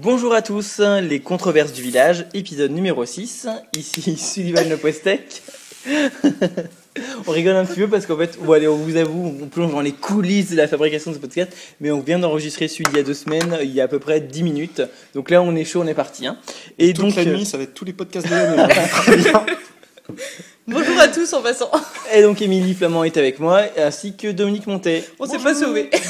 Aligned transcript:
Bonjour 0.00 0.32
à 0.32 0.42
tous, 0.42 0.80
les 1.02 1.18
controverses 1.18 1.72
du 1.72 1.82
village, 1.82 2.26
épisode 2.32 2.70
numéro 2.70 3.04
6. 3.04 3.48
Ici 3.76 4.16
Sullivan 4.16 4.68
Le 4.68 4.76
Postec. 4.76 5.42
on 7.26 7.32
rigole 7.32 7.56
un 7.56 7.64
petit 7.64 7.80
peu 7.80 7.88
parce 7.88 8.06
qu'en 8.06 8.16
fait, 8.16 8.38
bon, 8.40 8.52
allez, 8.52 8.68
on 8.68 8.76
vous 8.76 8.94
avoue, 8.94 9.36
on 9.42 9.46
plonge 9.46 9.72
dans 9.72 9.80
les 9.80 9.90
coulisses 9.90 10.52
de 10.52 10.56
la 10.56 10.68
fabrication 10.68 11.10
de 11.10 11.16
ce 11.16 11.20
podcast, 11.20 11.50
mais 11.80 11.90
on 11.90 11.98
vient 11.98 12.20
d'enregistrer 12.20 12.68
celui 12.68 12.84
d'il 12.84 12.98
y 12.98 13.00
a 13.00 13.02
deux 13.02 13.12
semaines, 13.12 13.58
il 13.60 13.72
y 13.72 13.80
a 13.80 13.84
à 13.84 13.88
peu 13.88 13.98
près 13.98 14.20
10 14.20 14.44
minutes. 14.44 14.82
Donc 15.16 15.30
là, 15.30 15.42
on 15.42 15.56
est 15.56 15.64
chaud, 15.64 15.82
on 15.82 15.86
est 15.88 15.94
parti. 15.94 16.28
Hein. 16.28 16.38
Et 16.78 16.92
Toute 16.92 17.06
donc, 17.06 17.16
la 17.16 17.24
nuit, 17.24 17.44
ça 17.44 17.56
va 17.56 17.64
être 17.64 17.74
tous 17.74 17.84
les 17.84 17.92
podcasts 17.92 18.28
de 18.28 18.32
l'année. 18.32 18.72
Bonjour 20.66 20.98
à 21.00 21.08
tous 21.08 21.32
en 21.32 21.42
passant. 21.42 21.70
Et 22.14 22.22
donc 22.22 22.40
Émilie 22.42 22.74
Flamand 22.74 23.04
est 23.04 23.16
avec 23.16 23.38
moi, 23.38 23.62
ainsi 23.76 24.14
que 24.16 24.28
Dominique 24.28 24.66
Montet. 24.66 25.04
On 25.18 25.26
s'est 25.26 25.38
pas 25.38 25.54
sauvé. 25.54 25.90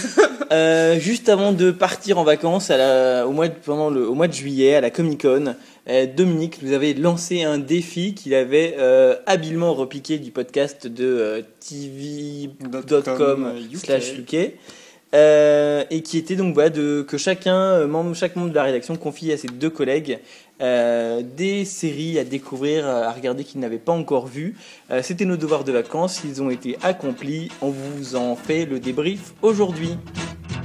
Euh, 0.51 0.99
juste 0.99 1.29
avant 1.29 1.53
de 1.53 1.71
partir 1.71 2.17
en 2.17 2.25
vacances 2.25 2.71
à 2.71 2.79
la, 2.79 3.27
au, 3.27 3.33
mois 3.33 3.49
de, 3.49 3.53
pendant 3.53 3.91
le, 3.91 4.09
au 4.09 4.15
mois 4.15 4.29
de 4.29 4.33
juillet 4.33 4.77
à 4.77 4.81
la 4.81 4.89
Comic 4.89 5.21
Con, 5.21 5.55
euh, 5.91 6.07
Dominique 6.07 6.63
nous 6.63 6.73
avait 6.73 6.95
lancé 6.95 7.43
un 7.43 7.59
défi 7.59 8.15
qu'il 8.15 8.33
avait 8.33 8.75
euh, 8.79 9.17
habilement 9.27 9.75
repiqué 9.75 10.19
du 10.19 10.31
podcast 10.31 10.87
de 10.87 11.45
tv.com 11.61 13.53
slash 13.75 14.15
UK. 14.15 14.35
et 15.13 16.03
qui 16.03 16.17
était 16.17 16.37
donc 16.37 16.55
voilà, 16.55 16.71
de, 16.71 17.05
que 17.07 17.19
chacun, 17.19 17.87
membre, 17.87 18.15
chaque 18.15 18.35
membre 18.35 18.49
de 18.49 18.55
la 18.55 18.63
rédaction 18.63 18.97
confie 18.97 19.31
à 19.33 19.37
ses 19.37 19.49
deux 19.49 19.69
collègues 19.69 20.19
euh, 20.61 21.23
des 21.23 21.65
séries 21.65 22.19
à 22.19 22.25
découvrir, 22.25 22.87
à 22.87 23.13
regarder 23.13 23.45
qu'ils 23.45 23.61
n'avaient 23.61 23.79
pas 23.79 23.93
encore 23.93 24.27
vues. 24.27 24.57
Euh, 24.91 25.03
C'était 25.03 25.25
nos 25.25 25.37
devoirs 25.37 25.65
de 25.65 25.73
vacances, 25.73 26.23
ils 26.25 26.43
ont 26.43 26.51
été 26.51 26.77
accomplis. 26.83 27.51
On 27.63 27.71
vous 27.71 28.17
en 28.17 28.37
fait 28.37 28.65
le 28.67 28.81
débrief 28.81 29.35
aujourd'hui. 29.43 29.97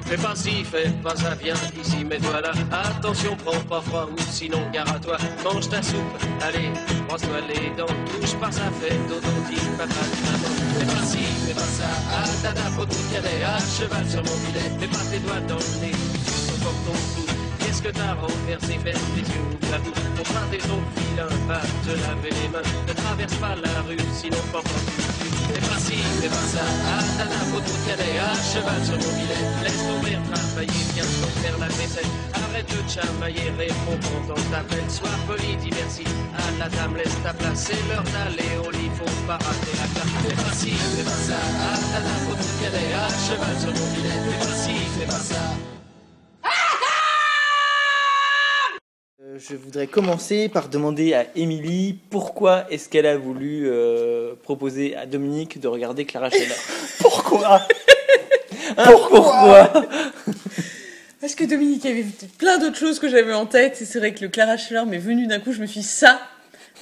Fais 0.05 0.17
pas 0.17 0.35
ci, 0.35 0.63
fais 0.63 0.89
pas 1.01 1.15
ça, 1.15 1.33
viens 1.41 1.55
ici, 1.81 2.03
mets-toi 2.03 2.41
là. 2.41 2.51
Attention, 2.71 3.35
prends 3.43 3.59
pas 3.61 3.81
froid 3.81 4.09
ou 4.11 4.19
sinon 4.29 4.59
gare 4.71 4.93
à 4.93 4.99
toi. 4.99 5.17
Mange 5.43 5.69
ta 5.69 5.81
soupe, 5.81 5.97
allez, 6.41 6.69
brosse-toi 7.07 7.39
les 7.47 7.75
dents. 7.77 7.85
Touche 8.19 8.35
pas 8.35 8.51
ça, 8.51 8.63
fais 8.81 8.95
dodo, 9.07 9.27
dis 9.49 9.55
pas 9.77 9.87
Fais 9.87 10.85
pas 10.85 11.05
ci, 11.05 11.19
fais 11.47 11.53
pas 11.53 11.61
ça, 11.61 11.85
ah 12.11 12.25
dada, 12.43 12.61
faut 12.77 12.85
tout 12.85 12.95
caler. 13.13 13.43
À 13.43 13.57
cheval 13.59 14.07
sur 14.07 14.21
mon 14.21 14.37
filet, 14.45 14.69
mets 14.79 14.87
pas 14.87 15.03
tes 15.09 15.19
doigts 15.19 15.39
dans 15.47 15.55
le 15.55 15.85
nez. 15.85 15.91
Tu 15.91 16.59
ton 16.61 16.91
cou 16.91 17.32
Qu'est-ce 17.73 17.89
que 17.89 17.97
t'as 17.97 18.13
renversé, 18.13 18.77
ferme 18.85 19.01
les 19.17 19.25
yeux 19.25 19.45
ou 19.49 19.71
la 19.71 19.79
bouche 19.79 20.05
Pour 20.13 20.25
pointer 20.29 20.61
ton 20.61 20.77
vilain, 20.93 21.25
va 21.49 21.57
te 21.57 21.89
laver 21.89 22.29
les 22.29 22.49
mains. 22.53 22.61
Ne 22.85 22.93
traverse 22.93 23.33
pas 23.41 23.55
la 23.57 23.81
rue, 23.89 23.97
sinon 24.13 24.37
pas 24.53 24.61
Fais 24.61 25.57
pas 25.57 25.79
ci, 25.81 25.97
fais 26.21 26.29
pas 26.29 26.47
ça, 26.53 26.61
ah 26.61 27.01
t'as 27.17 27.25
la 27.25 27.41
photo 27.49 27.73
cadet 27.89 28.13
À 28.21 28.29
cheval 28.37 28.77
sur 28.85 28.93
mon 28.93 29.13
billet, 29.17 29.41
laisse 29.65 29.81
ton 29.89 29.97
père 30.05 30.21
travailler 30.21 30.85
Viens 30.93 31.09
donc 31.17 31.33
faire 31.41 31.57
la 31.57 31.67
vaisselle, 31.73 32.13
arrête 32.45 32.69
de 32.69 32.79
chamailler 32.85 33.49
Réponds 33.57 33.97
quand 34.05 34.37
on 34.37 34.51
t'appelle, 34.53 34.85
sois 34.87 35.17
poli, 35.25 35.57
diversi 35.57 36.05
À 36.37 36.45
la 36.61 36.69
dame, 36.69 36.93
laisse 36.95 37.17
ta 37.25 37.33
place, 37.33 37.73
c'est 37.73 37.81
l'heure 37.89 38.05
d'aller 38.13 38.53
au 38.61 38.69
lit 38.69 38.93
Faut 39.01 39.09
pas 39.25 39.41
rater 39.41 39.73
la 39.81 39.89
classe 39.97 40.13
Fais 40.21 40.37
pas 40.45 40.53
ci, 40.53 40.77
fais 40.93 41.03
pas 41.09 41.21
ça, 41.25 41.41
ah 41.41 41.79
t'as 41.89 42.05
la 42.05 42.17
photo 42.21 42.45
cadet 42.61 42.93
À 42.93 43.09
cheval 43.17 43.55
sur 43.57 43.73
mon 43.73 43.87
billet, 43.97 44.13
fais 44.29 44.45
pas 44.45 44.55
ci, 44.61 44.77
fais 44.93 45.09
pas 45.09 45.25
ça 45.25 45.72
je 49.37 49.55
voudrais 49.55 49.87
commencer 49.87 50.49
par 50.49 50.69
demander 50.69 51.13
à 51.13 51.25
Émilie 51.35 51.97
pourquoi 52.09 52.65
est-ce 52.69 52.89
qu'elle 52.89 53.05
a 53.05 53.17
voulu 53.17 53.63
euh, 53.65 54.33
proposer 54.43 54.95
à 54.95 55.05
Dominique 55.05 55.59
de 55.59 55.67
regarder 55.67 56.05
Clara 56.05 56.29
Scheller. 56.29 56.55
pourquoi? 56.99 57.61
Hein, 58.77 58.83
Pourquoi, 58.85 59.71
Parce 61.19 61.35
que 61.35 61.43
Dominique 61.43 61.85
avait 61.85 62.05
plein 62.37 62.57
d'autres 62.57 62.77
choses 62.77 62.99
que 62.99 63.09
j'avais 63.09 63.33
en 63.33 63.45
tête 63.45 63.81
et 63.81 63.85
c'est 63.85 63.99
vrai 63.99 64.13
que 64.13 64.21
le 64.21 64.29
Clara 64.29 64.57
Scheller 64.57 64.85
m'est 64.85 64.97
venu 64.97 65.27
d'un 65.27 65.39
coup. 65.39 65.51
Je 65.51 65.61
me 65.61 65.65
suis 65.65 65.81
dit, 65.81 65.87
ça 65.87 66.19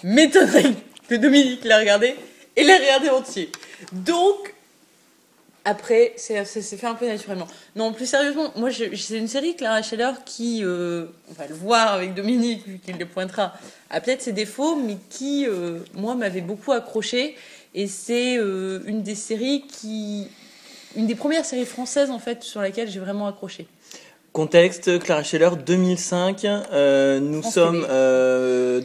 m'étonnerait 0.04 0.74
que 1.10 1.16
Dominique 1.16 1.64
l'a 1.64 1.80
regardé 1.80 2.16
et 2.56 2.64
l'a 2.64 2.78
regardé 2.78 3.10
entier. 3.10 3.50
Donc 3.92 4.54
après, 5.64 6.14
ça 6.18 6.44
s'est 6.44 6.62
fait 6.78 6.88
un 6.88 6.96
peu 6.96 7.08
naturellement. 7.08 7.48
Non, 7.76 7.94
plus 7.94 8.08
sérieusement, 8.08 8.52
moi, 8.56 8.70
c'est 8.72 9.18
une 9.18 9.28
série, 9.28 9.56
Clara 9.56 9.84
Scheller, 9.84 10.12
qui, 10.26 10.62
euh, 10.64 11.06
on 11.30 11.34
va 11.34 11.48
le 11.48 11.54
voir 11.54 11.94
avec 11.94 12.16
Dominique, 12.16 12.66
vu 12.66 12.80
qu'il 12.80 12.98
les 12.98 13.06
pointera, 13.06 13.54
a 13.92 14.02
peut-être 14.02 14.24
ses 14.24 14.32
défauts, 14.32 14.76
mais 14.76 14.98
qui, 15.10 15.46
euh, 15.48 15.80
moi, 15.94 16.16
m'avait 16.16 16.42
beaucoup 16.42 16.72
accroché. 16.72 17.36
Et 17.76 17.86
c'est 17.88 18.38
euh, 18.38 18.80
une 18.88 19.04
des 19.04 19.16
séries 19.16 19.64
qui. 19.68 20.28
Une 20.98 21.08
des 21.08 21.16
premières 21.16 21.46
séries 21.46 21.66
françaises, 21.66 22.10
en 22.10 22.20
fait, 22.20 22.44
sur 22.44 22.60
laquelle 22.60 22.90
j'ai 22.90 23.00
vraiment 23.00 23.28
accroché. 23.28 23.68
Contexte, 24.34 25.00
Clara 25.00 25.24
Scheller, 25.24 25.52
2005. 25.66 26.44
nous 27.22 27.44
sommes 27.44 27.86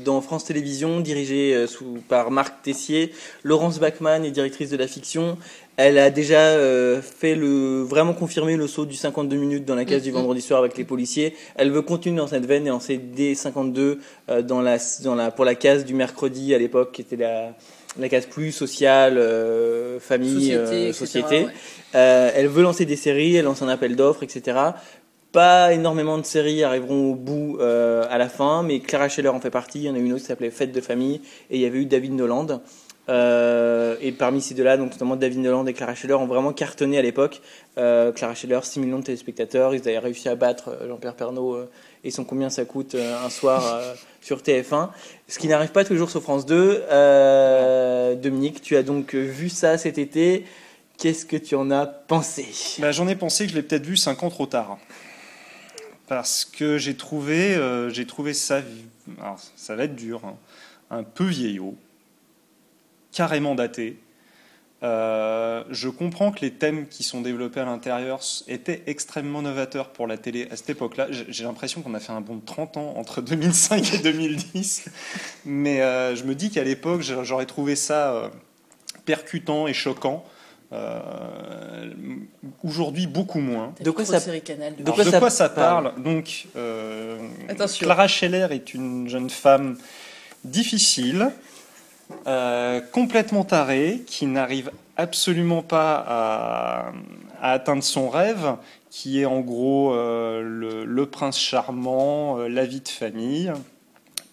dans 0.04 0.20
France 0.20 0.44
Télévisions, 0.44 1.00
dirigée 1.00 1.66
sous, 1.66 1.98
par 2.08 2.30
Marc 2.30 2.62
Tessier. 2.62 3.12
Laurence 3.42 3.80
Bachmann 3.80 4.24
est 4.24 4.30
directrice 4.30 4.70
de 4.70 4.76
la 4.76 4.86
fiction. 4.86 5.36
Elle 5.76 5.98
a 5.98 6.10
déjà 6.10 6.40
euh, 6.40 7.02
fait 7.02 7.34
le 7.34 7.82
vraiment 7.82 8.14
confirmé 8.14 8.56
le 8.56 8.66
saut 8.66 8.86
du 8.86 8.96
52 8.96 9.36
minutes 9.36 9.64
dans 9.66 9.74
la 9.74 9.84
case 9.84 10.02
du 10.02 10.10
mm-hmm. 10.10 10.14
vendredi 10.14 10.40
soir 10.40 10.60
avec 10.60 10.76
les 10.78 10.84
policiers. 10.84 11.34
Elle 11.54 11.70
veut 11.70 11.82
continuer 11.82 12.16
dans 12.16 12.26
cette 12.26 12.46
veine 12.46 12.66
et 12.66 12.70
en 12.70 12.80
CD 12.80 13.34
52 13.34 14.00
euh, 14.30 14.42
dans 14.42 14.62
la 14.62 14.78
dans 15.04 15.14
la 15.14 15.30
pour 15.30 15.44
la 15.44 15.54
case 15.54 15.84
du 15.84 15.92
mercredi 15.92 16.54
à 16.54 16.58
l'époque 16.58 16.92
qui 16.92 17.02
était 17.02 17.16
la 17.16 17.54
la 17.98 18.08
case 18.08 18.26
plus 18.26 18.52
sociale, 18.52 19.16
euh, 19.18 19.98
famille, 20.00 20.52
société. 20.52 20.92
société. 20.92 21.46
elle 21.92 22.48
veut 22.48 22.62
lancer 22.62 22.84
des 22.84 22.96
séries, 22.96 23.36
elle 23.36 23.46
lance 23.46 23.62
un 23.62 23.68
appel 23.68 23.96
d'offres, 23.96 24.22
etc. 24.22 24.58
Pas 25.32 25.72
énormément 25.72 26.18
de 26.18 26.24
séries 26.24 26.62
arriveront 26.62 27.10
au 27.10 27.14
bout 27.14 27.58
à 27.60 28.16
la 28.16 28.28
fin, 28.28 28.62
mais 28.62 28.80
Clara 28.80 29.08
Scheller 29.08 29.28
en 29.30 29.40
fait 29.40 29.50
partie. 29.50 29.80
Il 29.80 29.84
y 29.84 29.90
en 29.90 29.94
a 29.94 29.98
une 29.98 30.12
autre 30.12 30.22
qui 30.22 30.28
s'appelait 30.28 30.50
Fête 30.50 30.72
de 30.72 30.80
famille 30.80 31.20
et 31.50 31.56
il 31.56 31.60
y 31.60 31.66
avait 31.66 31.78
eu 31.78 31.86
David 31.86 32.12
Noland. 32.12 32.60
Euh, 33.08 33.96
et 34.00 34.10
parmi 34.10 34.42
ces 34.42 34.54
deux-là, 34.54 34.76
donc 34.76 34.92
notamment 34.92 35.16
David 35.16 35.38
Noland 35.38 35.66
et 35.66 35.72
Clara 35.72 35.94
Scheller 35.94 36.14
ont 36.14 36.26
vraiment 36.26 36.52
cartonné 36.52 36.98
à 36.98 37.02
l'époque. 37.02 37.40
Euh, 37.78 38.10
Clara 38.12 38.34
Scheller, 38.34 38.60
6 38.62 38.80
millions 38.80 38.98
de 38.98 39.04
téléspectateurs, 39.04 39.74
ils 39.74 39.80
avaient 39.80 39.98
réussi 39.98 40.28
à 40.28 40.34
battre 40.34 40.70
euh, 40.70 40.88
Jean-Pierre 40.88 41.14
Pernaud 41.14 41.58
et 42.02 42.10
son 42.10 42.24
combien 42.24 42.50
ça 42.50 42.64
coûte 42.64 42.94
un 42.96 43.30
soir 43.30 43.80
sur 44.20 44.38
TF1, 44.38 44.90
ce 45.28 45.38
qui 45.38 45.48
n'arrive 45.48 45.70
pas 45.70 45.84
toujours 45.84 46.10
sur 46.10 46.22
France 46.22 46.46
2. 46.46 48.16
Dominique, 48.16 48.60
tu 48.60 48.76
as 48.76 48.82
donc 48.82 49.14
vu 49.14 49.48
ça 49.48 49.78
cet 49.78 49.98
été. 49.98 50.44
Qu'est-ce 50.98 51.26
que 51.26 51.36
tu 51.36 51.54
en 51.54 51.70
as 51.70 51.86
pensé? 51.86 52.46
Bah, 52.80 52.90
J'en 52.90 53.06
ai 53.06 53.16
pensé 53.16 53.44
que 53.44 53.50
je 53.50 53.56
l'ai 53.56 53.62
peut-être 53.62 53.84
vu 53.84 53.96
5 53.96 54.22
ans 54.22 54.30
trop 54.30 54.46
tard. 54.46 54.78
Parce 56.08 56.44
que 56.44 56.78
j'ai 56.78 56.96
trouvé, 56.96 57.58
j'ai 57.90 58.06
trouvé 58.06 58.34
ça, 58.34 58.60
alors, 59.20 59.40
ça 59.56 59.74
va 59.74 59.84
être 59.84 59.96
dur, 59.96 60.22
hein, 60.24 60.36
un 60.90 61.02
peu 61.02 61.24
vieillot 61.24 61.76
carrément 63.16 63.54
daté. 63.54 63.98
Euh, 64.82 65.64
je 65.70 65.88
comprends 65.88 66.30
que 66.30 66.40
les 66.42 66.50
thèmes 66.50 66.86
qui 66.86 67.02
sont 67.02 67.22
développés 67.22 67.60
à 67.60 67.64
l'intérieur 67.64 68.20
étaient 68.46 68.82
extrêmement 68.86 69.40
novateurs 69.40 69.88
pour 69.88 70.06
la 70.06 70.18
télé 70.18 70.48
à 70.50 70.56
cette 70.56 70.68
époque-là. 70.68 71.06
J'ai 71.10 71.44
l'impression 71.44 71.80
qu'on 71.80 71.94
a 71.94 72.00
fait 72.00 72.12
un 72.12 72.20
bond 72.20 72.36
de 72.36 72.44
30 72.44 72.76
ans 72.76 72.94
entre 72.98 73.22
2005 73.22 73.94
et 73.94 73.98
2010. 73.98 74.84
Mais 75.46 75.80
euh, 75.80 76.14
je 76.14 76.24
me 76.24 76.34
dis 76.34 76.50
qu'à 76.50 76.62
l'époque, 76.62 77.00
j'aurais 77.00 77.46
trouvé 77.46 77.74
ça 77.74 78.12
euh, 78.12 78.28
percutant 79.06 79.66
et 79.66 79.72
choquant. 79.72 80.22
Aujourd'hui, 82.62 83.06
beaucoup 83.06 83.38
moins. 83.38 83.72
De 83.80 83.90
quoi 83.90 84.04
ça, 84.04 84.18
de 84.20 85.18
quoi 85.18 85.30
ça, 85.30 85.48
parle 85.48 85.94
Donc, 85.96 86.48
Clara 87.78 88.08
Scheller 88.08 88.48
est 88.50 88.74
une 88.74 89.08
jeune 89.08 89.30
femme 89.30 89.78
difficile, 90.44 91.30
euh, 92.26 92.80
complètement 92.92 93.44
taré, 93.44 94.02
qui 94.06 94.26
n'arrive 94.26 94.70
absolument 94.96 95.62
pas 95.62 96.04
à, 96.06 96.92
atteindre 97.52 97.82
son 97.82 98.08
rêve, 98.08 98.56
qui 98.90 99.20
est 99.20 99.26
en 99.26 99.40
gros 99.40 99.92
euh, 99.92 100.84
le, 100.84 101.06
prince 101.06 101.38
charmant, 101.38 102.38
euh, 102.38 102.48
la 102.48 102.64
vie 102.64 102.80
de 102.80 102.88
famille, 102.88 103.52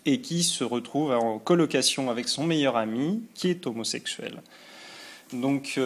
et 0.06 0.22
qui 0.22 0.44
se 0.44 0.64
retrouve 0.64 1.12
en 1.12 1.40
colocation 1.40 2.10
avec 2.10 2.28
son 2.28 2.44
meilleur 2.44 2.78
ami, 2.78 3.24
qui 3.34 3.50
est 3.50 3.66
homosexuel. 3.68 4.42
Donc 5.32 5.80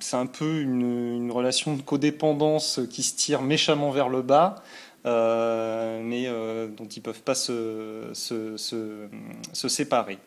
c'est 0.00 0.16
un 0.16 0.26
peu 0.26 0.60
une, 0.60 1.30
relation 1.30 1.74
de 1.74 1.82
codépendance 1.82 2.80
qui 2.90 3.02
se 3.02 3.16
tire 3.16 3.42
méchamment 3.42 3.90
vers 3.90 4.08
le 4.08 4.22
bas. 4.22 4.62
Mais 5.04 6.26
dont 6.26 6.88
ils 6.88 6.98
ne 6.98 7.02
peuvent 7.02 7.22
pas 7.22 7.34
se, 7.34 8.10
se, 8.12 8.56
se 8.56 9.68
séparer. 9.68 10.18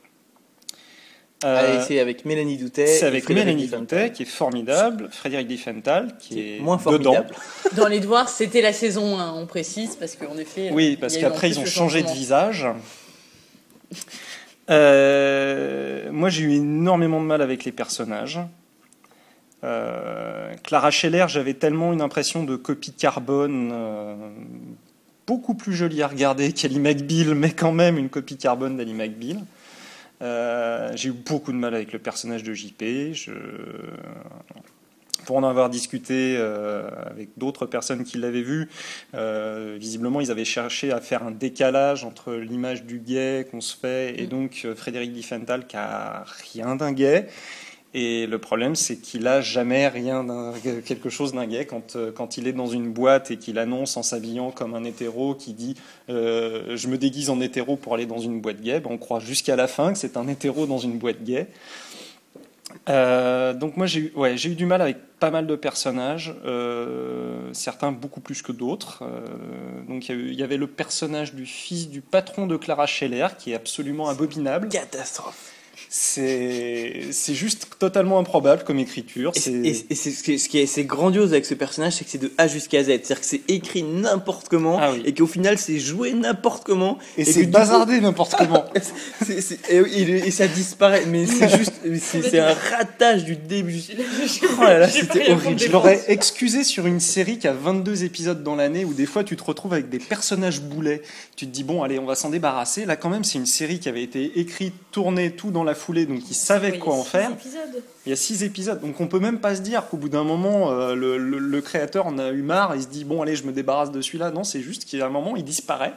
Euh, 1.44 1.84
c'est 1.86 2.00
avec 2.00 2.26
Mélanie 2.26 2.58
Doutet. 2.58 2.88
C'est 2.88 3.06
avec 3.06 3.30
Mélanie 3.30 3.68
Doutet, 3.68 4.12
qui 4.12 4.24
est 4.24 4.28
formidable. 4.28 5.10
Frédéric 5.12 5.48
Diffenthal, 5.48 6.16
qui, 6.18 6.40
est, 6.40 6.60
moins 6.60 6.78
formidable. 6.78 7.30
Dans 7.76 7.88
les 7.88 8.00
devoirs, 8.00 8.30
c'était 8.30 8.62
la 8.62 8.74
saison 8.74 9.20
1, 9.20 9.34
on 9.34 9.46
précise, 9.46 9.96
parce 9.96 10.16
qu'en 10.16 10.38
effet. 10.38 10.72
Oui, 10.72 10.98
parce 11.00 11.18
qu'après, 11.18 11.50
ils 11.50 11.60
ont 11.60 11.66
changé 11.66 12.04
de 12.04 12.10
visage. 12.10 12.66
Euh, 14.70 16.10
moi, 16.12 16.30
j'ai 16.30 16.44
eu 16.44 16.54
énormément 16.54 17.22
de 17.22 17.28
mal 17.28 17.42
avec 17.42 17.66
les 17.66 17.72
personnages. 17.72 18.40
Euh, 19.64 20.54
Clara 20.64 20.92
Scheller, 20.92 21.26
j'avais 21.28 21.54
tellement 21.54 21.94
une 21.94 22.02
impression 22.02 22.44
de 22.44 22.56
copie 22.56 22.92
carbone 22.92 23.74
beaucoup 25.28 25.56
plus 25.56 25.74
jolie 25.74 26.02
à 26.02 26.08
regarder 26.08 26.52
qu'Ali 26.52 26.80
McBeal, 26.80 27.34
mais 27.36 27.52
quand 27.52 27.72
même 27.72 27.98
une 27.98 28.10
copie 28.10 28.38
carbone 28.38 28.78
d'Ali 28.78 28.94
McBeal. 28.94 29.38
Euh, 30.22 30.92
j'ai 30.96 31.10
eu 31.10 31.14
beaucoup 31.14 31.52
de 31.52 31.58
mal 31.58 31.76
avec 31.76 31.92
le 31.94 32.00
personnage 32.00 32.44
de 32.44 32.54
JP. 32.54 32.84
Je... 33.14 33.32
Pour 35.26 35.38
en 35.38 35.44
avoir 35.44 35.72
discuté 35.72 36.36
euh, 36.38 36.88
avec 37.10 37.30
d'autres 37.36 37.66
personnes 37.66 38.04
qui 38.04 38.20
l'avaient 38.20 38.44
vu, 38.44 38.70
euh, 39.16 39.76
visiblement 39.80 40.22
ils 40.22 40.30
avaient 40.30 40.46
cherché 40.46 40.92
à 40.92 41.02
faire 41.02 41.24
un 41.24 41.32
décalage 41.32 42.04
entre 42.04 42.36
l'image 42.36 42.84
du 42.84 43.00
gay 43.00 43.48
qu'on 43.50 43.60
se 43.60 43.76
fait 43.76 44.22
et 44.22 44.28
donc 44.28 44.68
Frédéric 44.76 45.14
Diffenthal 45.14 45.66
qui 45.66 45.78
a 45.78 46.26
rien 46.54 46.76
d'un 46.76 46.92
gay 46.92 47.28
et 47.98 48.28
le 48.28 48.40
problème, 48.40 48.76
c'est 48.76 48.98
qu'il 48.98 49.26
a 49.26 49.40
jamais 49.40 49.88
rien 49.88 50.26
quelque 50.86 51.10
chose 51.10 51.32
d'un 51.32 51.46
gay 51.46 51.66
quand, 51.66 51.96
euh, 51.96 52.12
quand 52.12 52.36
il 52.36 52.46
est 52.46 52.52
dans 52.52 52.68
une 52.68 52.92
boîte 52.92 53.32
et 53.32 53.38
qu'il 53.38 53.58
annonce 53.58 53.96
en 53.96 54.04
s'habillant 54.04 54.52
comme 54.52 54.76
un 54.76 54.84
hétéro 54.84 55.34
qui 55.34 55.54
dit 55.54 55.78
euh, 56.10 56.76
je 56.76 56.90
me 56.90 56.98
déguise 56.98 57.30
en 57.30 57.40
hétéro 57.40 57.78
pour 57.78 57.94
aller 57.94 58.06
dans 58.06 58.18
une 58.18 58.42
boîte 58.42 58.60
gay. 58.60 58.82
Ben, 58.82 58.90
on 58.92 58.98
croit 58.98 59.22
jusqu'à 59.22 59.56
la 59.56 59.68
fin 59.68 59.94
que 59.94 59.98
c'est 59.98 60.18
un 60.18 60.28
hétéro 60.28 60.66
dans 60.66 60.78
une 60.78 60.98
boîte 60.98 61.24
gay. 61.24 61.48
Euh, 62.90 63.54
donc 63.54 63.78
moi 63.78 63.86
j'ai 63.86 64.02
eu, 64.02 64.14
ouais, 64.18 64.36
eu 64.36 64.56
du 64.56 64.66
mal 64.66 64.82
avec 64.82 64.98
pas 65.18 65.32
mal 65.32 65.48
de 65.48 65.56
personnages, 65.56 66.36
certains 67.54 67.94
beaucoup 67.94 68.20
plus 68.20 68.42
que 68.42 68.52
d'autres. 68.52 69.04
donc 69.88 70.10
il 70.10 70.34
y, 70.34 70.44
avait 70.44 70.58
le 70.58 70.68
personnage 70.68 71.34
du 71.34 71.46
fils 71.46 71.90
du 71.90 72.02
patron 72.02 72.46
de 72.46 72.58
Clara 72.58 72.88
Scheller 72.88 73.28
qui 73.40 73.54
est 73.54 73.56
absolument 73.56 74.10
abominable. 74.10 74.68
Catastrophe 74.68 75.55
c'est 75.98 77.34
juste 77.34 77.68
totalement 77.80 78.20
improbable 78.20 78.64
comme 78.66 78.80
écriture. 78.80 79.32
Et, 79.36 79.74
c'est 79.96 80.12
ce 80.12 80.50
qui 80.50 80.60
est, 80.60 80.84
grandiose 80.84 81.32
avec 81.32 81.46
ce 81.46 81.54
personnage, 81.54 81.94
c'est 81.94 82.04
que 82.04 82.12
c'est 82.12 82.18
de 82.18 82.34
A 82.38 82.48
jusqu'à 82.48 82.84
Z. 82.84 82.88
C'est-à-dire 82.88 83.22
que 83.22 83.26
c'est 83.26 83.42
écrit 83.48 83.84
n'importe 83.84 84.50
comment 84.50 84.78
ah 84.80 84.92
et 85.06 85.14
qu'au 85.14 85.26
final 85.26 85.58
c'est 85.58 85.80
joué 85.80 86.12
n'importe 86.12 86.66
comment. 86.66 86.98
Et, 87.18 87.24
c'est 87.24 87.46
bazardé 87.46 88.02
n'importe 88.02 88.36
comment. 88.38 88.66
et, 89.30 90.32
ça 90.32 90.48
disparaît, 90.48 91.06
mais 91.06 91.26
c'est 91.26 91.50
juste, 91.58 91.74
c'est 92.02 92.40
un 92.40 92.54
ratage 92.54 93.24
du 93.24 93.38
début. 93.38 93.82
Oh 94.58 94.64
là 94.64 94.80
là, 94.80 94.90
c'était 94.90 95.32
horrible. 95.32 95.60
Je 95.60 95.72
l'aurais 95.72 96.04
excusé 96.08 96.64
sur 96.64 96.88
une 96.88 97.00
série 97.00 97.40
qui 97.40 97.48
a 97.48 97.54
22 97.54 98.04
épisodes 98.04 98.44
dans 98.44 98.56
l'année 98.56 98.86
où 98.86 98.94
des 98.94 99.06
fois 99.06 99.24
tu 99.24 99.36
te 99.36 99.44
retrouves 99.44 99.74
avec 99.74 99.90
des 99.90 100.00
personnages 100.00 100.62
boulets. 100.62 101.02
Tu 101.36 101.46
te 101.46 101.52
dis 101.52 101.64
bon, 101.64 101.84
allez, 101.84 102.00
on 102.00 102.06
va 102.06 102.16
s'en 102.16 102.30
débarrasser. 102.30 102.86
Là 102.86 102.96
quand 102.96 103.10
même, 103.10 103.24
c'est 103.24 103.38
une 103.38 103.46
série 103.46 103.80
qui 103.80 103.90
avait 103.90 104.04
été 104.04 104.40
écrite, 104.40 104.74
tournée, 104.96 105.32
tout 105.32 105.52
dans 105.52 105.66
la 105.66 105.76
foulée, 105.76 106.06
donc 106.06 106.22
ils 106.30 106.36
savaient 106.36 106.80
quoi 106.80 106.94
en 106.94 107.04
faire. 107.04 107.30
Il 108.06 108.12
y 108.12 108.14
a 108.14 108.16
six 108.16 108.44
épisodes, 108.44 108.80
donc 108.80 109.02
on 109.02 109.08
peut 109.08 109.20
même 109.20 109.40
pas 109.42 109.54
se 109.54 109.60
dire 109.60 109.90
qu'au 109.90 109.98
bout 109.98 110.08
d'un 110.08 110.24
moment, 110.24 110.72
euh, 110.72 110.96
le, 110.96 111.62
créateur 111.62 112.06
en 112.08 112.18
a 112.18 112.30
eu 112.30 112.42
marre, 112.42 112.78
il 112.78 112.84
se 112.84 112.88
dit 112.88 113.04
bon 113.04 113.22
allez, 113.22 113.36
je 113.36 113.44
me 113.44 113.52
débarrasse 113.52 113.92
de 113.92 114.00
celui-là. 114.00 114.32
Non, 114.32 114.46
c'est 114.46 114.62
juste 114.62 114.86
qu'il 114.86 115.00
y 115.00 115.02
a 115.02 115.06
un 115.06 115.10
moment, 115.10 115.36
il 115.36 115.44
disparaît. 115.44 115.94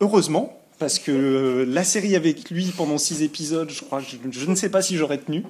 Heureusement, 0.00 0.56
parce 0.78 1.00
que 1.00 1.66
la 1.68 1.82
série 1.82 2.14
avec 2.14 2.48
lui 2.48 2.72
pendant 2.76 2.96
six 2.96 3.24
épisodes, 3.24 3.70
je 3.70 3.82
crois, 3.82 4.00
je 4.00 4.46
ne 4.46 4.54
sais 4.54 4.68
pas 4.68 4.82
si 4.82 4.96
j'aurais 4.96 5.18
tenu. 5.18 5.42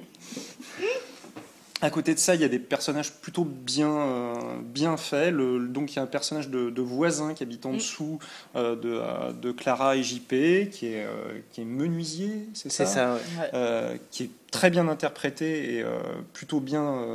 À 1.79 1.91
côté 1.91 2.15
de 2.15 2.19
ça, 2.19 2.33
il 2.33 2.41
y 2.41 2.43
a 2.43 2.47
des 2.47 2.57
personnages 2.57 3.13
plutôt 3.13 3.43
bien, 3.45 3.95
euh, 3.95 4.33
bien 4.63 4.97
faits. 4.97 5.35
donc, 5.35 5.93
il 5.93 5.97
y 5.97 5.99
a 5.99 6.01
un 6.01 6.07
personnage 6.07 6.49
de, 6.49 6.81
voisin 6.81 7.35
qui 7.35 7.43
habite 7.43 7.67
en 7.67 7.73
mm. 7.73 7.77
dessous 7.77 8.19
euh, 8.55 8.75
euh, 8.83 9.31
de, 9.31 9.51
Clara 9.51 9.95
et 9.95 10.01
JP, 10.01 10.69
qui 10.71 10.87
est, 10.87 11.05
qui 11.51 11.61
est 11.61 11.65
menuisier, 11.65 12.47
c'est 12.53 12.71
ça? 12.71 12.85
C'est 12.85 12.93
ça, 12.93 13.93
Qui 14.09 14.23
est 14.23 14.29
très 14.49 14.71
bien 14.71 14.87
interprété 14.87 15.77
et 15.77 15.85
plutôt 16.33 16.59
bien 16.59 17.05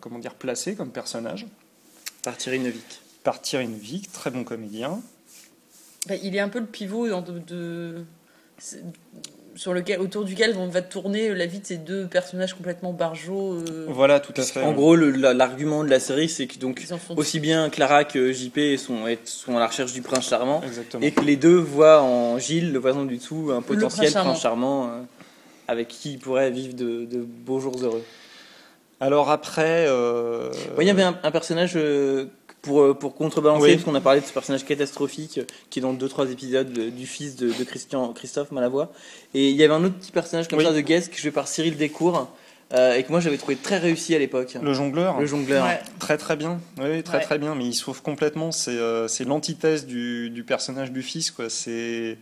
comment 0.00 0.18
dire, 0.18 0.34
placé 0.34 0.74
comme 0.74 0.90
personnage. 0.90 1.46
Par 2.22 2.36
Thierry 2.36 2.60
Neuvik. 2.60 3.00
Par 3.24 3.42
Thierry 3.42 3.68
Neuvik, 3.68 4.10
très 4.12 4.30
bon 4.30 4.42
comédien. 4.42 5.02
Bah, 6.06 6.14
il 6.22 6.34
est 6.34 6.40
un 6.40 6.48
peu 6.48 6.60
le 6.60 6.66
pivot 6.66 7.08
de, 7.20 7.38
de 7.40 8.04
sur 9.58 9.74
lequel, 9.74 10.00
autour 10.00 10.24
duquel 10.24 10.54
on 10.56 10.68
va 10.68 10.82
tourner 10.82 11.34
la 11.34 11.46
vie 11.46 11.58
de 11.58 11.66
ces 11.66 11.78
deux 11.78 12.06
personnages 12.06 12.54
complètement 12.54 12.92
barjots. 12.92 13.54
Euh. 13.54 13.86
Voilà, 13.88 14.20
tout 14.20 14.32
à 14.36 14.42
fait. 14.42 14.62
En 14.62 14.72
gros, 14.72 14.94
l'argument 14.94 15.82
de 15.82 15.90
la 15.90 15.98
série, 15.98 16.28
c'est 16.28 16.46
que 16.46 16.58
donc 16.58 16.86
aussi 17.16 17.40
bien 17.40 17.68
Clara 17.68 18.04
que 18.04 18.32
JP 18.32 18.78
sont, 18.78 19.04
sont 19.24 19.56
à 19.56 19.60
la 19.60 19.66
recherche 19.66 19.92
du 19.92 20.00
prince 20.00 20.28
charmant, 20.28 20.62
et 21.02 21.10
que 21.10 21.22
les 21.22 21.36
deux 21.36 21.56
voient 21.56 22.02
en 22.02 22.38
Gilles, 22.38 22.72
le 22.72 22.78
voisin 22.78 23.04
du 23.04 23.16
dessous, 23.16 23.50
un 23.52 23.60
potentiel 23.62 24.12
prince 24.12 24.40
charmant, 24.40 24.86
euh, 24.86 25.00
avec 25.66 25.88
qui 25.88 26.12
ils 26.12 26.18
pourraient 26.18 26.52
vivre 26.52 26.74
de, 26.74 27.06
beaux 27.18 27.58
jours 27.58 27.76
heureux. 27.82 28.04
Alors 29.00 29.30
après, 29.30 29.86
euh, 29.88 30.50
il 30.78 30.86
y 30.86 30.90
avait 30.90 31.02
un, 31.02 31.12
personnage 31.12 31.72
euh, 31.74 32.26
pour 32.62 33.14
contrebalancer, 33.14 33.72
parce 33.72 33.84
qu'on 33.84 33.94
a 33.94 34.00
parlé 34.00 34.20
de 34.20 34.26
ce 34.26 34.32
personnage 34.32 34.64
catastrophique 34.64 35.38
euh, 35.38 35.44
qui 35.70 35.78
est 35.78 35.82
dans 35.82 35.92
deux 35.92 36.08
trois 36.08 36.30
épisodes 36.30 36.70
du 36.70 37.06
fils 37.06 37.36
de, 37.36 37.52
Christian, 37.64 38.12
Christophe 38.12 38.50
Malavoie. 38.52 38.92
Et 39.34 39.50
il 39.50 39.56
y 39.56 39.64
avait 39.64 39.74
un 39.74 39.84
autre 39.84 39.94
petit 39.94 40.12
personnage 40.12 40.48
comme 40.48 40.62
ça 40.62 40.72
de 40.72 40.80
guest 40.80 41.12
qui 41.12 41.20
joué 41.20 41.30
par 41.30 41.48
Cyril 41.48 41.76
Descours. 41.76 42.28
Euh, 42.74 42.96
et 42.96 43.02
que 43.02 43.10
moi 43.10 43.20
j'avais 43.20 43.38
trouvé 43.38 43.56
très 43.56 43.78
réussi 43.78 44.14
à 44.14 44.18
l'époque. 44.18 44.58
Le 44.60 44.74
jongleur. 44.74 45.18
Le 45.18 45.26
jongleur. 45.26 45.66
Très 45.98 46.18
très 46.18 46.36
bien. 46.36 46.60
Oui, 46.78 47.02
très 47.02 47.20
très 47.20 47.38
bien. 47.38 47.54
Mais 47.54 47.64
il 47.64 47.74
sauve 47.74 48.02
complètement. 48.02 48.52
C'est 48.52 49.24
l'antithèse 49.24 49.86
du, 49.86 50.28
du, 50.30 50.44
personnage 50.44 50.92
du 50.92 51.02
fils. 51.02 51.30
Quoi. 51.30 51.48
C'est 51.48 52.18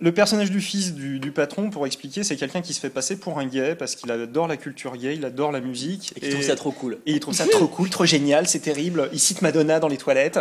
le 0.00 0.12
personnage 0.12 0.50
du 0.50 0.60
fils 0.60 0.94
du, 0.94 1.32
patron, 1.32 1.70
pour 1.70 1.86
expliquer, 1.86 2.22
c'est 2.22 2.36
quelqu'un 2.36 2.60
qui 2.60 2.72
se 2.72 2.80
fait 2.80 2.90
passer 2.90 3.16
pour 3.16 3.38
un 3.38 3.46
gay 3.46 3.74
parce 3.74 3.96
qu'il 3.96 4.10
adore 4.10 4.46
la 4.46 4.56
culture 4.56 4.96
gay, 4.96 5.14
il 5.16 5.24
adore 5.24 5.50
la 5.50 5.60
musique. 5.60 6.12
Et 6.20 6.26
il 6.26 6.32
trouve 6.32 6.44
ça 6.44 6.56
trop 6.56 6.70
cool. 6.70 6.98
Et 7.06 7.12
il 7.12 7.20
trouve 7.20 7.34
ça 7.34 7.46
trop 7.46 7.66
cool, 7.66 7.90
trop 7.90 8.04
génial, 8.04 8.46
c'est 8.46 8.60
terrible. 8.60 9.08
Il 9.12 9.18
cite 9.18 9.42
Madonna 9.42 9.80
dans 9.80 9.88
les 9.88 9.96
toilettes. 9.96 10.38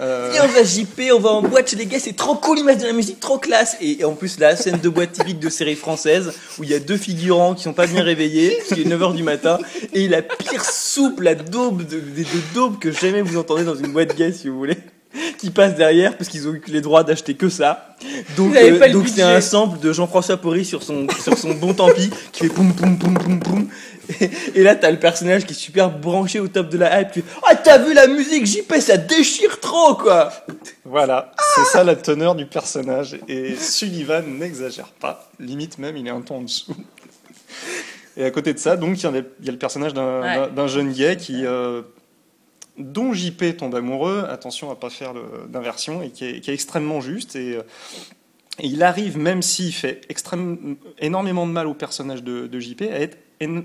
Euh... 0.00 0.32
Et 0.32 0.40
on 0.40 0.46
va 0.46 0.62
JP, 0.62 1.12
on 1.14 1.18
va 1.18 1.30
en 1.30 1.42
boîte 1.42 1.70
chez 1.70 1.76
les 1.76 1.86
gays, 1.86 1.98
c'est 1.98 2.16
trop 2.16 2.34
cool, 2.36 2.58
il 2.58 2.64
met 2.64 2.76
de 2.76 2.84
la 2.84 2.92
musique, 2.92 3.20
trop 3.20 3.38
classe. 3.38 3.76
Et, 3.80 4.04
en 4.04 4.14
plus, 4.14 4.38
la 4.38 4.54
scène 4.54 4.78
de 4.78 4.88
boîte 4.88 5.12
typique 5.12 5.40
de 5.40 5.48
série 5.48 5.76
française 5.76 6.32
où 6.58 6.64
il 6.64 6.70
y 6.70 6.74
a 6.74 6.80
deux 6.80 6.96
figurants 6.96 7.54
qui 7.54 7.64
sont 7.64 7.72
pas 7.72 7.86
bien 7.86 8.02
réveillés, 8.02 8.56
parce 8.58 8.68
qu'il 8.74 8.86
est 8.86 8.96
9h 8.96 9.16
du 9.16 9.22
matin, 9.22 9.58
et 9.92 10.08
la 10.08 10.22
pire 10.22 10.64
soupe, 10.64 11.20
la 11.20 11.34
daube 11.34 11.86
de, 11.86 11.98
de, 11.98 12.22
de 12.22 12.54
daube 12.54 12.78
que 12.78 12.92
jamais 12.92 13.22
vous 13.22 13.36
entendez 13.38 13.64
dans 13.64 13.76
une 13.76 13.92
boîte 13.92 14.16
gay, 14.16 14.32
si 14.32 14.48
vous 14.48 14.58
voulez 14.58 14.76
qui 15.38 15.50
passe 15.50 15.74
derrière 15.74 16.16
parce 16.16 16.28
qu'ils 16.28 16.48
ont 16.48 16.52
eu 16.52 16.62
les 16.68 16.80
droits 16.80 17.04
d'acheter 17.04 17.34
que 17.34 17.48
ça. 17.48 17.96
Donc 18.36 18.54
euh, 18.56 18.92
donc 18.92 19.08
c'est 19.08 19.22
un 19.22 19.40
sample 19.40 19.78
de 19.78 19.92
Jean-François 19.92 20.36
Porry 20.36 20.64
sur 20.64 20.82
son 20.82 21.06
sur 21.22 21.36
son 21.38 21.54
bon 21.54 21.74
tant 21.74 21.92
pis 21.92 22.10
qui 22.32 22.44
fait 22.44 22.48
poum 22.48 22.74
poum 22.74 22.98
poum 22.98 23.18
poum 23.18 23.40
poum. 23.40 23.68
Et, 24.54 24.62
là 24.62 24.74
t'as 24.74 24.90
le 24.90 24.98
personnage 24.98 25.46
qui 25.46 25.52
est 25.52 25.56
super 25.56 25.90
branché 25.90 26.38
au 26.38 26.48
top 26.48 26.68
de 26.68 26.76
la 26.76 27.00
hype. 27.00 27.12
Tu 27.12 27.24
ah 27.48 27.54
t'as 27.54 27.78
vu 27.78 27.94
la 27.94 28.06
musique 28.06 28.46
JP 28.46 28.74
ça 28.80 28.96
déchire 28.96 29.60
trop 29.60 29.94
quoi. 29.94 30.30
Voilà, 30.84 31.32
c'est 31.54 31.64
ça 31.64 31.84
la 31.84 31.96
teneur 31.96 32.34
du 32.34 32.46
personnage 32.46 33.16
et 33.28 33.56
Sullivan 33.56 34.22
n'exagère 34.26 34.88
pas, 35.00 35.30
limite 35.40 35.78
même 35.78 35.96
il 35.96 36.06
est 36.06 36.10
un 36.10 36.20
ton 36.20 36.36
en 36.36 36.42
dessous. 36.42 36.76
Et 38.16 38.24
à 38.24 38.30
côté 38.30 38.52
de 38.52 38.58
ça, 38.58 38.76
donc 38.76 39.02
il 39.02 39.24
y, 39.42 39.48
a 39.48 39.52
le 39.52 39.58
personnage 39.58 39.92
d'un 39.92 40.66
jeune 40.68 40.92
gay 40.92 41.16
qui 41.16 41.44
euh, 41.44 41.82
dont 42.78 43.12
JP 43.12 43.56
tombe 43.56 43.74
amoureux, 43.74 44.26
attention 44.28 44.70
à 44.70 44.76
pas 44.76 44.90
faire 44.90 45.14
d'inversion, 45.48 46.02
et 46.02 46.10
qui 46.10 46.24
est, 46.24 46.48
extrêmement 46.48 47.00
juste. 47.00 47.36
Euh, 47.36 47.62
et, 48.58 48.66
il 48.66 48.82
arrive, 48.82 49.18
même 49.18 49.42
s'il 49.42 49.72
fait 49.72 50.00
extrême, 50.08 50.76
énormément 50.98 51.46
de 51.46 51.52
mal 51.52 51.66
au 51.66 51.74
personnage 51.74 52.22
de, 52.22 52.60
JP, 52.60 52.82
à 52.82 53.00
être 53.00 53.18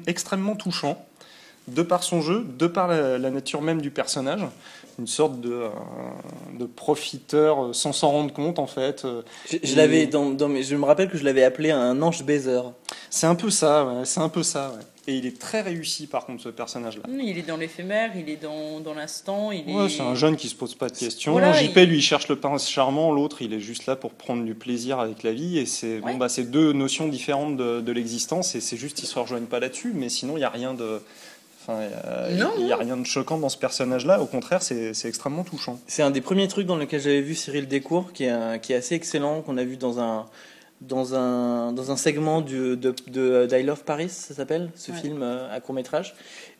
extrêmement 0.07 0.55
touchant, 0.55 1.05
de 1.67 1.83
par 1.83 2.03
son 2.03 2.21
jeu, 2.21 2.45
de 2.57 2.67
par 2.67 2.87
la, 2.87 3.29
nature 3.29 3.61
même 3.61 3.81
du 3.81 3.91
personnage. 3.91 4.41
Une 4.97 5.07
sorte 5.07 5.39
de, 5.39 5.51
euh, 5.53 5.69
de 6.59 6.65
profiteur 6.65 7.63
euh, 7.63 7.73
sans 7.73 7.93
s'en 7.93 8.11
rendre 8.11 8.33
compte, 8.33 8.59
en 8.59 8.67
fait. 8.67 9.07
Je, 9.49 9.75
l'avais 9.77 10.07
dans, 10.07 10.35
je 10.37 10.75
me 10.75 10.83
rappelle 10.83 11.09
que 11.09 11.17
je 11.17 11.23
l'avais 11.23 11.43
appelé 11.43 11.71
un 11.71 12.01
ange 12.01 12.23
baiser. 12.23 12.59
C'est 13.09 13.27
un 13.27 13.35
peu 13.35 13.49
ça, 13.49 14.01
c'est 14.03 14.19
un 14.19 14.27
peu 14.27 14.43
ça. 14.43 14.73
Ouais. 14.75 14.83
Et 15.09 15.13
il 15.13 15.25
est 15.25 15.39
très 15.39 15.61
réussi, 15.61 16.05
par 16.05 16.27
contre, 16.27 16.43
ce 16.43 16.49
personnage-là. 16.49 17.01
Il 17.11 17.35
est 17.35 17.47
dans 17.47 17.57
l'éphémère, 17.57 18.11
il 18.15 18.29
est 18.29 18.35
dans, 18.35 18.79
dans 18.79 18.93
l'instant. 18.93 19.51
Il 19.51 19.65
ouais, 19.65 19.89
c'est 19.89 20.03
un 20.03 20.13
jeune 20.13 20.35
qui 20.35 20.47
se 20.49 20.53
pose 20.53 20.75
pas 20.75 20.87
de 20.87 20.95
questions. 20.95 21.35
JP, 21.51 21.75
lui, 21.77 21.97
il 21.97 22.01
cherche 22.03 22.27
le 22.27 22.35
prince 22.35 22.69
charmant, 22.69 23.11
l'autre, 23.11 23.41
il 23.41 23.51
est 23.55 23.59
juste 23.59 23.87
là 23.87 23.95
pour 23.95 24.11
prendre 24.11 24.43
du 24.45 24.53
plaisir 24.53 24.99
avec 24.99 25.23
la 25.23 25.31
vie. 25.31 25.57
Et 25.57 25.65
c'est 25.65 25.97
bon, 25.97 26.15
bah, 26.17 26.27
deux 26.37 26.73
notions 26.73 27.07
différentes 27.07 27.57
de, 27.57 27.81
de 27.81 27.91
l'existence, 27.91 28.53
et 28.53 28.61
c'est 28.61 28.77
juste, 28.77 29.01
ils 29.01 29.07
se 29.07 29.17
rejoignent 29.17 29.47
pas 29.47 29.59
là-dessus, 29.59 29.93
mais 29.95 30.09
sinon, 30.09 30.37
il 30.37 30.41
n'y 30.41 30.45
a 30.45 30.49
rien 30.49 30.75
de. 30.75 31.01
Enfin, 31.61 31.79
il 32.29 32.35
n'y 32.65 32.71
a, 32.71 32.77
rien 32.77 32.95
de 32.95 33.03
choquant 33.03 33.39
dans 33.39 33.49
ce 33.49 33.57
personnage-là. 33.57 34.21
Au 34.21 34.27
contraire, 34.27 34.61
c'est 34.61 34.93
extrêmement 35.05 35.43
touchant. 35.43 35.79
C'est 35.87 36.03
un 36.03 36.11
des 36.11 36.21
premiers 36.21 36.47
trucs 36.47 36.67
dans 36.67 36.77
lequel 36.77 37.01
j'avais 37.01 37.21
vu 37.21 37.33
Cyril 37.33 37.67
Descours, 37.67 38.13
qui 38.13 38.25
est, 38.25 38.61
qui 38.61 38.73
est 38.73 38.75
assez 38.75 38.93
excellent, 38.93 39.41
qu'on 39.41 39.57
a 39.57 39.63
vu 39.63 39.75
dans 39.75 39.99
un, 39.99 40.27
dans 40.81 41.15
un, 41.15 41.73
dans 41.73 41.91
un 41.91 41.97
segment 41.97 42.41
de, 42.41 42.75
de 42.75 43.47
I 43.51 43.63
Love 43.63 43.83
Paris, 43.83 44.09
ça 44.09 44.33
s'appelle, 44.33 44.71
ce 44.75 44.91
film 44.91 45.21
euh, 45.21 45.53
à 45.53 45.59
court 45.59 45.75
métrage, 45.75 46.15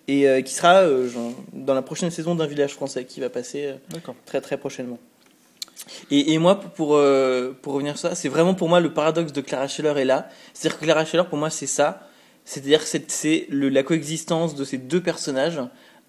et 0.07 0.27
euh, 0.27 0.41
qui 0.41 0.53
sera 0.53 0.81
euh, 0.81 1.09
dans 1.53 1.73
la 1.73 1.81
prochaine 1.81 2.11
saison 2.11 2.35
d'un 2.35 2.47
village 2.47 2.73
français 2.73 3.05
qui 3.05 3.19
va 3.19 3.29
passer 3.29 3.75
très 4.25 4.41
très 4.41 4.57
prochainement. 4.57 4.99
Et, 6.11 6.33
et 6.33 6.37
moi, 6.37 6.59
pour, 6.59 6.99
pour 7.61 7.73
revenir 7.73 7.97
sur 7.97 8.09
ça, 8.09 8.15
c'est 8.15 8.29
vraiment 8.29 8.53
pour 8.53 8.67
moi 8.67 8.79
le 8.79 8.93
paradoxe 8.93 9.31
de 9.31 9.41
Clara 9.41 9.67
Scheller 9.67 9.97
est 9.97 10.05
là. 10.05 10.27
C'est-à-dire 10.53 10.77
que 10.79 10.85
Clara 10.85 11.05
Scheller, 11.05 11.27
pour 11.27 11.37
moi, 11.37 11.49
c'est 11.49 11.67
ça. 11.67 12.07
C'est-à-dire 12.43 12.83
que 12.83 12.99
c'est 13.07 13.47
la 13.49 13.83
coexistence 13.83 14.55
de 14.55 14.65
ces 14.65 14.77
deux 14.77 15.01
personnages 15.01 15.61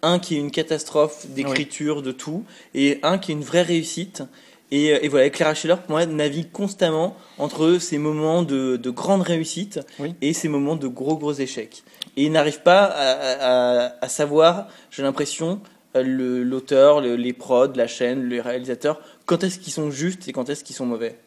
un 0.02 0.18
qui 0.18 0.36
est 0.36 0.38
une 0.38 0.50
catastrophe 0.50 1.26
d'écriture 1.28 2.02
de 2.02 2.12
tout 2.12 2.44
et 2.74 2.98
un 3.02 3.18
qui 3.18 3.32
est 3.32 3.34
une 3.34 3.42
vraie 3.44 3.62
réussite. 3.62 4.22
Et, 4.70 4.86
et 5.04 5.08
voilà, 5.08 5.30
Clara 5.30 5.54
Scheller, 5.54 5.76
pour 5.78 5.90
moi, 5.90 6.06
navigue 6.06 6.52
constamment 6.52 7.16
entre 7.38 7.78
ces 7.78 7.98
moments 7.98 8.42
de, 8.42 8.76
de 8.76 8.90
grande 8.90 9.22
réussite 9.22 9.80
et 10.20 10.32
ces 10.32 10.48
moments 10.48 10.76
de 10.76 10.86
gros, 10.86 11.16
gros 11.16 11.32
échecs. 11.32 11.82
Et 12.16 12.24
il 12.24 12.32
n'arrive 12.32 12.62
pas 12.62 12.84
à, 12.84 13.86
à, 13.88 13.92
à 14.00 14.08
savoir, 14.08 14.68
j'ai 14.90 15.02
l'impression, 15.02 15.60
l'auteur, 15.94 17.00
le, 17.00 17.16
les 17.16 17.32
prods, 17.32 17.72
la 17.74 17.88
chaîne, 17.88 18.28
les 18.28 18.40
réalisateurs, 18.40 19.00
quand 19.26 19.42
est-ce 19.42 19.58
qu'ils 19.58 19.72
sont 19.72 19.90
justes 19.90 20.28
et 20.28 20.32
quand 20.32 20.48
est-ce 20.48 20.62
qu'ils 20.62 20.76
sont 20.76 20.86
mauvais. 20.86 21.18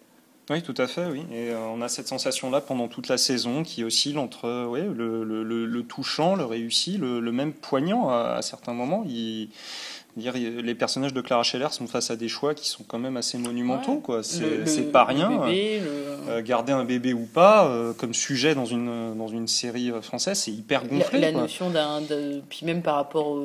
Oui, 0.49 0.61
tout 0.61 0.75
à 0.77 0.87
fait, 0.87 1.05
oui. 1.05 1.23
Et 1.31 1.51
euh, 1.51 1.57
on 1.73 1.81
a 1.81 1.87
cette 1.87 2.07
sensation-là 2.07 2.59
pendant 2.59 2.89
toute 2.89 3.07
la 3.07 3.17
saison 3.17 3.63
qui 3.63 3.83
oscille 3.85 4.17
entre 4.17 4.67
ouais, 4.67 4.81
le, 4.81 5.23
le, 5.23 5.65
le, 5.65 5.83
touchant, 5.83 6.35
le 6.35 6.43
réussi, 6.43 6.97
le, 6.97 7.21
même 7.31 7.53
poignant 7.53 8.09
à, 8.09 8.35
à 8.37 8.41
certains 8.41 8.73
moments. 8.73 9.05
Il 9.07 9.49
Dire, 10.15 10.33
les 10.35 10.75
personnages 10.75 11.13
de 11.13 11.21
Clara 11.21 11.41
Scheller 11.41 11.69
sont 11.71 11.87
face 11.87 12.11
à 12.11 12.15
des 12.15 12.27
choix 12.27 12.53
qui 12.53 12.69
sont 12.69 12.83
quand 12.87 12.99
même 12.99 13.17
assez 13.17 13.39
monumentaux. 13.39 13.95
quoi. 13.95 14.21
C'est 14.21 14.91
pas 14.91 15.05
rien. 15.05 15.41
Euh, 16.29 16.41
garder 16.41 16.71
un 16.71 16.85
bébé 16.85 17.13
ou 17.13 17.25
pas, 17.25 17.67
euh, 17.67 17.93
comme 17.93 18.13
sujet 18.13 18.55
dans 18.55 18.65
une, 18.65 19.15
dans 19.17 19.27
une 19.27 19.47
série 19.47 19.91
euh, 19.91 20.01
française, 20.01 20.37
c'est 20.37 20.51
hyper 20.51 20.87
gonflé. 20.87 21.19
La, 21.19 21.31
notion 21.31 21.69
d'un. 21.69 22.01
Puis 22.47 22.65
même 22.65 22.81
par 22.81 22.95
rapport. 22.95 23.37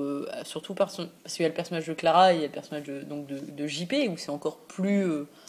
surtout 0.45 0.75
parce 0.75 0.97
qu'il 0.97 1.43
y 1.43 1.45
a 1.45 1.49
le 1.49 1.55
personnage 1.55 1.87
de 1.87 1.95
Clara 1.95 2.33
et 2.33 2.37
il 2.37 2.41
y 2.41 2.45
a 2.45 2.49
le 2.49 2.53
personnage 2.53 2.85
de, 2.85 3.01
donc 3.01 3.27
de, 3.27 3.39
de 3.39 3.67
JP, 3.67 3.95
où 4.11 4.17
c'est 4.17 4.31
encore 4.31 4.59
plus. 4.59 5.07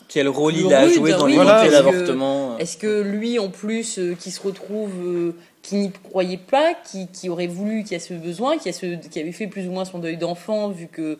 Quel 0.08 0.28
rôle 0.28 0.56
il 0.56 0.74
a 0.74 0.88
joué 0.88 1.12
dans 1.12 1.28
les 1.28 1.36
l'avortement 1.36 2.58
Est-ce 2.58 2.78
que 2.78 3.02
lui, 3.02 3.40
en 3.40 3.50
plus, 3.50 4.00
qui 4.20 4.32
se 4.32 4.42
retrouve 4.42 5.34
qui 5.62 5.76
n'y 5.76 5.92
croyait 5.92 6.38
pas, 6.38 6.74
qui, 6.74 7.08
qui, 7.08 7.30
aurait 7.30 7.48
voulu, 7.48 7.84
qui 7.84 7.96
a 7.96 8.00
ce 8.00 8.14
besoin, 8.14 8.58
qui, 8.58 8.70
a 8.70 8.74
ce, 8.74 8.96
qui 9.08 9.20
avait 9.20 9.32
fait 9.32 9.48
plus 9.48 9.68
ou 9.68 9.72
moins 9.72 9.86
son 9.86 10.00
deuil 10.00 10.18
d'enfant, 10.18 10.70
vu 10.70 10.88
que 10.88 11.18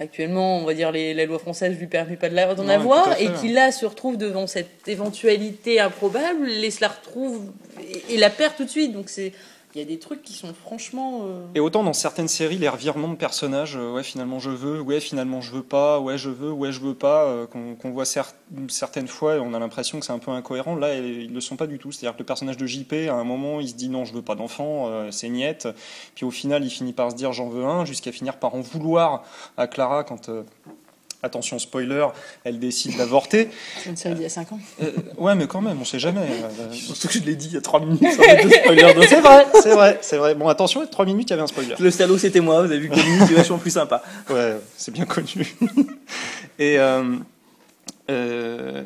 actuellement, 0.00 0.58
on 0.58 0.64
va 0.64 0.74
dire, 0.74 0.90
les, 0.90 1.14
la 1.14 1.26
loi 1.26 1.38
française 1.38 1.78
lui 1.78 1.86
permet 1.86 2.16
pas 2.16 2.28
d'en 2.28 2.68
avoir, 2.68 3.20
et 3.20 3.28
qui 3.40 3.48
là 3.52 3.70
se 3.72 3.86
retrouve 3.86 4.16
devant 4.16 4.46
cette 4.46 4.88
éventualité 4.88 5.80
improbable, 5.80 6.48
et 6.50 6.70
se 6.70 6.80
la 6.80 6.88
retrouve 6.88 7.40
et, 7.80 8.14
et 8.14 8.18
la 8.18 8.30
perd 8.30 8.56
tout 8.56 8.64
de 8.64 8.70
suite. 8.70 8.92
Donc 8.92 9.08
c'est 9.08 9.32
il 9.74 9.78
y 9.78 9.82
a 9.82 9.86
des 9.86 9.98
trucs 9.98 10.22
qui 10.22 10.34
sont 10.34 10.52
franchement. 10.52 11.22
Euh, 11.24 11.46
et 11.54 11.60
autant 11.60 11.82
dans 11.82 11.92
certaines 11.92 12.28
séries, 12.28 12.58
les 12.58 12.68
revirements 12.68 13.08
de 13.08 13.16
personnages, 13.16 13.76
euh, 13.76 13.92
ouais, 13.92 14.02
finalement 14.02 14.38
je 14.38 14.50
veux, 14.50 14.80
ouais, 14.80 15.00
finalement 15.00 15.40
je 15.40 15.52
veux 15.52 15.62
pas, 15.62 15.98
ouais, 15.98 16.18
je 16.18 16.28
veux, 16.28 16.52
ouais, 16.52 16.72
je 16.72 16.80
veux 16.80 16.94
pas, 16.94 17.24
euh, 17.24 17.46
qu'on 17.46 17.90
voit 17.90 18.04
certaines 18.68 19.08
fois, 19.08 19.36
on 19.36 19.54
a 19.54 19.58
l'impression 19.58 19.98
que 19.98 20.06
c'est 20.06 20.12
un 20.12 20.18
peu 20.18 20.30
incohérent. 20.30 20.76
Là, 20.76 20.94
ils 20.96 21.32
le 21.32 21.40
sont 21.40 21.56
pas 21.56 21.66
du 21.66 21.78
tout. 21.78 21.90
C'est-à-dire 21.90 22.14
que 22.14 22.22
le 22.22 22.26
personnage 22.26 22.56
de 22.56 22.66
JP, 22.66 22.92
à 23.08 23.14
un 23.14 23.24
moment, 23.24 23.60
il 23.60 23.68
se 23.68 23.74
dit 23.74 23.88
non, 23.88 24.04
je 24.04 24.12
veux 24.12 24.22
pas 24.22 24.34
d'enfant, 24.34 24.90
c'est 25.10 25.28
niette. 25.28 25.68
Puis 26.14 26.24
au 26.24 26.30
final, 26.30 26.64
il 26.64 26.70
finit 26.70 26.92
par 26.92 27.10
se 27.10 27.16
dire 27.16 27.32
j'en 27.32 27.48
veux 27.48 27.64
un, 27.64 27.84
jusqu'à 27.84 28.12
finir 28.12 28.38
par 28.38 28.54
en 28.54 28.60
vouloir 28.60 29.24
à 29.56 29.66
Clara 29.66 30.04
quand 30.04 30.30
attention 31.22 31.58
spoiler, 31.58 32.06
elle 32.44 32.58
décide 32.58 32.96
d'avorter. 32.96 33.48
C'est 33.82 33.90
une 33.90 33.96
série 33.96 34.14
d'il 34.14 34.22
y 34.22 34.26
a 34.26 34.30
5 34.30 34.52
ans. 34.52 34.58
Euh, 34.82 34.90
ouais, 35.18 35.34
mais 35.34 35.46
quand 35.46 35.60
même, 35.60 35.80
on 35.80 35.84
sait 35.84 35.98
jamais. 35.98 36.20
Euh, 36.20 36.62
Surtout 36.72 37.08
que 37.08 37.14
je 37.14 37.20
l'ai 37.20 37.36
dit 37.36 37.48
il 37.48 37.54
y 37.54 37.56
a 37.56 37.60
3 37.60 37.80
minutes. 37.80 38.00
c'est 38.02 39.20
vrai, 39.20 39.46
c'est 39.54 39.70
vrai, 39.70 39.98
c'est 40.02 40.16
vrai. 40.16 40.34
Bon, 40.34 40.48
attention, 40.48 40.86
3 40.86 41.04
minutes, 41.04 41.30
il 41.30 41.32
y 41.32 41.34
avait 41.34 41.42
un 41.42 41.46
spoiler. 41.46 41.74
Le 41.78 41.90
salaud, 41.90 42.18
c'était 42.18 42.40
moi, 42.40 42.62
vous 42.62 42.72
avez 42.72 42.80
vu 42.80 42.88
que 42.88 42.96
c'est 42.96 43.34
vachement 43.34 43.58
plus 43.58 43.70
sympa. 43.70 44.02
Ouais, 44.30 44.56
c'est 44.76 44.92
bien 44.92 45.04
connu. 45.04 45.56
et, 46.58 46.78
euh, 46.78 47.14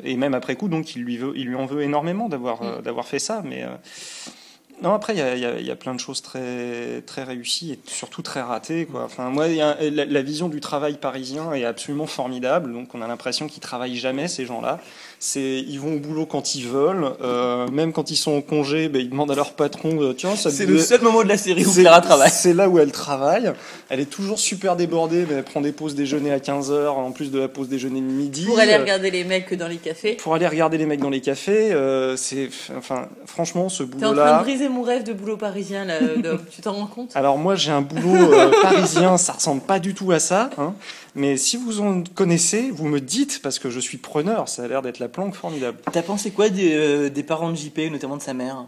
et 0.03 0.15
même 0.15 0.35
après 0.35 0.55
coup, 0.55 0.67
donc, 0.67 0.95
il 0.95 1.03
lui, 1.03 1.17
veut, 1.17 1.33
il 1.35 1.47
lui 1.47 1.55
en 1.55 1.65
veut 1.65 1.81
énormément 1.81 2.29
d'avoir 2.29 2.63
mm. 2.63 2.81
d'avoir 2.83 3.07
fait 3.07 3.19
ça, 3.19 3.41
mais. 3.43 3.65
Non, 4.81 4.93
après, 4.93 5.13
il 5.15 5.19
y 5.19 5.21
a, 5.21 5.35
y 5.35 5.71
a, 5.71 5.75
plein 5.75 5.95
de 5.95 5.99
choses 5.99 6.21
très, 6.21 7.01
très 7.01 7.23
réussies 7.23 7.71
et 7.71 7.79
surtout 7.85 8.21
très 8.21 8.41
ratées. 8.41 8.85
Quoi. 8.85 9.05
Enfin, 9.05 9.29
moi, 9.31 9.47
y 9.47 9.59
a, 9.59 9.75
la, 9.89 10.05
la, 10.05 10.21
vision 10.21 10.49
du 10.49 10.61
travail 10.61 10.97
parisien 10.97 11.51
est 11.53 11.65
absolument 11.65 12.05
formidable. 12.05 12.71
Donc, 12.71 12.93
on 12.93 13.01
a 13.01 13.07
l'impression 13.07 13.47
qu'ils 13.47 13.61
travaillent 13.61 13.97
jamais, 13.97 14.27
ces 14.27 14.45
gens-là 14.45 14.79
c'est 15.19 15.59
ils 15.67 15.79
vont 15.79 15.95
au 15.95 15.99
boulot 15.99 16.25
quand 16.25 16.55
ils 16.55 16.67
veulent, 16.67 17.11
euh, 17.23 17.67
même 17.69 17.91
quand 17.91 18.11
ils 18.11 18.15
sont 18.15 18.33
en 18.33 18.41
congé, 18.41 18.87
ben, 18.89 19.01
ils 19.01 19.09
demandent 19.09 19.31
à 19.31 19.35
leur 19.35 19.53
patron, 19.53 20.13
tiens, 20.15 20.35
ça. 20.35 20.51
C'est 20.51 20.65
le 20.65 20.79
seul 20.79 21.01
moment 21.01 21.23
de 21.23 21.27
la 21.27 21.37
série 21.37 21.65
où 21.65 21.73
Clara 21.73 22.01
travaille. 22.01 22.29
C'est 22.31 22.53
là 22.53 22.69
où 22.69 22.79
elle 22.79 22.91
travaille. 22.91 23.51
Elle 23.89 23.99
est 23.99 24.09
toujours 24.09 24.39
super 24.39 24.75
débordée, 24.75 25.25
mais 25.27 25.35
elle 25.35 25.43
prend 25.43 25.61
des 25.61 25.71
pauses 25.71 25.95
déjeuner 25.95 26.31
à 26.31 26.39
15 26.39 26.71
h 26.71 26.87
en 26.87 27.11
plus 27.11 27.31
de 27.31 27.39
la 27.39 27.47
pause 27.47 27.69
déjeuner 27.69 28.01
de 28.01 28.05
midi. 28.05 28.45
Pour 28.45 28.59
aller 28.59 28.75
regarder 28.75 29.11
les 29.11 29.23
mecs 29.23 29.53
dans 29.53 29.67
les 29.67 29.77
cafés. 29.77 30.13
Pour 30.13 30.35
aller 30.35 30.47
regarder 30.47 30.77
les 30.77 30.85
mecs 30.85 30.99
dans 30.99 31.09
les 31.09 31.21
cafés, 31.21 31.71
euh, 31.73 32.15
c'est, 32.15 32.49
enfin, 32.77 33.07
franchement, 33.25 33.69
ce 33.69 33.83
boulot-là. 33.83 34.13
T'es 34.13 34.19
en 34.19 34.25
train 34.25 34.37
de 34.37 34.43
briser 34.43 34.69
mon 34.69 34.81
rêve 34.81 35.03
de 35.03 35.13
boulot 35.13 35.37
parisien, 35.37 35.85
là. 35.85 35.99
tu 36.51 36.61
t'en 36.61 36.73
rends 36.73 36.87
compte? 36.87 37.15
Alors 37.15 37.37
moi, 37.37 37.55
j'ai 37.55 37.71
un 37.71 37.81
boulot 37.81 38.33
euh, 38.33 38.51
parisien, 38.61 39.17
ça 39.17 39.33
ressemble 39.33 39.61
pas 39.61 39.79
du 39.79 39.93
tout 39.93 40.11
à 40.11 40.19
ça. 40.19 40.49
Hein. 40.57 40.73
Mais 41.15 41.35
si 41.35 41.57
vous 41.57 41.81
en 41.81 42.03
connaissez, 42.13 42.69
vous 42.71 42.87
me 42.87 42.99
dites, 42.99 43.41
parce 43.41 43.57
que 43.57 43.71
je 43.71 43.79
suis 43.79 43.97
preneur, 43.97 44.47
ça 44.47 44.63
a 44.63 44.67
l'air 44.67 44.83
d'être 44.83 44.99
la 44.99 45.06
planque 45.07 45.35
formidable. 45.35 45.79
T'as 45.91 46.01
pensé 46.01 46.31
quoi 46.31 46.49
des, 46.49 46.73
euh, 46.73 47.09
des, 47.09 47.23
parents 47.23 47.51
de 47.51 47.55
JP, 47.55 47.91
notamment 47.91 48.17
de 48.17 48.21
sa 48.21 48.33
mère? 48.33 48.65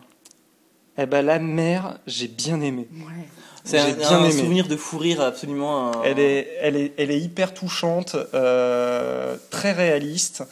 Eh 0.97 1.05
ben 1.05 1.25
la 1.25 1.39
mère, 1.39 1.99
j'ai 2.07 2.27
bien 2.27 2.59
aimé. 2.61 2.87
Ouais. 2.91 3.27
C'est 3.63 3.79
un, 3.79 3.91
bien 3.91 4.23
un 4.23 4.31
souvenir 4.31 4.67
de 4.67 4.75
fou 4.75 4.97
rire 4.97 5.21
absolument. 5.21 6.03
Elle, 6.03 6.19
est, 6.19 6.47
elle, 6.61 6.75
est, 6.75 6.93
elle 6.97 7.11
est 7.11 7.19
hyper 7.19 7.53
touchante, 7.53 8.15
euh, 8.33 9.37
très 9.49 9.71
réaliste. 9.71 10.43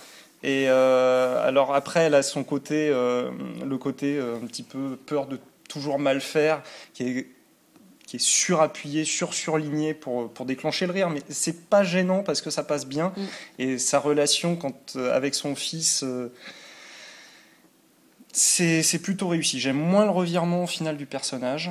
Et 0.44 0.66
euh, 0.68 1.46
alors 1.46 1.74
après, 1.74 2.02
elle 2.02 2.16
a 2.16 2.24
son 2.24 2.44
côté, 2.44 2.90
euh, 2.90 3.32
le 3.66 3.78
côté 3.78 4.18
euh, 4.18 4.36
un 4.36 4.46
petit 4.46 4.64
peu 4.64 4.96
peur 5.06 5.26
de 5.26 5.40
toujours 5.68 6.00
mal 6.00 6.22
faire, 6.22 6.62
qui 6.94 7.04
est 7.04 7.28
qui 8.08 8.16
est 8.16 8.24
surappuyé, 8.24 9.04
sur 9.04 9.34
surligné 9.34 9.94
pour, 9.94 10.30
pour 10.32 10.46
déclencher 10.46 10.88
le 10.88 10.94
rire, 10.94 11.10
mais 11.10 11.22
c'est 11.30 11.70
pas 11.70 11.84
gênant 11.84 12.24
parce 12.24 12.42
que 12.42 12.50
ça 12.50 12.64
passe 12.64 12.88
bien. 12.88 13.10
Mm. 13.10 13.22
Et 13.60 13.78
sa 13.78 14.00
relation 14.00 14.56
quand, 14.56 14.96
euh, 14.96 15.14
avec 15.14 15.36
son 15.36 15.56
fils, 15.56 16.04
euh, 16.04 16.32
c'est 18.32 19.02
plutôt 19.02 19.28
réussi. 19.28 19.60
J'aime 19.60 19.78
moins 19.78 20.06
le 20.06 20.12
revirement 20.12 20.66
final 20.68 20.96
du 20.96 21.06
personnage, 21.06 21.70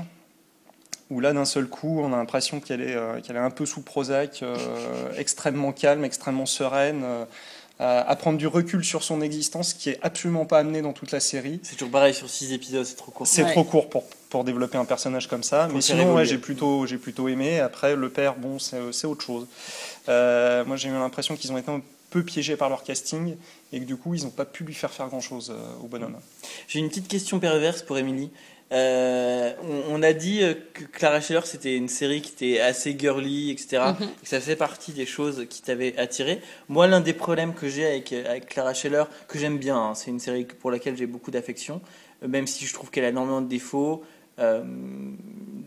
où 1.08 1.20
là, 1.20 1.32
d'un 1.32 1.46
seul 1.46 1.68
coup, 1.68 2.00
on 2.00 2.12
a 2.12 2.16
l'impression 2.16 2.60
qu'elle 2.60 2.82
est, 2.82 2.94
euh, 2.94 3.20
qu'elle 3.22 3.36
est 3.36 3.40
un 3.40 3.50
peu 3.50 3.64
sous 3.64 3.80
Prozac, 3.80 4.44
extrêmement 5.16 5.72
calme, 5.72 6.04
extrêmement 6.04 6.46
sereine 6.46 7.04
à 7.78 8.16
prendre 8.16 8.38
du 8.38 8.46
recul 8.46 8.84
sur 8.84 9.02
son 9.02 9.20
existence, 9.20 9.74
qui 9.74 9.90
est 9.90 9.98
absolument 10.02 10.46
pas 10.46 10.58
amené 10.58 10.80
dans 10.80 10.94
toute 10.94 11.12
la 11.12 11.20
série. 11.20 11.60
C'est 11.62 11.76
toujours 11.76 11.92
pareil 11.92 12.14
sur 12.14 12.28
six 12.30 12.52
épisodes, 12.54 12.86
c'est 12.86 12.96
trop 12.96 13.12
court. 13.12 13.26
C'est 13.26 13.44
trop 13.44 13.64
court 13.64 13.90
pour, 13.90 14.04
pour 14.36 14.44
développer 14.44 14.76
un 14.76 14.84
personnage 14.84 15.28
comme 15.28 15.42
ça. 15.42 15.66
mais 15.72 15.80
sinon, 15.80 16.14
ouais, 16.14 16.26
j'ai 16.26 16.36
plutôt, 16.36 16.84
j'ai 16.84 16.98
plutôt 16.98 17.26
aimé. 17.26 17.58
Après, 17.58 17.96
le 17.96 18.10
père, 18.10 18.34
bon, 18.34 18.58
c'est 18.58 19.06
autre 19.06 19.24
chose. 19.24 19.46
Euh, 20.10 20.62
moi, 20.66 20.76
j'ai 20.76 20.90
eu 20.90 20.92
l'impression 20.92 21.36
qu'ils 21.36 21.52
ont 21.52 21.56
été 21.56 21.70
un 21.70 21.80
peu 22.10 22.22
piégés 22.22 22.54
par 22.54 22.68
leur 22.68 22.82
casting 22.82 23.34
et 23.72 23.80
que 23.80 23.86
du 23.86 23.96
coup, 23.96 24.12
ils 24.12 24.24
n'ont 24.24 24.30
pas 24.30 24.44
pu 24.44 24.64
lui 24.64 24.74
faire 24.74 24.92
faire 24.92 25.08
grand 25.08 25.22
chose 25.22 25.54
euh, 25.56 25.82
au 25.82 25.86
bonhomme. 25.86 26.18
J'ai 26.68 26.80
une 26.80 26.90
petite 26.90 27.08
question 27.08 27.40
perverse 27.40 27.80
pour 27.80 27.96
Émilie. 27.96 28.30
Euh, 28.72 29.54
on, 29.88 30.02
a 30.02 30.12
dit 30.12 30.40
que 30.74 30.84
Clara 30.84 31.20
Scheller 31.20 31.42
c'était 31.44 31.76
une 31.76 31.88
série 31.88 32.20
qui 32.20 32.32
était 32.32 32.60
assez 32.60 32.98
girly, 32.98 33.52
etc. 33.52 33.94
Mhm. 33.98 34.08
et 34.08 34.22
que 34.22 34.28
ça 34.28 34.40
fait 34.40 34.56
partie 34.56 34.92
des 34.92 35.06
choses 35.06 35.46
qui 35.48 35.62
t'avaient 35.62 35.96
attiré. 35.96 36.42
Moi, 36.68 36.88
l'un 36.88 37.00
des 37.00 37.14
problèmes 37.14 37.54
que 37.54 37.68
j'ai 37.68 37.86
avec, 37.86 38.12
avec 38.12 38.48
Clara 38.48 38.74
Scheller, 38.74 39.04
que 39.28 39.38
j'aime 39.38 39.56
bien, 39.56 39.78
hein, 39.78 39.94
c'est 39.94 40.10
une 40.10 40.20
série 40.20 40.44
pour 40.44 40.70
laquelle 40.70 40.96
j'ai 40.96 41.06
beaucoup 41.06 41.30
d'affection, 41.30 41.80
même 42.26 42.46
si 42.46 42.66
je 42.66 42.74
trouve 42.74 42.90
qu'elle 42.90 43.04
a 43.04 43.08
énormément 43.08 43.40
de 43.40 43.48
défauts. 43.48 44.04
Euh, 44.38 44.62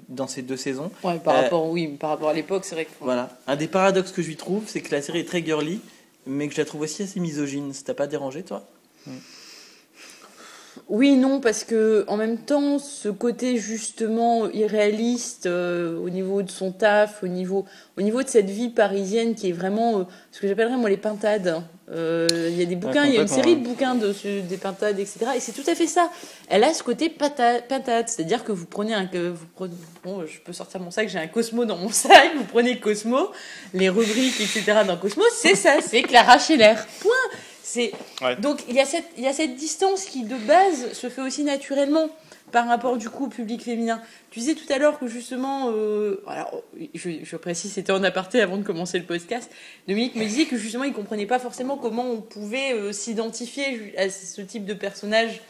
dans 0.10 0.28
ces 0.28 0.42
deux 0.42 0.58
saisons. 0.58 0.92
Ouais, 1.04 1.20
par 1.20 1.36
rapport, 1.36 1.70
oui, 1.70 1.88
par 1.88 2.10
rapport 2.10 2.30
à 2.30 2.34
l'époque, 2.34 2.66
c'est 2.66 2.76
vrai 2.76 2.86
que. 2.86 2.92
Voilà. 3.00 3.30
Un 3.48 3.56
des 3.56 3.68
paradoxes 3.68 4.12
que 4.12 4.22
je 4.22 4.28
lui 4.28 4.36
trouve, 4.36 4.64
c'est 4.68 4.82
que 4.82 4.92
la 4.94 5.02
série 5.02 5.20
est 5.20 5.28
très 5.28 5.44
girly, 5.44 5.80
mais 6.26 6.48
que 6.48 6.54
je 6.54 6.60
la 6.60 6.66
trouve 6.66 6.82
aussi 6.82 7.04
assez 7.04 7.20
misogyne. 7.20 7.74
Ça 7.74 7.84
t'a 7.84 7.94
pas 7.94 8.08
dérangé, 8.08 8.44
toi? 8.44 8.64
Mm. 9.06 9.12
Oui, 10.90 11.16
non, 11.18 11.40
parce 11.40 11.64
que 11.66 12.04
en 12.08 12.18
même 12.18 12.40
temps, 12.40 12.80
ce 12.80 13.10
côté 13.10 13.58
justement 13.58 14.50
irréaliste 14.50 15.46
euh, 15.46 15.96
au 16.00 16.10
niveau 16.10 16.42
de 16.42 16.50
son 16.50 16.72
taf, 16.72 17.22
au 17.22 17.28
niveau, 17.28 17.66
au 17.96 18.02
niveau 18.02 18.24
de 18.24 18.28
cette 18.28 18.50
vie 18.50 18.70
parisienne 18.70 19.36
qui 19.36 19.50
est 19.50 19.54
vraiment 19.54 20.00
euh, 20.00 20.04
ce 20.32 20.40
que 20.40 20.48
j'appellerais 20.48 20.78
moi 20.78 20.90
les 20.90 20.98
pintades. 20.98 21.62
Euh, 21.92 22.28
il 22.50 22.58
y 22.58 22.64
a 22.64 22.66
des 22.66 22.76
bouquins, 22.76 23.06
il 23.06 23.14
y 23.14 23.20
a 23.20 23.22
une 23.22 23.28
série 23.28 23.56
de 23.56 23.64
bouquins 23.64 23.94
de, 23.94 24.14
des 24.42 24.58
pintades, 24.58 25.00
etc. 25.00 25.28
Et 25.36 25.40
c'est 25.40 25.52
tout 25.52 25.68
à 25.70 25.76
fait 25.76 25.86
ça. 25.86 26.10
Elle 26.48 26.64
a 26.64 26.74
ce 26.74 26.82
côté 26.82 27.10
pintade, 27.10 28.10
c'est-à-dire 28.10 28.44
que 28.44 28.52
vous 28.52 28.66
prenez 28.66 28.96
un, 28.96 29.06
que 29.06 29.30
vous 29.30 29.46
prenez, 29.56 29.76
bon, 30.04 30.26
je 30.26 30.40
peux 30.40 30.54
sortir 30.54 30.80
mon 30.80 30.90
sac, 30.90 31.08
j'ai 31.08 31.20
un 31.20 31.28
Cosmo 31.28 31.66
dans 31.66 31.78
mon 31.78 31.90
sac, 31.92 32.32
vous 32.36 32.46
prenez 32.46 32.80
Cosmo, 32.80 33.32
les 33.76 33.90
rubriques, 33.90 34.42
etc. 34.42 34.80
dans 34.88 34.98
Cosmo, 34.98 35.24
c'est 35.32 35.56
ça, 35.56 35.78
c'est 35.86 36.02
Clara 36.02 36.40
Scheller. 36.40 36.76
Point. 37.00 37.40
Donc 38.40 38.62
il 38.68 38.76
y, 38.76 38.80
a 38.80 38.86
cette, 38.86 39.06
il 39.18 39.24
y 39.24 39.28
a 39.28 39.34
cette 39.34 39.56
distance 39.56 40.06
qui, 40.06 40.24
de 40.24 40.36
base, 40.36 40.94
se 40.94 41.10
fait 41.10 41.22
aussi 41.22 41.44
naturellement 41.44 42.10
par 42.52 42.68
rapport 42.68 42.98
du 42.98 43.10
coup 43.10 43.26
au 43.26 43.30
public 43.30 43.64
féminin. 43.64 44.02
Tu 44.32 44.40
disais 44.40 44.56
tout 44.56 44.72
à 44.72 44.78
l'heure 44.78 45.00
que 45.00 45.08
justement, 45.08 45.70
euh, 45.72 46.24
alors, 46.28 46.64
je, 46.94 47.10
je, 47.24 47.36
précise, 47.36 47.74
c'était 47.74 47.92
en 47.92 48.04
aparté 48.04 48.42
avant 48.42 48.58
de 48.58 48.64
commencer 48.64 48.98
le 48.98 49.06
podcast, 49.06 49.52
Dominique 49.88 50.16
me 50.16 50.26
disait 50.26 50.46
que 50.46 50.58
justement 50.58 50.84
il 50.84 50.94
comprenait 50.94 51.26
pas 51.26 51.40
forcément 51.40 51.78
comment 51.78 52.10
on 52.10 52.22
pouvait 52.22 52.74
euh, 52.74 52.92
s'identifier 52.92 53.94
à 53.98 54.10
ce 54.10 54.42
type 54.42 54.66
de 54.66 54.74
personnage. 54.74 55.42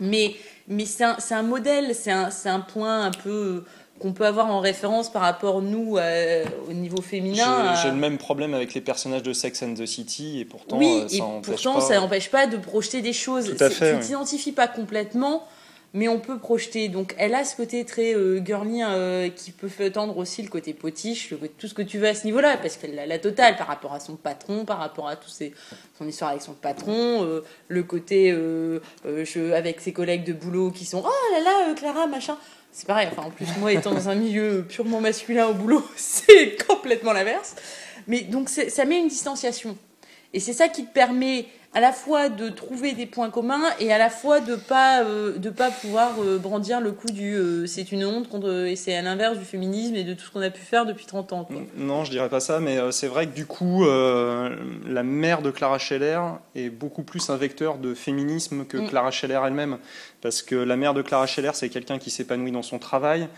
Mais, 0.00 0.34
mais 0.68 0.84
c'est 0.84 1.04
un, 1.04 1.16
un, 1.30 1.42
modèle, 1.42 1.94
c'est 1.94 2.10
un, 2.10 2.30
un, 2.46 2.60
point 2.60 3.04
un 3.04 3.10
peu 3.10 3.64
qu'on 4.02 4.12
peut 4.12 4.26
avoir 4.26 4.50
en 4.50 4.60
référence 4.60 5.10
par 5.10 5.22
rapport, 5.22 5.62
nous, 5.62 5.96
au 6.68 6.72
niveau 6.72 7.00
féminin. 7.00 7.74
J'ai 7.82 7.90
le 7.90 7.96
même 7.96 8.18
problème 8.18 8.52
avec 8.52 8.74
les 8.74 8.80
personnages 8.80 9.22
de 9.22 9.32
Sex 9.32 9.62
and 9.62 9.74
the 9.74 9.86
City, 9.86 10.40
et 10.40 10.44
pourtant, 10.44 10.78
oui, 10.78 11.04
ça 11.08 11.16
et 11.16 11.20
pourtant, 11.42 11.80
ça 11.80 12.00
n'empêche 12.00 12.30
pas 12.30 12.46
de 12.46 12.56
projeter 12.56 13.00
des 13.00 13.12
choses. 13.12 13.54
Tout 13.56 13.64
à 13.64 13.70
fait, 13.70 13.90
tu 13.92 13.96
ne 13.96 14.02
t'identifies 14.02 14.52
pas 14.52 14.66
complètement, 14.66 15.46
mais 15.94 16.08
on 16.08 16.18
peut 16.18 16.38
projeter. 16.38 16.88
Donc 16.88 17.14
elle 17.18 17.34
a 17.34 17.44
ce 17.44 17.54
côté 17.56 17.84
très 17.84 18.14
euh, 18.14 18.44
girly 18.44 18.82
euh, 18.82 19.28
qui 19.28 19.52
peut 19.52 19.68
tendre 19.90 20.16
aussi 20.16 20.42
le 20.42 20.48
côté 20.48 20.72
potiche, 20.72 21.34
tout 21.58 21.68
ce 21.68 21.74
que 21.74 21.82
tu 21.82 21.98
veux 21.98 22.08
à 22.08 22.14
ce 22.14 22.24
niveau-là, 22.24 22.56
parce 22.56 22.76
qu'elle 22.76 22.98
a 22.98 23.06
la 23.06 23.18
totale 23.18 23.56
par 23.56 23.66
rapport 23.66 23.92
à 23.92 24.00
son 24.00 24.16
patron, 24.16 24.64
par 24.64 24.78
rapport 24.78 25.08
à 25.08 25.16
tout 25.16 25.28
ses, 25.28 25.52
son 25.98 26.08
histoire 26.08 26.30
avec 26.30 26.42
son 26.42 26.54
patron, 26.54 27.24
euh, 27.24 27.44
le 27.68 27.82
côté 27.82 28.30
je, 28.32 29.52
avec 29.52 29.80
ses 29.80 29.92
collègues 29.92 30.24
de 30.24 30.32
boulot 30.32 30.70
qui 30.70 30.84
sont 30.84 31.02
oh 31.04 31.32
là 31.32 31.40
là 31.40 31.74
Clara 31.74 32.06
machin. 32.06 32.36
C'est 32.72 32.86
pareil. 32.86 33.08
Enfin 33.12 33.22
en 33.28 33.30
plus 33.30 33.46
moi 33.58 33.72
étant 33.72 33.92
dans 33.92 34.08
un 34.08 34.14
milieu 34.14 34.64
purement 34.68 35.00
masculin 35.00 35.46
au 35.46 35.54
boulot, 35.54 35.86
c'est 35.96 36.56
complètement 36.66 37.12
l'inverse. 37.12 37.54
Mais 38.08 38.22
donc 38.22 38.48
ça 38.48 38.84
met 38.84 38.98
une 38.98 39.08
distanciation. 39.08 39.76
Et 40.32 40.40
c'est 40.40 40.54
ça 40.54 40.68
qui 40.68 40.86
te 40.86 40.92
permet 40.92 41.46
à 41.74 41.80
la 41.80 41.92
fois 41.92 42.28
de 42.28 42.50
trouver 42.50 42.92
des 42.92 43.06
points 43.06 43.30
communs 43.30 43.64
et 43.80 43.92
à 43.92 43.98
la 43.98 44.10
fois 44.10 44.40
de 44.40 44.56
pas 44.56 45.02
euh, 45.02 45.38
de 45.38 45.48
pas 45.48 45.70
pouvoir 45.70 46.12
euh, 46.22 46.38
brandir 46.38 46.82
le 46.82 46.92
coup 46.92 47.06
du 47.06 47.34
euh, 47.34 47.66
c'est 47.66 47.92
une 47.92 48.04
honte 48.04 48.28
contre, 48.28 48.66
et 48.66 48.76
c'est 48.76 48.94
à 48.94 49.00
l'inverse 49.00 49.38
du 49.38 49.44
féminisme 49.44 49.94
et 49.94 50.04
de 50.04 50.12
tout 50.12 50.26
ce 50.26 50.30
qu'on 50.30 50.42
a 50.42 50.50
pu 50.50 50.60
faire 50.60 50.84
depuis 50.84 51.06
30 51.06 51.32
ans. 51.32 51.48
Non, 51.76 52.04
je 52.04 52.10
dirais 52.10 52.28
pas 52.28 52.40
ça, 52.40 52.60
mais 52.60 52.78
c'est 52.92 53.06
vrai 53.06 53.26
que 53.26 53.34
du 53.34 53.46
coup, 53.46 53.84
la 53.84 55.02
mère 55.02 55.42
de 55.42 55.50
Clara 55.50 55.78
Scheller 55.78 56.20
est 56.54 56.68
beaucoup 56.68 57.02
plus 57.02 57.30
un 57.30 57.36
vecteur 57.36 57.78
de 57.78 57.94
féminisme 57.94 58.64
que 58.66 58.76
mm. 58.76 58.88
Clara 58.88 59.10
Scheller 59.10 59.40
elle-même, 59.46 59.78
parce 60.20 60.42
que 60.42 60.54
la 60.54 60.76
mère 60.76 60.94
de 60.94 61.02
Clara 61.02 61.26
Scheller, 61.26 61.52
c'est 61.54 61.68
quelqu'un 61.68 61.98
qui 61.98 62.10
s'épanouit 62.10 62.52
dans 62.52 62.62
son 62.62 62.78
travail. 62.78 63.28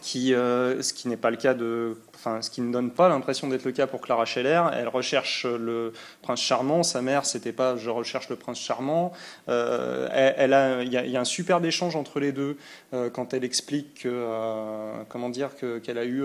qui, 0.00 0.28
ce 0.30 0.92
qui 0.92 1.08
n'est 1.08 1.16
pas 1.16 1.30
le 1.30 1.36
cas 1.36 1.54
de 1.54 1.96
enfin, 2.24 2.40
ce 2.40 2.50
qui 2.50 2.60
ne 2.60 2.72
donne 2.72 2.90
pas 2.90 3.08
l'impression 3.08 3.48
d'être 3.48 3.64
le 3.64 3.72
cas 3.72 3.88
pour 3.88 4.00
Clara 4.00 4.24
Scheller. 4.24 4.62
Elle 4.74 4.88
recherche 4.88 5.44
le 5.44 5.92
prince 6.22 6.40
charmant. 6.40 6.84
Sa 6.84 7.02
mère, 7.02 7.26
c'était 7.26 7.52
pas 7.52 7.76
je 7.76 7.90
recherche 7.90 8.28
le 8.28 8.36
prince 8.36 8.60
charmant. 8.60 9.12
Euh, 9.48 10.08
elle, 10.12 10.52
a, 10.52 10.82
il 10.82 10.92
y, 10.92 11.16
a 11.16 11.20
un 11.20 11.24
superbe 11.24 11.64
échange 11.64 11.96
entre 11.96 12.20
les 12.20 12.32
deux 12.32 12.56
euh, 12.94 13.10
quand 13.10 13.34
elle 13.34 13.44
explique 13.44 14.02
que, 14.02 14.08
euh, 14.08 14.92
comment 15.08 15.30
dire 15.30 15.50
qu'elle 15.56 15.98
a 15.98 16.04
eu 16.04 16.22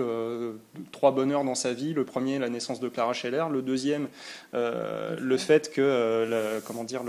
trois 0.92 1.10
bonheurs 1.10 1.44
dans 1.44 1.56
sa 1.56 1.72
vie. 1.72 1.94
Le 1.94 2.04
premier, 2.04 2.38
la 2.38 2.48
naissance 2.48 2.78
de 2.78 2.88
Clara 2.88 3.12
Scheller. 3.12 3.46
Le 3.50 3.62
deuxième, 3.62 4.08
le 4.52 5.36
fait 5.36 5.72
que 5.72 6.60
comment 6.64 6.84
dire 6.84 7.02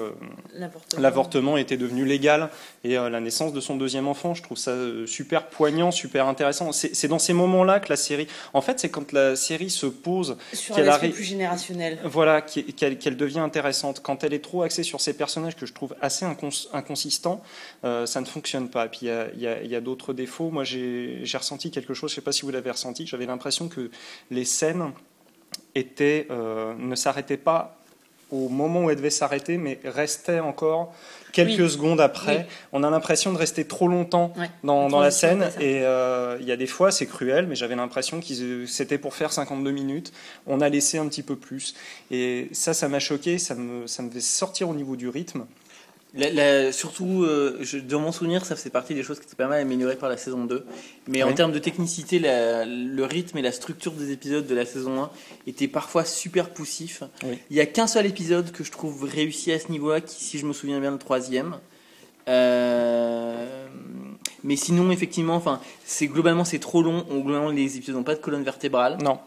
l'avortement 0.98 1.58
était 1.58 1.78
devenu 1.78 2.06
légal 2.06 2.50
et 2.84 2.96
la 2.96 3.20
naissance 3.20 3.54
de 3.54 3.60
son 3.60 3.76
deuxième 3.76 4.08
enfant. 4.08 4.34
Je 4.34 4.42
trouve 4.42 4.58
ça 4.58 4.74
super 5.06 5.48
poignant, 5.48 5.92
super 5.92 6.28
intéressant. 6.28 6.72
C'est 6.72 7.08
dans 7.08 7.20
ces 7.20 7.34
moments-là 7.34 7.80
que 7.80 7.90
la 7.90 7.98
série, 7.98 8.28
en 8.54 8.62
fait 8.62 8.79
c'est 8.80 8.90
quand 8.90 9.12
la 9.12 9.36
série 9.36 9.70
se 9.70 9.86
pose 9.86 10.38
sur 10.54 10.76
qu'elle 10.76 10.90
arrive 10.90 11.14
plus 11.14 11.24
générationnel. 11.24 12.00
Voilà, 12.04 12.42
qu'elle 12.42 13.18
devient 13.18 13.40
intéressante. 13.40 14.02
Quand 14.02 14.24
elle 14.24 14.34
est 14.34 14.44
trop 14.44 14.64
axée 14.64 14.84
sur 14.84 15.02
ces 15.02 15.14
personnages 15.14 15.56
que 15.56 15.66
je 15.66 15.74
trouve 15.74 15.96
assez 16.02 16.26
inconsistants, 16.26 17.42
euh, 17.84 18.06
ça 18.06 18.22
ne 18.22 18.26
fonctionne 18.26 18.70
pas. 18.70 18.86
Et 18.86 18.90
puis 18.90 19.00
il 19.04 19.42
y 19.42 19.76
a, 19.76 19.82
d'autres 19.82 20.14
défauts. 20.14 20.50
Moi, 20.50 20.64
j'ai 20.64 21.24
ressenti 21.34 21.72
quelque 21.72 21.94
chose. 21.94 22.12
Je 22.12 22.14
ne 22.14 22.16
sais 22.16 22.26
pas 22.26 22.32
si 22.32 22.44
vous 22.44 22.52
l'avez 22.52 22.72
ressenti. 22.72 23.06
J'avais 23.06 23.26
l'impression 23.26 23.68
que 23.68 23.92
les 24.32 24.46
scènes 24.46 24.92
étaient, 25.76 26.28
euh, 26.32 26.74
ne 26.78 26.96
s'arrêtaient 26.96 27.38
pas 27.38 27.79
au 28.32 28.50
moment 28.50 28.86
où 28.86 28.90
elles 28.90 28.98
devaient 28.98 29.10
s'arrêter, 29.10 29.58
mais 29.58 29.80
restaient 29.84 30.40
encore 30.40 30.94
quelques 31.32 31.70
secondes 31.70 32.02
après. 32.02 32.48
On 32.74 32.84
a 32.84 32.90
l'impression 32.90 33.34
de 33.34 33.38
rester 33.38 33.66
trop 33.66 33.88
longtemps 33.88 34.34
dans, 34.64 35.00
la 35.00 35.12
scène. 35.12 35.50
Et 35.60 35.82
euh, 35.84 36.38
il 36.40 36.48
y 36.48 36.52
a 36.52 36.58
des 36.58 36.68
fois, 36.68 36.92
c'est 36.92 37.06
cruel, 37.06 37.48
mais 37.48 37.56
j'avais 37.56 37.76
l'impression 37.76 38.20
que 38.20 38.66
c'était 38.66 38.98
pour 38.98 39.16
faire 39.16 39.32
52 39.32 39.72
minutes. 39.72 40.12
On 40.48 40.62
a 40.62 40.70
laissé 40.70 40.98
un 40.98 41.08
petit 41.08 41.24
peu 41.24 41.36
plus. 41.36 41.76
Et 42.12 42.50
ça, 42.52 42.74
ça 42.74 42.88
m'a 42.88 43.00
choqué. 43.00 43.38
Ça 43.38 43.56
me, 43.56 43.88
ça 43.88 44.04
me 44.04 44.10
fait 44.10 44.22
sortir 44.22 44.70
au 44.70 44.74
niveau 44.74 44.96
du 44.96 45.10
rythme 45.10 45.46
surtout, 46.72 47.24
euh, 47.24 47.64
dans 47.88 48.00
mon 48.00 48.12
souvenir, 48.12 48.46
ça 48.46 48.56
faisait 48.56 48.70
partie 48.70 48.96
des 48.96 49.04
choses 49.04 49.20
qui 49.20 49.26
étaient 49.26 49.36
pas 49.36 49.48
mal 49.48 49.60
améliorées 49.62 49.96
par 49.96 50.10
la 50.10 50.18
saison 50.18 50.46
2. 50.46 50.66
Mais 51.08 51.24
en 51.24 51.34
termes 51.34 51.52
de 51.52 51.60
technicité, 51.60 52.20
le 52.20 53.04
rythme 53.04 53.38
et 53.38 53.42
la 53.42 53.52
structure 53.52 53.92
des 53.92 54.12
épisodes 54.12 54.48
de 54.48 54.56
la 54.56 54.66
saison 54.66 55.04
1 55.04 55.12
étaient 55.48 55.68
parfois 55.68 56.06
super 56.06 56.50
poussifs. 56.50 57.04
Il 57.24 57.56
n'y 57.56 57.60
a 57.60 57.66
qu'un 57.66 57.88
seul 57.88 58.06
épisode 58.06 58.52
que 58.52 58.64
je 58.64 58.72
trouve 58.72 59.04
réussi 59.04 59.52
à 59.52 59.60
ce 59.60 59.72
niveau-là, 59.72 60.02
qui, 60.02 60.24
si 60.24 60.40
je 60.40 60.46
me 60.46 60.54
souviens 60.54 60.80
bien, 60.80 60.92
le 60.92 60.98
troisième. 60.98 61.58
Euh, 62.28 63.68
mais 64.44 64.56
sinon, 64.56 64.92
effectivement, 64.92 65.36
enfin, 65.36 65.60
c'est 65.86 66.08
globalement 66.08 66.46
c'est 66.46 66.60
trop 66.60 66.82
long. 66.82 67.06
Globalement, 67.10 67.50
les 67.50 67.78
épisodes 67.78 67.96
n'ont 67.96 68.04
pas 68.04 68.16
de 68.16 68.22
colonne 68.22 68.44
vertébrale. 68.44 68.98
Non. 69.04 69.20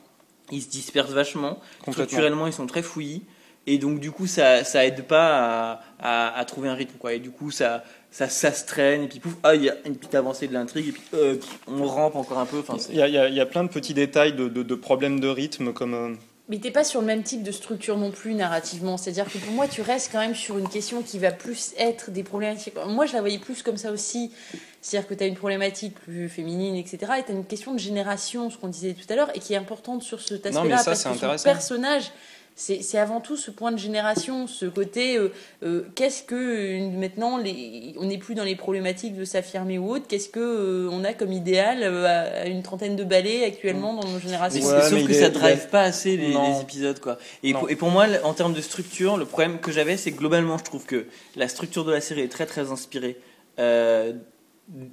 Ils 0.50 0.62
se 0.62 0.68
dispersent 0.68 1.12
vachement. 1.12 1.60
Structurellement, 1.88 2.46
ils 2.46 2.52
sont 2.52 2.66
très 2.66 2.82
fouillis 2.82 3.22
et 3.66 3.78
donc 3.78 4.00
du 4.00 4.10
coup 4.10 4.26
ça 4.26 4.64
ça 4.64 4.84
aide 4.84 5.02
pas 5.02 5.80
à, 6.00 6.38
à, 6.38 6.44
trouver 6.44 6.68
un 6.68 6.74
rythme 6.74 6.96
quoi 6.98 7.12
et 7.12 7.18
du 7.18 7.30
coup 7.30 7.50
ça 7.50 7.84
ça, 8.10 8.28
ça 8.28 8.52
se 8.52 8.66
traîne 8.66 9.04
et 9.04 9.08
puis 9.08 9.20
pouf 9.20 9.34
ah 9.42 9.54
il 9.54 9.64
y 9.64 9.70
a 9.70 9.74
une 9.86 9.96
petite 9.96 10.14
avancée 10.14 10.48
de 10.48 10.52
l'intrigue 10.52 10.88
et 10.88 10.92
puis 10.92 11.02
euh, 11.14 11.36
on 11.68 11.84
rampe 11.86 12.16
encore 12.16 12.38
un 12.38 12.46
peu 12.46 12.58
enfin 12.58 12.76
il 12.90 12.96
y 12.96 13.02
a, 13.02 13.28
y, 13.28 13.34
y 13.34 13.40
a, 13.40 13.46
plein 13.46 13.64
de 13.64 13.68
petits 13.68 13.94
détails 13.94 14.32
de, 14.32 14.48
de, 14.48 14.74
problèmes 14.74 15.20
de 15.20 15.28
rythme 15.28 15.72
comme 15.72 15.94
euh, 15.94 16.14
mais 16.48 16.58
t'es 16.58 16.70
pas 16.70 16.84
sur 16.84 17.00
le 17.00 17.06
même 17.06 17.22
type 17.22 17.42
de 17.42 17.52
structure 17.52 17.96
non 17.96 18.10
plus 18.10 18.34
narrativement. 18.34 18.96
C'est-à-dire 18.96 19.24
que 19.24 19.38
pour 19.38 19.52
moi, 19.52 19.68
tu 19.68 19.80
restes 19.80 20.10
quand 20.10 20.18
même 20.18 20.34
sur 20.34 20.58
une 20.58 20.68
question 20.68 21.00
qui 21.00 21.18
va 21.18 21.30
plus 21.30 21.72
être 21.78 22.10
des 22.10 22.24
problématiques. 22.24 22.74
Moi, 22.88 23.06
je 23.06 23.12
la 23.12 23.20
voyais 23.20 23.38
plus 23.38 23.62
comme 23.62 23.76
ça 23.76 23.92
aussi. 23.92 24.32
C'est-à-dire 24.82 25.08
que 25.08 25.14
tu 25.14 25.22
as 25.22 25.28
une 25.28 25.36
problématique 25.36 25.94
plus 25.94 26.28
féminine, 26.28 26.74
etc. 26.74 27.12
Et 27.20 27.22
tu 27.22 27.30
as 27.30 27.34
une 27.34 27.46
question 27.46 27.72
de 27.72 27.78
génération, 27.78 28.50
ce 28.50 28.58
qu'on 28.58 28.68
disait 28.68 28.94
tout 28.94 29.10
à 29.10 29.16
l'heure, 29.16 29.30
et 29.34 29.38
qui 29.38 29.54
est 29.54 29.56
importante 29.56 30.02
sur 30.02 30.20
cet 30.20 30.44
aspect-là. 30.44 30.82
Parce 30.84 31.04
que 31.04 31.14
son 31.14 31.38
personnage 31.44 32.10
c'est 32.54 32.98
avant 32.98 33.20
tout 33.20 33.36
ce 33.36 33.50
point 33.50 33.72
de 33.72 33.78
génération, 33.78 34.46
ce 34.46 34.66
côté 34.66 35.16
euh, 35.16 35.32
euh, 35.62 35.82
qu'est-ce 35.94 36.22
que 36.22 36.90
maintenant 36.98 37.38
les, 37.38 37.94
on 37.98 38.06
n'est 38.06 38.18
plus 38.18 38.34
dans 38.34 38.44
les 38.44 38.56
problématiques 38.56 39.16
de 39.16 39.24
s'affirmer 39.24 39.78
ou 39.78 39.90
autre, 39.90 40.06
qu'est-ce 40.06 40.28
que 40.28 40.40
euh, 40.40 40.88
on 40.92 41.02
a 41.04 41.14
comme 41.14 41.32
idéal 41.32 41.82
à 41.82 42.46
une 42.46 42.62
trentaine 42.62 42.94
de 42.94 43.04
ballets 43.04 43.44
actuellement 43.44 43.94
dans 43.94 44.06
nos 44.06 44.18
générations. 44.18 44.62
sauf 44.62 45.06
que 45.06 45.14
ça 45.14 45.30
drive 45.30 45.68
pas 45.68 45.82
assez 45.82 46.16
les, 46.16 46.36
épisodes 46.60 47.00
quoi. 47.00 47.18
Et 47.42 47.52
pour, 47.52 47.70
et 47.70 47.76
pour, 47.76 47.90
moi, 47.90 48.06
en 48.24 48.34
termes 48.34 48.54
de 48.54 48.60
structure, 48.60 49.16
le 49.16 49.24
problème 49.24 49.58
que 49.58 49.72
j'avais, 49.72 49.96
c'est 49.96 50.12
que 50.12 50.18
globalement, 50.18 50.58
je 50.58 50.64
trouve 50.64 50.84
que 50.84 51.06
la 51.36 51.48
structure 51.48 51.84
de 51.84 51.92
la 51.92 52.00
série 52.00 52.20
est 52.20 52.28
très 52.28 52.46
très 52.46 52.70
inspirée 52.70 53.18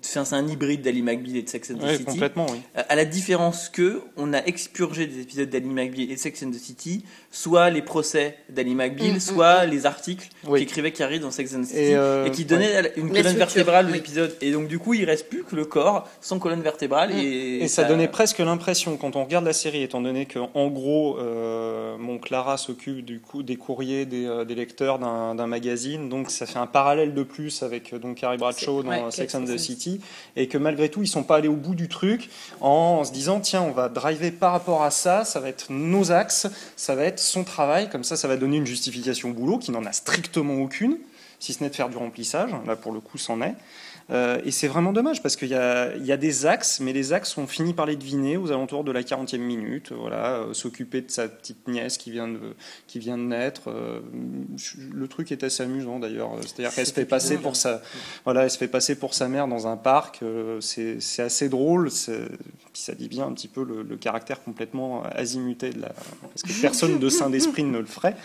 c'est 0.01 0.33
un 0.33 0.47
hybride 0.47 0.81
d'Ali 0.81 1.01
McBeal 1.01 1.37
et 1.37 1.41
de 1.41 1.49
Sex 1.49 1.71
and 1.71 1.77
the 1.77 1.89
City. 1.91 2.05
Complètement, 2.05 2.45
oui. 2.49 2.59
Euh, 2.77 2.81
à 2.89 2.95
la 2.95 3.05
différence 3.05 3.69
que 3.69 4.01
on 4.17 4.33
a 4.33 4.39
expurgé 4.45 5.07
des 5.07 5.21
épisodes 5.21 5.49
d'Ali 5.49 5.69
McBeal 5.69 6.11
et 6.11 6.15
de 6.15 6.19
Sex 6.19 6.43
and 6.43 6.51
the 6.51 6.55
City, 6.55 7.03
soit 7.31 7.69
les 7.69 7.81
procès 7.81 8.37
d'Ali 8.49 8.75
McBeal, 8.75 9.13
mm, 9.13 9.15
mm, 9.15 9.19
soit 9.19 9.65
mm. 9.65 9.69
les 9.69 9.85
articles 9.85 10.27
qu'écrivait 10.55 10.91
Carrie 10.91 11.19
dans 11.19 11.31
Sex 11.31 11.53
and 11.55 11.61
the 11.61 11.65
City 11.65 11.93
euh, 11.93 12.25
et, 12.25 12.31
qui 12.31 12.45
donnaient 12.45 12.91
une 12.97 13.09
colonne 13.09 13.37
vertébrale 13.37 13.87
de 13.87 13.93
l'épisode. 13.93 14.35
Et 14.41 14.51
donc 14.51 14.67
du 14.67 14.79
coup, 14.79 14.93
il 14.93 15.05
reste 15.05 15.29
plus 15.29 15.43
que 15.43 15.55
le 15.55 15.65
corps 15.65 16.07
sans 16.21 16.39
colonne 16.39 16.61
vertébrale. 16.61 17.11
Et, 17.17 17.63
et, 17.63 17.67
ça, 17.67 17.83
donnait 17.83 18.07
presque 18.07 18.39
l'impression, 18.39 18.97
quand 18.97 19.15
on 19.15 19.23
regarde 19.23 19.45
la 19.45 19.53
série, 19.53 19.83
étant 19.83 20.01
donné 20.01 20.25
que 20.25 20.39
en 20.53 20.67
gros, 20.67 21.17
euh, 21.19 21.97
mon 21.97 22.17
Clara 22.17 22.57
s'occupe 22.57 23.05
du 23.05 23.19
coup 23.19 23.43
des 23.43 23.55
courriers 23.55 24.05
des, 24.05 24.25
euh, 24.25 24.45
des 24.45 24.55
lecteurs 24.55 24.99
d'un 24.99 25.47
magazine, 25.47 26.09
donc 26.09 26.31
ça 26.31 26.45
fait 26.45 26.59
un 26.59 26.67
parallèle 26.67 27.13
de 27.13 27.23
plus 27.23 27.63
avec 27.63 27.95
donc 27.95 28.17
Carrie 28.17 28.37
Bradshaw 28.37 28.83
dans 28.83 29.11
Sex 29.11 29.35
and 29.35 29.45
the 29.45 29.57
City, 29.57 29.68
et 30.35 30.47
que 30.47 30.57
malgré 30.57 30.89
tout, 30.89 31.01
ils 31.01 31.07
sont 31.07 31.23
pas 31.23 31.37
allés 31.37 31.47
au 31.47 31.55
bout 31.55 31.75
du 31.75 31.87
truc 31.87 32.29
en 32.61 33.03
se 33.03 33.11
disant 33.11 33.39
tiens, 33.39 33.61
on 33.61 33.71
va 33.71 33.89
driver 33.89 34.31
par 34.31 34.51
rapport 34.51 34.83
à 34.83 34.91
ça, 34.91 35.25
ça 35.25 35.39
va 35.39 35.49
être 35.49 35.71
nos 35.71 36.11
axes, 36.11 36.47
ça 36.75 36.95
va 36.95 37.03
être 37.03 37.19
son 37.19 37.43
travail, 37.43 37.89
comme 37.89 38.03
ça, 38.03 38.15
ça 38.15 38.27
va 38.27 38.37
donner 38.37 38.57
une 38.57 38.65
justification 38.65 39.29
au 39.29 39.33
boulot 39.33 39.57
qui 39.57 39.71
n'en 39.71 39.85
a 39.85 39.91
strictement 39.91 40.55
aucune, 40.55 40.97
si 41.39 41.53
ce 41.53 41.63
n'est 41.63 41.69
de 41.69 41.75
faire 41.75 41.89
du 41.89 41.97
remplissage. 41.97 42.51
Là, 42.65 42.75
pour 42.75 42.91
le 42.91 42.99
coup, 42.99 43.17
c'en 43.17 43.41
est. 43.41 43.55
Euh, 44.11 44.41
et 44.43 44.51
c'est 44.51 44.67
vraiment 44.67 44.91
dommage 44.91 45.21
parce 45.21 45.35
qu'il 45.35 45.49
y, 45.49 45.53
a, 45.53 46.17
des 46.17 46.45
axes, 46.45 46.79
mais 46.79 46.93
les 46.93 47.13
axes 47.13 47.37
ont 47.37 47.45
fini 47.45 47.73
par 47.73 47.85
les 47.85 47.95
deviner 47.95 48.37
aux 48.37 48.51
alentours 48.51 48.83
de 48.83 48.91
la 48.91 49.03
40e 49.03 49.37
minute. 49.37 49.91
Voilà, 49.91 50.37
euh, 50.37 50.53
s'occuper 50.53 51.01
de 51.01 51.11
sa 51.11 51.27
petite 51.27 51.67
nièce 51.67 51.97
qui 51.97 52.11
vient 52.11 52.27
de, 52.27 52.39
qui 52.87 52.99
vient 52.99 53.17
de 53.17 53.23
naître. 53.23 53.69
Euh, 53.69 53.99
le 54.91 55.07
truc 55.07 55.31
est 55.31 55.43
assez 55.43 55.63
amusant 55.63 55.99
d'ailleurs. 55.99 56.31
C'est-à-dire 56.41 56.73
qu'elle 56.73 56.87
se 56.87 56.93
fait 56.93 57.05
passer 57.05 57.37
pour 57.37 57.55
sa, 57.55 57.81
voilà, 58.25 58.49
se 58.49 58.57
fait 58.57 58.67
passer 58.67 58.95
pour 58.95 59.13
sa 59.13 59.27
mère 59.27 59.47
dans 59.47 59.67
un 59.67 59.77
parc. 59.77 60.23
c'est 60.59 60.99
assez 61.19 61.49
drôle. 61.49 61.89
Puis 61.89 62.81
ça 62.81 62.95
dit 62.95 63.09
bien 63.09 63.27
un 63.27 63.33
petit 63.33 63.47
peu 63.47 63.63
le, 63.63 63.83
le 63.83 63.97
caractère 63.97 64.43
complètement 64.43 65.03
azimuté 65.03 65.69
de 65.69 65.81
la, 65.81 65.89
parce 65.89 66.43
que 66.43 66.61
personne 66.61 66.99
de 66.99 67.09
saint 67.09 67.29
d'esprit 67.29 67.63
ne 67.63 67.77
le 67.77 67.85
ferait. 67.85 68.15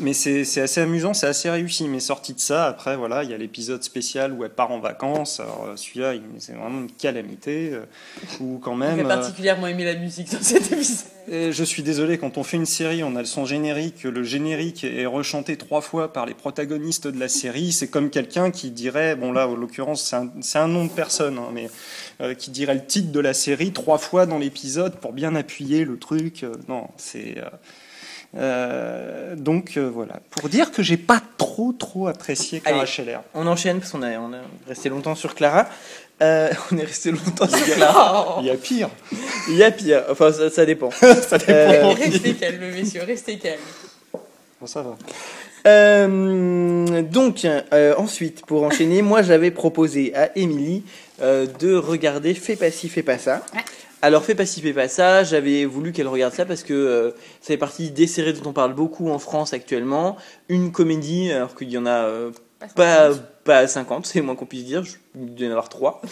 Mais 0.00 0.12
c'est 0.12 0.60
assez 0.60 0.80
amusant, 0.80 1.14
c'est 1.14 1.26
assez 1.26 1.50
réussi. 1.50 1.88
Mais 1.88 2.00
sorti 2.00 2.34
de 2.34 2.40
ça, 2.40 2.66
après, 2.66 2.96
voilà, 2.96 3.24
il 3.24 3.30
y 3.30 3.34
a 3.34 3.36
l'épisode 3.36 3.82
spécial 3.82 4.32
où 4.32 4.44
elle 4.44 4.50
part 4.50 4.70
en 4.70 4.80
vacances. 4.80 5.40
Alors 5.40 5.66
euh, 5.68 5.76
celui-là, 5.76 6.14
c'est 6.38 6.52
vraiment 6.52 6.80
une 6.80 6.90
calamité. 6.90 7.70
Euh, 7.72 7.84
ou 8.40 8.58
quand 8.58 8.74
même. 8.74 8.96
J'ai 8.96 9.04
euh, 9.04 9.08
particulièrement 9.08 9.66
aimé 9.66 9.84
la 9.84 9.94
musique 9.94 10.30
dans 10.32 10.42
cet 10.42 10.72
épisode. 10.72 11.06
je 11.28 11.64
suis 11.64 11.82
désolé, 11.82 12.18
quand 12.18 12.38
on 12.38 12.44
fait 12.44 12.56
une 12.56 12.66
série, 12.66 13.02
on 13.02 13.16
a 13.16 13.20
le 13.20 13.26
son 13.26 13.44
générique. 13.44 14.04
Le 14.04 14.22
générique 14.22 14.84
est 14.84 15.06
rechanté 15.06 15.56
trois 15.56 15.80
fois 15.80 16.12
par 16.12 16.26
les 16.26 16.34
protagonistes 16.34 17.06
de 17.06 17.18
la 17.18 17.28
série. 17.28 17.72
C'est 17.72 17.88
comme 17.88 18.10
quelqu'un 18.10 18.50
qui 18.50 18.70
dirait, 18.70 19.16
bon 19.16 19.32
là, 19.32 19.48
en 19.48 19.54
l'occurrence, 19.54 20.14
c'est 20.40 20.58
un, 20.58 20.68
nom 20.68 20.84
de 20.84 20.90
personne, 20.90 21.38
hein, 21.38 21.50
mais 21.52 21.68
qui 22.34 22.50
dirait 22.50 22.74
le 22.74 22.84
titre 22.84 23.10
de 23.10 23.20
la 23.20 23.34
série 23.34 23.72
trois 23.72 23.98
fois 23.98 24.26
dans 24.26 24.38
l'épisode 24.38 24.96
pour 24.96 25.12
bien 25.12 25.34
appuyer 25.34 25.84
le 25.84 25.98
truc. 25.98 26.44
non, 26.68 26.88
c'est 26.96 27.38
euh, 27.38 27.48
donc 28.34 29.76
euh, 29.76 29.90
voilà, 29.92 30.20
pour 30.30 30.48
dire 30.48 30.72
que 30.72 30.82
j'ai 30.82 30.96
pas 30.96 31.20
trop 31.36 31.72
trop 31.72 32.08
apprécié 32.08 32.60
Clara 32.60 32.86
Scheller. 32.86 33.18
On 33.34 33.46
enchaîne 33.46 33.78
parce 33.78 33.92
qu'on 33.92 34.02
a, 34.02 34.18
on 34.18 34.32
a 34.32 34.38
resté 34.66 34.88
longtemps 34.88 35.14
sur 35.14 35.34
Clara. 35.34 35.68
Euh, 36.22 36.50
on 36.72 36.78
est 36.78 36.84
resté 36.84 37.10
longtemps 37.10 37.48
sur 37.48 37.74
Clara. 37.74 38.38
Il 38.40 38.46
y 38.46 38.50
a 38.50 38.56
pire. 38.56 38.88
Il 39.48 39.56
y 39.56 39.62
a 39.62 39.70
pire. 39.70 40.04
Enfin, 40.10 40.32
ça, 40.32 40.64
dépend. 40.64 40.90
ça 40.90 41.38
dépend. 41.38 41.94
restez 41.94 42.34
calme, 42.34 42.60
messieurs, 42.74 43.02
restez 43.06 43.38
calme. 43.38 43.60
Bon, 44.60 44.68
ça 44.68 44.84
va. 44.84 44.96
donc, 47.02 47.44
ensuite, 47.98 48.46
pour 48.46 48.62
enchaîner, 48.62 49.02
moi 49.02 49.22
j'avais 49.22 49.50
proposé 49.50 50.14
à 50.14 50.30
Émilie 50.38 50.84
de 51.20 51.74
regarder 51.74 52.32
Fais 52.34 52.54
pas 52.54 52.70
ci, 52.70 52.88
fais 52.88 53.02
pas 53.02 53.18
ça. 53.18 53.42
Ouais. 53.52 53.64
Alors, 54.04 54.24
fais 54.24 54.34
pas 54.34 54.46
ci, 54.46 54.60
fais 54.60 54.72
pas 54.72 54.88
ça. 54.88 55.22
J'avais 55.22 55.64
voulu 55.64 55.92
qu'elle 55.92 56.08
regarde 56.08 56.34
ça 56.34 56.44
parce 56.44 56.64
que 56.64 56.74
euh, 56.74 57.10
ça 57.40 57.48
fait 57.48 57.56
partie 57.56 57.92
des 57.92 58.08
séries 58.08 58.32
dont 58.32 58.50
on 58.50 58.52
parle 58.52 58.74
beaucoup 58.74 59.08
en 59.08 59.20
France 59.20 59.52
actuellement. 59.52 60.16
Une 60.48 60.72
comédie, 60.72 61.30
alors 61.30 61.54
qu'il 61.54 61.70
y 61.70 61.78
en 61.78 61.86
a 61.86 62.06
euh, 62.06 62.32
pas, 62.74 63.10
pas 63.44 63.68
50, 63.68 64.04
c'est 64.04 64.20
moins 64.20 64.34
qu'on 64.34 64.44
puisse 64.44 64.64
dire. 64.64 64.82
Il 65.14 65.36
doit 65.36 65.46
y 65.46 65.48
en 65.48 65.52
avoir 65.52 65.68
3. 65.68 66.02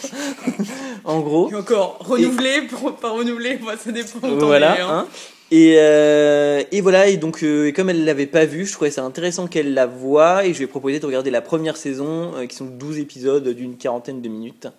en 1.03 1.19
gros. 1.19 1.51
Et 1.51 1.55
encore, 1.55 1.97
renouveler, 1.99 2.61
pour 2.61 2.95
pas 2.95 3.09
renouveler, 3.09 3.57
moi, 3.57 3.75
ça 3.75 3.91
dépend. 3.91 4.25
Voilà. 4.37 4.71
Hein. 4.81 4.99
hein. 4.99 5.07
Et, 5.53 5.75
euh, 5.79 6.63
et, 6.71 6.79
voilà, 6.79 7.07
et 7.07 7.17
donc 7.17 7.43
et 7.43 7.73
comme 7.73 7.89
elle 7.89 8.05
l'avait 8.05 8.25
pas 8.25 8.45
vu, 8.45 8.65
je 8.65 8.71
trouvais 8.71 8.89
ça 8.89 9.03
intéressant 9.03 9.47
qu'elle 9.47 9.73
la 9.73 9.85
voie 9.85 10.45
et 10.45 10.53
je 10.53 10.59
lui 10.59 10.63
ai 10.63 10.67
proposé 10.67 11.01
de 11.01 11.05
regarder 11.05 11.29
la 11.29 11.41
première 11.41 11.75
saison, 11.75 12.31
qui 12.47 12.55
sont 12.55 12.67
12 12.67 12.99
épisodes 12.99 13.49
d'une 13.49 13.75
quarantaine 13.75 14.21
de 14.21 14.29
minutes. 14.29 14.69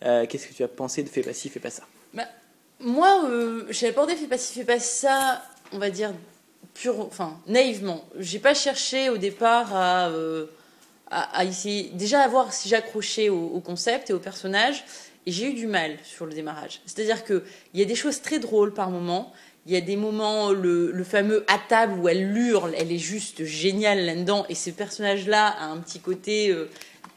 Qu'est-ce 0.00 0.46
que 0.46 0.54
tu 0.54 0.62
as 0.62 0.68
pensé 0.68 1.02
de 1.02 1.10
Fais 1.10 1.20
pas 1.20 1.34
ci, 1.34 1.50
fais 1.50 1.60
pas 1.60 1.68
ça? 1.68 1.82
Bah, 2.14 2.24
moi, 2.82 3.24
euh, 3.28 3.64
j'ai 3.70 3.88
abordé 3.88 4.14
Fais 4.16 4.26
pas 4.26 4.38
fais 4.38 4.64
pas 4.64 4.78
ça, 4.78 5.42
on 5.72 5.78
va 5.78 5.90
dire, 5.90 6.12
pure, 6.74 7.00
enfin, 7.00 7.38
naïvement. 7.46 8.04
J'ai 8.18 8.38
pas 8.38 8.54
cherché 8.54 9.08
au 9.08 9.18
départ 9.18 9.74
à, 9.74 10.08
euh, 10.08 10.46
à, 11.10 11.44
essayer, 11.44 11.90
déjà 11.94 12.20
à 12.20 12.28
voir 12.28 12.52
si 12.52 12.68
j'accrochais 12.68 13.28
au, 13.28 13.60
concept 13.60 14.10
et 14.10 14.12
au 14.12 14.18
personnage, 14.18 14.84
et 15.26 15.32
j'ai 15.32 15.50
eu 15.50 15.54
du 15.54 15.66
mal 15.66 15.96
sur 16.02 16.26
le 16.26 16.32
démarrage. 16.32 16.80
C'est-à-dire 16.86 17.24
qu'il 17.24 17.42
y 17.74 17.82
a 17.82 17.84
des 17.84 17.94
choses 17.94 18.20
très 18.20 18.38
drôles 18.38 18.72
par 18.72 18.90
moments, 18.90 19.32
il 19.66 19.72
y 19.72 19.76
a 19.76 19.80
des 19.80 19.96
moments, 19.96 20.50
le, 20.50 20.90
le, 20.90 21.04
fameux 21.04 21.44
à 21.46 21.56
table 21.56 22.00
où 22.00 22.08
elle 22.08 22.36
hurle, 22.36 22.74
elle 22.76 22.90
est 22.90 22.98
juste 22.98 23.44
géniale 23.44 24.04
là-dedans, 24.04 24.44
et 24.48 24.56
ce 24.56 24.70
personnage-là 24.70 25.46
a 25.48 25.66
un 25.66 25.78
petit 25.78 26.00
côté. 26.00 26.50
Euh, 26.50 26.68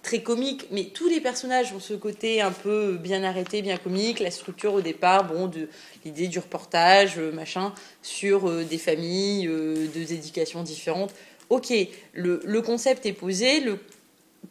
très 0.06 0.22
comique, 0.22 0.68
mais 0.70 0.84
tous 0.84 1.10
les 1.10 1.20
personnages 1.20 1.74
ont 1.74 1.80
ce 1.80 1.96
côté 1.96 2.40
un 2.40 2.52
peu 2.52 2.96
bien 2.96 3.24
arrêté, 3.24 3.64
bien 3.64 3.78
comique. 3.78 4.20
La 4.20 4.30
structure 4.30 4.76
au 4.76 4.82
départ, 4.82 5.24
bon, 5.24 5.48
de 5.48 5.68
l'idée 6.06 6.28
du 6.28 6.38
reportage, 6.38 7.18
euh, 7.18 7.32
machin, 7.32 7.74
sur 8.04 8.48
euh, 8.48 8.64
des 8.64 8.78
familles, 8.78 9.48
euh, 9.48 9.88
deux 9.96 10.14
éducations 10.14 10.62
différentes. 10.62 11.12
Ok, 11.50 11.74
le, 12.14 12.62
concept 12.62 13.08
est 13.08 13.14
posé, 13.14 13.62
le, 13.62 13.80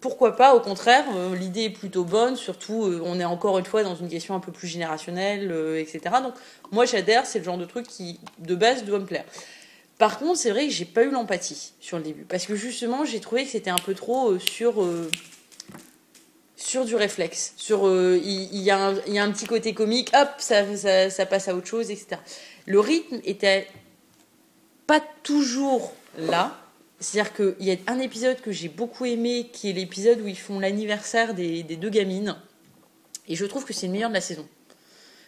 pourquoi 0.01 0.35
pas, 0.35 0.57
au 0.57 0.61
contraire, 0.61 1.05
l'idée 1.39 1.65
est 1.65 1.71
plutôt 1.71 2.05
bonne, 2.05 2.37
surtout 2.37 2.89
on 3.05 3.19
est 3.19 3.25
encore 3.25 3.59
une 3.59 3.65
fois 3.65 3.83
dans 3.83 3.97
une 3.97 4.09
question 4.09 4.37
un 4.37 4.41
peu 4.41 4.53
plus 4.53 4.69
générationnelle, 4.69 5.53
etc. 5.77 6.01
Donc 6.23 6.35
moi 6.71 6.85
j'adhère, 6.85 7.27
c'est 7.27 7.41
le 7.41 7.45
genre 7.45 7.59
de 7.59 7.65
truc 7.65 7.89
qui 7.89 8.21
de 8.39 8.55
base 8.55 8.85
doit 8.85 9.01
me 9.01 9.07
plaire. 9.07 9.25
Par 9.99 10.21
contre, 10.21 10.39
c'est 10.39 10.51
vrai 10.51 10.69
que 10.69 10.73
j'ai 10.73 10.85
pas 10.85 11.03
eu 11.03 11.11
l'empathie 11.11 11.73
sur 11.81 11.97
le 11.97 12.05
début, 12.05 12.23
parce 12.23 12.47
que 12.47 12.55
justement 12.55 13.05
j'ai 13.05 13.19
trouvé 13.19 13.43
que 13.43 13.51
c'était 13.51 13.71
un 13.71 13.83
peu 13.85 13.95
trop 13.95 14.39
sur 14.39 14.85
sur 16.65 16.87
du 16.87 16.97
réflexe. 16.97 17.53
Sur, 17.57 17.87
euh, 17.87 18.19
il, 18.25 18.63
y 18.63 18.71
a 18.71 18.79
un, 18.79 18.95
y, 19.07 19.19
a 19.19 19.25
un 19.25 19.31
petit 19.31 19.45
côté 19.45 19.75
comique, 19.75 20.11
hop, 20.15 20.29
ça, 20.39 20.65
ça, 21.11 21.27
passe 21.27 21.49
à 21.49 21.55
autre 21.55 21.67
chose, 21.67 21.91
etc. 21.91 22.17
Le 22.67 22.81
rythme 22.81 23.21
était 23.25 23.69
pas 24.87 25.03
toujours 25.23 25.93
là. 26.17 26.59
C'est-à-dire 27.01 27.35
qu'il 27.35 27.67
y 27.67 27.71
a 27.71 27.77
un 27.87 27.99
épisode 27.99 28.41
que 28.41 28.51
j'ai 28.51 28.69
beaucoup 28.69 29.05
aimé, 29.05 29.51
qui 29.53 29.69
est 29.69 29.73
l'épisode 29.75 30.21
où 30.23 30.27
ils 30.27 30.39
font 30.39 30.59
l'anniversaire 30.59 31.35
des, 31.35 31.63
des, 31.63 31.77
deux 31.77 31.91
gamines. 31.91 32.35
Et 33.29 33.37
je 33.37 33.45
trouve 33.45 33.67
que 33.67 33.75
c'est 33.75 33.87
le 33.87 33.93
meilleur 33.93 34.09
de 34.09 34.15
la 34.15 34.23
saison. 34.23 34.49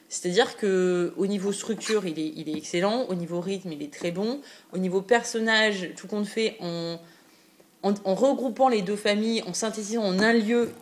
C'est-à-dire 0.08 0.56
que 0.56 1.12
au 1.18 1.26
niveau 1.26 1.52
structure, 1.52 2.06
il 2.06 2.18
est, 2.18 2.32
il 2.34 2.48
est 2.48 2.56
excellent. 2.56 3.04
Au 3.08 3.14
niveau 3.14 3.40
rythme, 3.42 3.72
il 3.72 3.82
est 3.82 3.92
très 3.92 4.10
bon. 4.10 4.40
Au 4.72 4.78
niveau 4.78 5.02
personnage, 5.02 5.90
tout 5.96 6.06
compte 6.06 6.26
fait, 6.26 6.56
on 6.60 6.98
en, 8.04 8.14
regroupant 8.14 8.68
les 8.68 8.82
deux 8.82 8.96
familles, 8.96 9.42
en 9.46 9.54
synthétisant 9.54 10.02
en 10.02 10.18
un 10.18 10.32
lieu, 10.32 10.72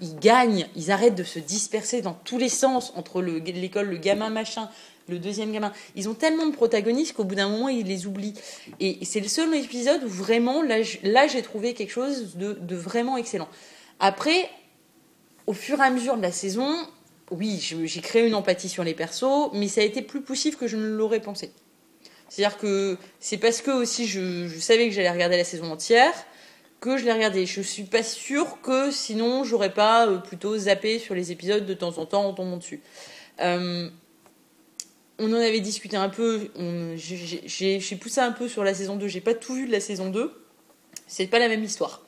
ils, 0.00 0.16
gagnent, 0.16 0.66
ils 0.76 0.90
arrêtent 0.90 1.14
de 1.14 1.24
se 1.24 1.38
disperser 1.38 2.00
dans 2.00 2.14
tous 2.24 2.38
les 2.38 2.48
sens 2.48 2.92
entre 2.96 3.20
l'école, 3.22 3.88
le, 3.88 3.96
gamin 3.96 4.30
machin, 4.30 4.68
le 5.08 5.18
deuxième 5.18 5.52
gamin. 5.52 5.72
Ils 5.96 6.08
ont 6.08 6.14
tellement 6.14 6.46
de 6.46 6.54
protagonistes 6.54 7.14
qu'au 7.14 7.24
bout 7.24 7.34
d'un 7.34 7.48
moment, 7.48 7.68
ils 7.68 7.86
les 7.86 8.06
oublient. 8.06 8.34
Et 8.80 9.04
c'est 9.04 9.20
le 9.20 9.28
seul 9.28 9.54
épisode 9.54 10.02
où 10.04 10.08
vraiment, 10.08 10.62
là, 10.62 11.26
j'ai 11.26 11.42
trouvé 11.42 11.74
quelque 11.74 11.92
chose 11.92 12.36
de, 12.36 12.76
vraiment 12.76 13.16
excellent. 13.16 13.48
Après, 14.00 14.48
au 15.46 15.52
fur 15.52 15.78
et 15.80 15.82
à 15.82 15.90
mesure 15.90 16.16
de 16.16 16.22
la 16.22 16.32
saison, 16.32 16.74
oui, 17.30 17.58
j'ai 17.60 18.00
créé 18.00 18.26
une 18.26 18.34
empathie 18.34 18.68
sur 18.68 18.84
les 18.84 18.94
persos, 18.94 19.50
mais 19.52 19.68
ça 19.68 19.82
a 19.82 19.84
été 19.84 20.02
plus 20.02 20.22
poussif 20.22 20.56
que 20.56 20.66
je 20.66 20.76
ne 20.76 20.86
l'aurais 20.86 21.20
pensé. 21.20 21.52
C'est-à-dire 22.30 22.58
que 22.58 22.96
c'est 23.20 23.36
parce 23.36 23.60
que 23.60 23.70
aussi 23.70 24.06
je 24.06 24.48
savais 24.58 24.88
que 24.88 24.94
j'allais 24.94 25.10
regarder 25.10 25.36
la 25.36 25.44
saison 25.44 25.70
entière 25.70 26.12
que 26.84 26.98
je 26.98 27.06
l'ai 27.06 27.12
regardé. 27.12 27.46
Je 27.46 27.62
suis 27.62 27.84
pas 27.84 28.02
sûre 28.02 28.60
que 28.60 28.90
sinon 28.90 29.42
j'aurais 29.42 29.72
pas 29.72 30.06
euh, 30.06 30.18
plutôt 30.18 30.56
zappé 30.58 30.98
sur 30.98 31.14
les 31.14 31.32
épisodes 31.32 31.64
de 31.64 31.72
temps 31.72 31.96
en 31.96 32.04
temps 32.04 32.26
en 32.26 32.34
tombant 32.34 32.58
dessus. 32.58 32.82
Euh, 33.40 33.88
on 35.18 35.32
en 35.32 35.36
avait 35.36 35.60
discuté 35.60 35.96
un 35.96 36.10
peu, 36.10 36.50
j'ai 36.96 37.96
poussé 37.98 38.20
un 38.20 38.32
peu 38.32 38.48
sur 38.48 38.64
la 38.64 38.74
saison 38.74 38.96
2, 38.96 39.08
j'ai 39.08 39.22
pas 39.22 39.32
tout 39.32 39.54
vu 39.54 39.66
de 39.66 39.72
la 39.72 39.80
saison 39.80 40.10
2, 40.10 40.30
c'est 41.06 41.26
pas 41.26 41.38
la 41.38 41.48
même 41.48 41.64
histoire. 41.64 42.02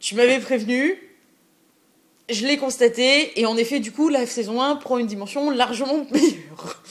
Tu 0.00 0.16
m'avais 0.16 0.40
prévenu, 0.40 0.98
je 2.28 2.44
l'ai 2.44 2.58
constaté, 2.58 3.40
et 3.40 3.46
en 3.46 3.56
effet, 3.56 3.78
du 3.78 3.92
coup, 3.92 4.08
la 4.08 4.26
saison 4.26 4.60
1 4.60 4.76
prend 4.76 4.98
une 4.98 5.06
dimension 5.06 5.50
largement 5.50 6.04
meilleure. 6.10 6.82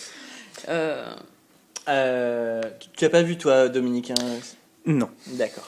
Euh... 0.70 2.62
tu 2.96 3.04
as 3.06 3.10
pas 3.10 3.22
vu, 3.22 3.38
toi, 3.38 3.68
Dominique 3.68 4.12
hein? 4.12 4.40
Non. 4.86 5.10
D'accord. 5.28 5.68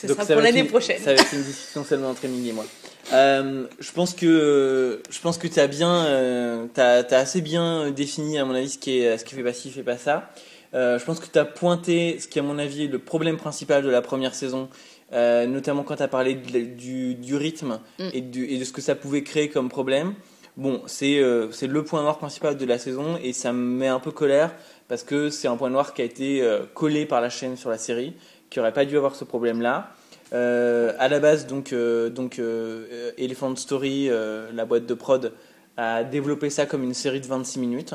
Ce 0.00 0.08
sera 0.08 0.24
pour 0.26 0.40
l'année 0.40 0.64
prochaine. 0.64 0.98
Ça 0.98 1.14
va 1.14 1.20
être 1.20 1.32
une 1.32 1.42
discussion 1.42 1.84
seulement 1.84 2.10
entre 2.10 2.24
Émilie 2.24 2.50
et 2.50 2.52
moi. 2.52 2.64
Euh, 3.12 3.66
je 3.78 3.92
pense 3.92 4.14
que 4.14 5.00
je 5.08 5.20
pense 5.20 5.38
que 5.38 5.46
tu 5.46 5.60
as 5.60 5.68
bien 5.68 6.04
euh, 6.06 6.66
as, 6.76 7.14
assez 7.14 7.40
bien 7.40 7.90
défini 7.90 8.38
à 8.38 8.44
mon 8.44 8.54
avis 8.54 8.70
ce 8.70 8.78
qui 8.78 8.98
est 8.98 9.16
ce 9.16 9.24
qui 9.24 9.34
fait 9.34 9.44
pas 9.44 9.52
ci 9.52 9.70
fait 9.70 9.84
pas 9.84 9.96
ça. 9.96 10.30
Euh, 10.74 10.98
je 10.98 11.04
pense 11.04 11.20
que 11.20 11.26
tu 11.26 11.38
as 11.38 11.44
pointé 11.44 12.18
ce 12.20 12.28
qui 12.28 12.38
à 12.38 12.42
mon 12.42 12.58
avis 12.58 12.84
est 12.84 12.88
le 12.88 12.98
problème 12.98 13.36
principal 13.36 13.82
de 13.82 13.88
la 13.88 14.02
première 14.02 14.34
saison, 14.34 14.68
euh, 15.12 15.46
notamment 15.46 15.82
quand 15.82 15.96
tu 15.96 16.02
as 16.02 16.08
parlé 16.08 16.34
du, 16.34 17.14
du, 17.14 17.36
rythme 17.36 17.80
mm. 17.98 18.08
et, 18.12 18.20
du, 18.20 18.44
et, 18.46 18.58
de 18.58 18.64
ce 18.64 18.72
que 18.72 18.82
ça 18.82 18.94
pouvait 18.94 19.22
créer 19.22 19.48
comme 19.48 19.68
problème. 19.68 20.14
Bon, 20.56 20.82
c'est 20.86 21.18
euh, 21.18 21.50
c'est 21.52 21.66
le 21.66 21.84
point 21.84 22.02
noir 22.02 22.18
principal 22.18 22.56
de 22.56 22.64
la 22.64 22.78
saison 22.78 23.18
et 23.22 23.32
ça 23.32 23.52
me 23.52 23.58
met 23.58 23.88
un 23.88 24.00
peu 24.00 24.10
colère 24.10 24.54
parce 24.88 25.02
que 25.02 25.30
c'est 25.30 25.48
un 25.48 25.56
point 25.56 25.70
noir 25.70 25.94
qui 25.94 26.02
a 26.02 26.04
été 26.04 26.48
collé 26.74 27.06
par 27.06 27.20
la 27.20 27.28
chaîne 27.28 27.56
sur 27.56 27.70
la 27.70 27.78
série 27.78 28.14
qui 28.56 28.60
n'aurait 28.60 28.72
pas 28.72 28.86
dû 28.86 28.96
avoir 28.96 29.14
ce 29.14 29.24
problème-là. 29.24 29.90
Euh, 30.32 30.94
à 30.98 31.08
la 31.08 31.20
base, 31.20 31.46
donc, 31.46 31.74
euh, 31.74 32.08
donc 32.08 32.38
euh, 32.38 33.12
Elephant 33.18 33.54
Story, 33.54 34.08
la 34.08 34.64
boîte 34.64 34.86
de 34.86 34.94
prod, 34.94 35.34
a 35.76 36.04
développé 36.04 36.48
ça 36.48 36.64
comme 36.64 36.82
une 36.82 36.94
série 36.94 37.20
de 37.20 37.26
26 37.26 37.58
minutes. 37.58 37.94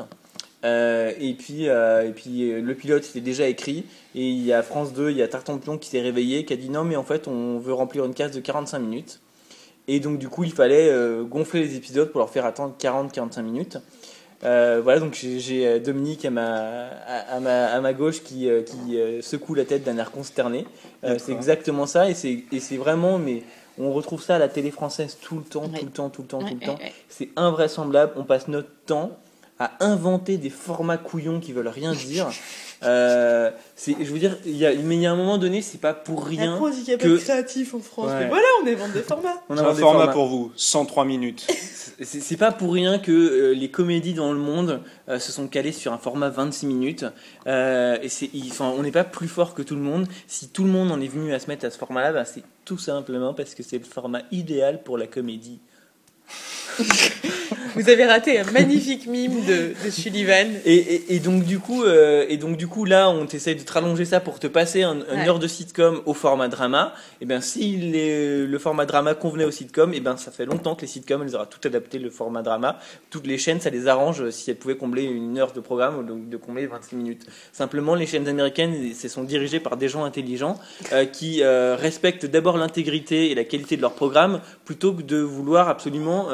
et 0.62 1.36
puis, 1.36 1.64
et 1.64 2.12
puis 2.14 2.52
le 2.62 2.74
pilote 2.76 3.04
était 3.04 3.20
déjà 3.20 3.48
écrit. 3.48 3.86
Et 4.14 4.28
il 4.28 4.44
y 4.44 4.52
a 4.52 4.62
France 4.62 4.92
2, 4.92 5.10
il 5.10 5.16
y 5.16 5.22
a 5.22 5.26
Tartampion 5.26 5.78
qui 5.78 5.88
s'est 5.88 6.00
réveillé, 6.00 6.44
qui 6.44 6.52
a 6.52 6.56
dit 6.56 6.70
non, 6.70 6.84
mais 6.84 6.94
en 6.94 7.02
fait, 7.02 7.26
on 7.26 7.58
veut 7.58 7.74
remplir 7.74 8.04
une 8.04 8.14
case 8.14 8.30
de 8.30 8.38
45 8.38 8.78
minutes. 8.78 9.20
Et 9.88 9.98
donc, 9.98 10.20
du 10.20 10.28
coup, 10.28 10.44
il 10.44 10.52
fallait 10.52 10.92
gonfler 11.28 11.64
les 11.64 11.74
épisodes 11.74 12.12
pour 12.12 12.20
leur 12.20 12.30
faire 12.30 12.46
attendre 12.46 12.76
40-45 12.78 13.42
minutes. 13.42 13.78
Euh, 14.44 14.80
voilà, 14.82 15.00
donc 15.00 15.14
j'ai 15.14 15.66
euh, 15.66 15.78
Dominique 15.78 16.24
à 16.24 16.30
ma, 16.30 16.88
à, 17.28 17.38
ma, 17.40 17.66
à 17.66 17.80
ma 17.80 17.92
gauche 17.92 18.22
qui, 18.22 18.48
euh, 18.48 18.62
qui 18.62 18.98
secoue 19.22 19.54
la 19.54 19.64
tête 19.64 19.84
d'un 19.84 19.96
air 19.98 20.10
consterné. 20.10 20.66
c'est 21.02 21.32
exactement 21.32 21.86
ça, 21.86 22.10
et 22.10 22.14
c'est 22.14 22.76
vraiment, 22.76 23.18
mais 23.18 23.42
on 23.78 23.92
retrouve 23.92 24.22
ça 24.22 24.36
à 24.36 24.38
la 24.38 24.48
télé 24.48 24.70
française 24.70 25.16
tout 25.20 25.36
le 25.36 25.44
temps, 25.44 25.68
tout 25.68 25.84
le 25.84 25.90
temps, 25.90 26.10
tout 26.10 26.22
le 26.22 26.28
temps, 26.28 26.40
tout 26.40 26.54
le 26.54 26.66
temps. 26.66 26.78
C'est 27.08 27.30
invraisemblable. 27.36 28.12
On 28.16 28.24
passe 28.24 28.48
notre 28.48 28.70
temps 28.86 29.18
à 29.64 29.72
inventer 29.80 30.38
des 30.38 30.50
formats 30.50 30.98
couillons 30.98 31.40
qui 31.40 31.52
veulent 31.52 31.68
rien 31.68 31.92
dire. 31.92 32.28
c'est, 32.80 33.96
je 34.00 34.12
veux 34.12 34.18
dire, 34.18 34.36
il 34.44 34.56
y 34.56 34.66
a, 34.66 34.74
mais 34.74 34.96
il 34.96 35.02
y 35.02 35.06
a 35.06 35.12
un 35.12 35.16
moment 35.16 35.38
donné, 35.38 35.62
c'est 35.62 35.80
pas 35.80 35.94
pour 35.94 36.24
rien. 36.24 36.54
Après, 36.54 36.66
on 36.66 36.70
dit 36.70 36.82
qu'il 36.82 36.94
n'y 36.94 36.94
a 36.94 36.98
pas 36.98 37.08
de 37.08 37.16
créatif 37.16 37.74
en 37.74 37.80
France. 37.80 38.10
Mais 38.18 38.28
voilà, 38.28 38.46
on 38.62 38.66
invente 38.66 38.92
des 38.92 39.02
formats. 39.02 39.42
On 39.48 39.56
a 39.56 39.62
un 39.62 39.74
format 39.74 40.08
pour 40.08 40.26
vous, 40.26 40.52
103 40.56 41.04
minutes. 41.04 41.46
c'est 42.00 42.36
pas 42.36 42.52
pour 42.52 42.72
rien 42.72 42.98
que 42.98 43.12
euh, 43.12 43.54
les 43.54 43.70
comédies 43.70 44.14
dans 44.14 44.32
le 44.32 44.38
monde 44.38 44.80
euh, 45.08 45.18
se 45.18 45.32
sont 45.32 45.48
calées 45.48 45.72
sur 45.72 45.92
un 45.92 45.98
format 45.98 46.28
26 46.28 46.66
minutes. 46.66 47.04
Euh, 47.46 47.98
et 48.02 48.08
c'est, 48.08 48.30
enfin, 48.46 48.72
on 48.76 48.82
n'est 48.82 48.92
pas 48.92 49.04
plus 49.04 49.28
fort 49.28 49.54
que 49.54 49.62
tout 49.62 49.74
le 49.74 49.80
monde. 49.80 50.06
Si 50.26 50.48
tout 50.48 50.64
le 50.64 50.70
monde 50.70 50.90
en 50.90 51.00
est 51.00 51.08
venu 51.08 51.32
à 51.32 51.38
se 51.38 51.48
mettre 51.48 51.66
à 51.66 51.70
ce 51.70 51.78
format-là, 51.78 52.12
bah, 52.12 52.24
c'est 52.24 52.42
tout 52.64 52.78
simplement 52.78 53.34
parce 53.34 53.54
que 53.54 53.62
c'est 53.62 53.78
le 53.78 53.84
format 53.84 54.22
idéal 54.30 54.82
pour 54.82 54.98
la 54.98 55.06
comédie. 55.06 55.60
Vous 57.74 57.88
avez 57.88 58.04
raté 58.04 58.38
un 58.38 58.50
magnifique 58.50 59.06
mime 59.06 59.44
de, 59.46 59.72
Sullivan. 59.90 60.48
Et, 60.66 61.20
donc 61.20 61.44
du 61.44 61.58
coup, 61.58 61.84
euh, 61.84 62.26
et 62.28 62.36
donc 62.36 62.56
du 62.56 62.66
coup 62.66 62.84
là, 62.84 63.08
on 63.08 63.24
t'essaye 63.24 63.56
de 63.56 63.62
te 63.62 63.72
rallonger 63.72 64.04
ça 64.04 64.20
pour 64.20 64.38
te 64.38 64.46
passer 64.46 64.82
un, 64.82 64.98
une 65.12 65.28
heure 65.28 65.38
de 65.38 65.46
sitcom 65.46 66.02
au 66.04 66.12
format 66.12 66.48
drama. 66.48 66.92
Et 67.20 67.26
bien 67.26 67.40
si 67.40 67.76
le 67.76 68.58
format 68.58 68.84
drama 68.84 69.14
convenait 69.14 69.44
au 69.44 69.50
sitcom, 69.50 69.94
et 69.94 70.00
ben 70.00 70.16
ça 70.16 70.30
fait 70.30 70.44
longtemps 70.44 70.74
que 70.74 70.82
les 70.82 70.86
sitcoms, 70.86 71.22
elles 71.22 71.34
auraient 71.34 71.46
tout 71.46 71.66
adapté 71.66 71.98
le 71.98 72.10
format 72.10 72.42
drama. 72.42 72.78
Toutes 73.10 73.26
les 73.26 73.38
chaînes, 73.38 73.60
ça 73.60 73.70
les 73.70 73.88
arrange 73.88 74.22
euh, 74.22 74.30
si 74.30 74.50
elles 74.50 74.56
pouvaient 74.56 74.76
combler 74.76 75.04
une 75.04 75.38
heure 75.38 75.52
de 75.52 75.60
programme, 75.60 76.06
donc 76.06 76.28
de 76.28 76.36
combler 76.36 76.66
26 76.66 76.96
minutes. 76.96 77.26
Simplement, 77.52 77.94
les 77.94 78.06
chaînes 78.06 78.28
américaines, 78.28 78.94
se 78.94 79.08
sont 79.08 79.24
dirigées 79.24 79.60
par 79.60 79.76
des 79.76 79.88
gens 79.88 80.04
intelligents 80.04 80.58
euh, 80.92 81.06
qui 81.06 81.42
respectent 81.42 82.26
d'abord 82.26 82.58
l'intégrité 82.58 83.30
et 83.30 83.34
la 83.34 83.44
qualité 83.44 83.76
de 83.76 83.82
leur 83.82 83.94
programme 83.94 84.40
plutôt 84.64 84.92
que 84.92 85.02
de 85.02 85.18
vouloir 85.18 85.68
absolument 85.68 86.28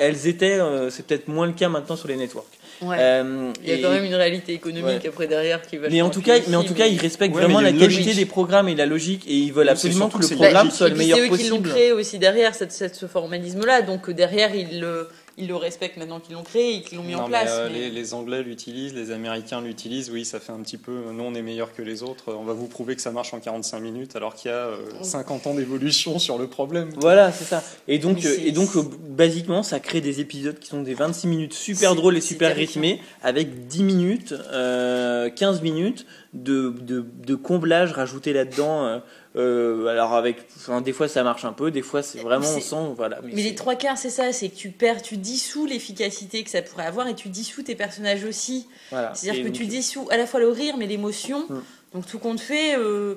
elles 0.00 0.26
étaient, 0.26 0.58
euh, 0.58 0.88
c'est 0.88 1.04
peut-être 1.04 1.28
moins 1.28 1.46
le 1.46 1.52
cas 1.52 1.68
maintenant 1.68 1.94
sur 1.94 2.08
les 2.08 2.16
networks. 2.16 2.46
Euh, 2.82 3.52
il 3.62 3.68
y 3.68 3.72
a 3.74 3.78
quand 3.86 3.92
même 3.92 4.06
une 4.06 4.14
réalité 4.14 4.54
économique 4.54 5.04
après 5.04 5.26
derrière 5.26 5.60
qui 5.60 5.76
va. 5.76 5.90
Mais 5.90 6.00
en 6.00 6.08
tout 6.08 6.22
cas, 6.22 6.38
mais 6.48 6.56
en 6.56 6.64
tout 6.64 6.72
cas, 6.72 6.86
ils 6.86 6.98
respectent 6.98 7.34
vraiment 7.34 7.60
la 7.60 7.72
qualité 7.72 8.14
des 8.14 8.24
programmes 8.24 8.68
et 8.68 8.74
la 8.74 8.86
logique 8.86 9.26
et 9.28 9.34
ils 9.34 9.52
veulent 9.52 9.68
absolument 9.68 10.08
que 10.08 10.22
le 10.22 10.36
programme 10.36 10.70
soit 10.70 10.88
le 10.88 10.94
meilleur 10.94 11.18
possible. 11.18 11.36
C'est 11.36 11.44
eux 11.44 11.44
qui 11.44 11.50
l'ont 11.50 11.62
créé 11.62 11.92
aussi 11.92 12.18
derrière 12.18 12.54
cette, 12.54 12.72
ce 12.72 13.06
formalisme-là, 13.06 13.82
donc 13.82 14.10
derrière 14.10 14.54
ils 14.54 14.80
le 14.80 15.08
ils 15.36 15.48
le 15.48 15.56
respectent 15.56 15.96
maintenant 15.96 16.20
qu'ils 16.20 16.34
l'ont 16.34 16.42
créé 16.42 16.76
et 16.76 16.82
qu'ils 16.82 16.98
l'ont 16.98 17.04
mis 17.04 17.14
en 17.14 17.24
place. 17.24 17.50
Euh, 17.50 17.68
les, 17.68 18.14
Anglais 18.14 18.42
l'utilisent, 18.42 18.94
les 18.94 19.10
Américains 19.10 19.60
l'utilisent. 19.60 20.10
Oui, 20.10 20.24
ça 20.24 20.40
fait 20.40 20.52
un 20.52 20.60
petit 20.60 20.76
peu. 20.76 20.92
Nous, 21.12 21.22
on 21.22 21.34
est 21.34 21.42
meilleur 21.42 21.72
que 21.72 21.82
les 21.82 22.02
autres. 22.02 22.32
On 22.34 22.44
va 22.44 22.52
vous 22.52 22.66
prouver 22.66 22.96
que 22.96 23.02
ça 23.02 23.10
marche 23.10 23.32
en 23.34 23.40
45 23.40 23.80
minutes, 23.80 24.16
alors 24.16 24.34
qu'il 24.34 24.50
y 24.50 24.54
a 24.54 24.70
50 25.02 25.46
euh, 25.46 25.50
ans 25.50 25.54
d'évolution 25.54 26.18
sur 26.18 26.38
le 26.38 26.46
problème. 26.46 26.90
Voilà, 26.96 27.32
c'est 27.32 27.44
ça. 27.44 27.62
Et 27.88 27.98
donc, 27.98 28.24
euh, 28.24 28.36
et 28.44 28.52
donc, 28.52 28.70
basiquement, 29.08 29.62
ça 29.62 29.80
crée 29.80 30.00
des 30.00 30.20
épisodes 30.20 30.58
qui 30.58 30.68
sont 30.68 30.82
des 30.82 30.94
26 30.94 31.26
minutes 31.26 31.54
super 31.54 31.94
drôles 31.94 32.16
et 32.16 32.20
super 32.20 32.54
rythmés, 32.54 33.00
avec 33.22 33.66
10 33.66 33.82
minutes, 33.82 34.34
15 34.50 35.62
minutes 35.62 36.06
de, 36.34 36.74
de, 36.80 37.04
de 37.26 37.34
comblage 37.34 37.92
rajouté 37.92 38.32
là-dedans. 38.32 39.00
Euh, 39.36 39.86
alors 39.86 40.14
avec, 40.14 40.38
des 40.82 40.92
fois 40.92 41.06
ça 41.06 41.22
marche 41.22 41.44
un 41.44 41.52
peu, 41.52 41.70
des 41.70 41.82
fois 41.82 42.02
c'est 42.02 42.18
vraiment 42.18 42.48
on 42.48 42.60
sent 42.60 42.94
voilà. 42.96 43.20
Mais, 43.22 43.42
les 43.42 43.54
trois 43.54 43.76
quarts 43.76 43.96
c'est 43.96 44.10
ça, 44.10 44.32
c'est 44.32 44.48
que 44.48 44.56
tu 44.56 44.70
perds, 44.70 45.02
tu 45.02 45.16
dissous 45.16 45.66
l'efficacité 45.66 46.42
que 46.42 46.50
ça 46.50 46.62
pourrait 46.62 46.86
avoir 46.86 47.06
et 47.06 47.14
tu 47.14 47.28
dissous 47.28 47.62
tes 47.62 47.76
personnages 47.76 48.24
aussi. 48.24 48.66
C'est-à-dire 48.90 49.44
que 49.44 49.50
tu 49.50 49.66
dissous 49.66 50.08
à 50.10 50.16
la 50.16 50.26
fois 50.26 50.40
le 50.40 50.48
rire 50.48 50.76
mais 50.76 50.86
l'émotion. 50.86 51.44
Hmm. 51.48 51.60
Donc 51.94 52.06
tout 52.06 52.18
compte 52.18 52.40
fait, 52.40 52.76
euh, 52.76 53.16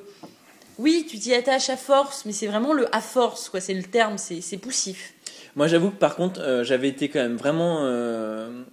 oui 0.78 1.08
tu 1.10 1.18
t'y 1.18 1.34
attaches 1.34 1.72
à 1.72 1.78
force, 1.78 2.26
mais 2.26 2.32
c'est 2.32 2.48
vraiment 2.48 2.74
le 2.74 2.94
à 2.96 3.02
force 3.02 3.50
quoi, 3.50 3.60
c'est 3.60 3.74
le 3.74 3.84
terme, 3.84 4.20
c'est 4.20 4.58
poussif. 4.58 5.14
Moi, 5.56 5.68
j'avoue 5.68 5.92
que 5.92 5.98
par 5.98 6.16
contre, 6.16 6.42
euh, 6.42 6.64
j'avais 6.64 6.88
été 6.88 7.10
quand 7.10 7.20
même 7.20 7.38
vraiment, 7.38 7.88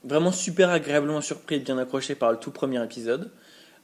vraiment 0.05 0.33
super 0.33 0.70
agréablement 0.70 1.22
surpris 1.22 1.57
et 1.57 1.59
bien 1.59 1.79
accroché 1.79 2.14
par 2.14 2.33
le 2.33 2.38
tout 2.38 2.50
premier 2.50 2.83
épisode. 2.85 3.31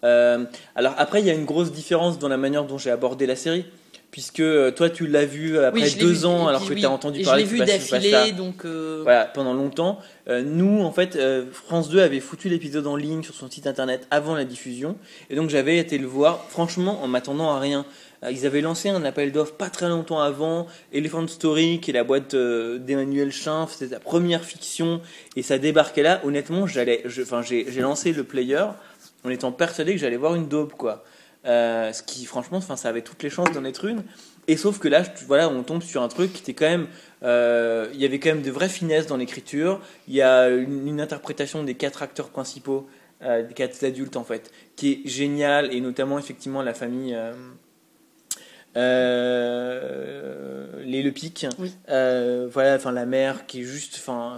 Euh, 0.05 0.45
alors 0.75 0.95
après, 0.99 1.21
il 1.21 1.27
y 1.27 1.31
a 1.31 1.35
une 1.35 1.45
grosse 1.45 1.73
différence 1.73 2.19
dans 2.19 2.29
la 2.29 2.37
manière 2.37 2.65
dont 2.65 2.79
j'ai 2.79 2.91
abordé 2.91 3.27
la 3.27 3.37
série 3.37 3.65
puisque 4.13 4.41
euh, 4.41 4.71
toi 4.71 4.89
tu 4.89 5.07
l'as 5.07 5.27
vu 5.27 5.59
après 5.59 5.91
deux 5.91 6.25
ans 6.25 6.47
alors 6.47 6.67
que 6.67 6.73
tu 6.73 6.87
as 6.87 6.91
entendu 6.91 7.23
parler 7.23 7.45
je 7.45 7.51
l'ai 7.51 7.59
vu 7.59 7.67
d'affilée 7.67 8.33
donc 8.33 8.65
euh, 8.65 9.01
voilà 9.03 9.27
pendant 9.27 9.53
longtemps. 9.53 9.99
Nous 10.29 10.83
en 10.83 10.91
fait 10.91 11.19
France 11.53 11.89
2 11.89 12.01
avait 12.01 12.21
foutu 12.21 12.49
l'épisode 12.49 12.87
en 12.87 12.97
ligne 12.97 13.23
sur 13.23 13.35
son 13.35 13.51
site 13.51 13.67
internet 13.67 14.07
avant 14.11 14.35
la 14.35 14.45
diffusion 14.45 14.97
et 15.29 15.37
donc 15.37 15.51
j'avais 15.51 15.77
été 15.79 15.99
le 15.99 16.07
voir 16.07 16.47
franchement 16.49 17.03
en 17.03 17.09
m'attendant 17.09 17.51
à 17.51 17.61
rien. 17.61 17.85
Ils 18.29 18.47
avaient 18.47 18.63
lancé 18.63 18.89
un 18.89 19.05
appel 19.05 19.31
d'offres 19.31 19.53
pas 19.53 19.69
très 19.69 19.89
longtemps 19.89 20.21
avant 20.21 20.67
Elephant 20.93 21.29
Story 21.29 21.81
qui 21.81 21.91
est 21.91 21.95
la 21.95 22.03
boîte 22.03 22.35
d'Emmanuel 22.35 23.31
Chin 23.31 23.67
c'était 23.71 23.95
sa 23.95 24.01
première 24.01 24.45
fiction 24.45 25.01
et 25.37 25.43
ça 25.43 25.59
débarquait 25.59 26.03
là. 26.03 26.21
Honnêtement 26.25 26.67
j'allais 26.67 27.05
enfin 27.21 27.43
j'ai 27.43 27.81
lancé 27.81 28.13
le 28.13 28.25
player 28.25 28.65
en 29.27 29.31
étant 29.31 29.53
persuadé 29.53 29.93
que 29.93 29.99
j'allais 29.99 30.17
voir 30.17 30.35
une 30.35 30.49
daube, 30.49 30.73
quoi. 30.73 31.05
Euh, 31.47 31.93
ce 31.93 32.03
qui, 32.03 32.25
franchement, 32.25 32.59
enfin, 32.59 32.77
ça 32.77 32.89
avait 32.89 33.03
toutes 33.03 33.23
les 33.23 33.31
chances 33.31 33.53
d'en 33.53 33.65
être 33.65 33.85
une. 33.85 34.03
Et 34.49 34.57
sauf 34.57 34.79
que 34.79 34.89
là, 34.89 35.03
voilà, 35.27 35.49
on 35.49 35.63
tombe 35.63 35.83
sur 35.83 36.03
un 36.03 36.09
truc 36.09 36.33
qui 36.33 36.43
était 36.43 36.55
quand 36.55 36.69
même. 36.69 36.89
Euh, 37.23 37.89
il 37.95 38.01
y 38.01 38.05
avait 38.05 38.19
quand 38.19 38.31
même 38.31 38.43
de 38.43 38.51
vraies 38.51 38.69
finesses 38.69 39.07
dans 39.07 39.17
l'écriture. 39.17 39.81
Il 40.09 40.15
y 40.15 40.23
a 40.23 40.49
une, 40.49 41.01
interprétation 41.01 41.63
des 41.65 41.75
quatre 41.75 42.03
acteurs 42.03 42.31
principaux, 42.31 42.89
euh, 43.23 43.43
des 43.43 43.55
quatre 43.55 43.85
adultes 43.85 44.17
en 44.17 44.25
fait, 44.25 44.51
qui 44.77 44.93
est 44.93 45.09
géniale, 45.09 45.73
et 45.73 45.81
notamment 45.81 46.19
effectivement 46.19 46.63
la 46.63 46.75
famille. 46.75 47.17
les 48.75 48.83
Le 51.03 51.11
Pic, 51.11 51.47
voilà, 51.89 52.77
enfin 52.77 52.93
la 52.93 53.07
mère 53.07 53.47
qui 53.47 53.61
est 53.61 53.65
juste, 53.65 53.97
enfin 53.99 54.37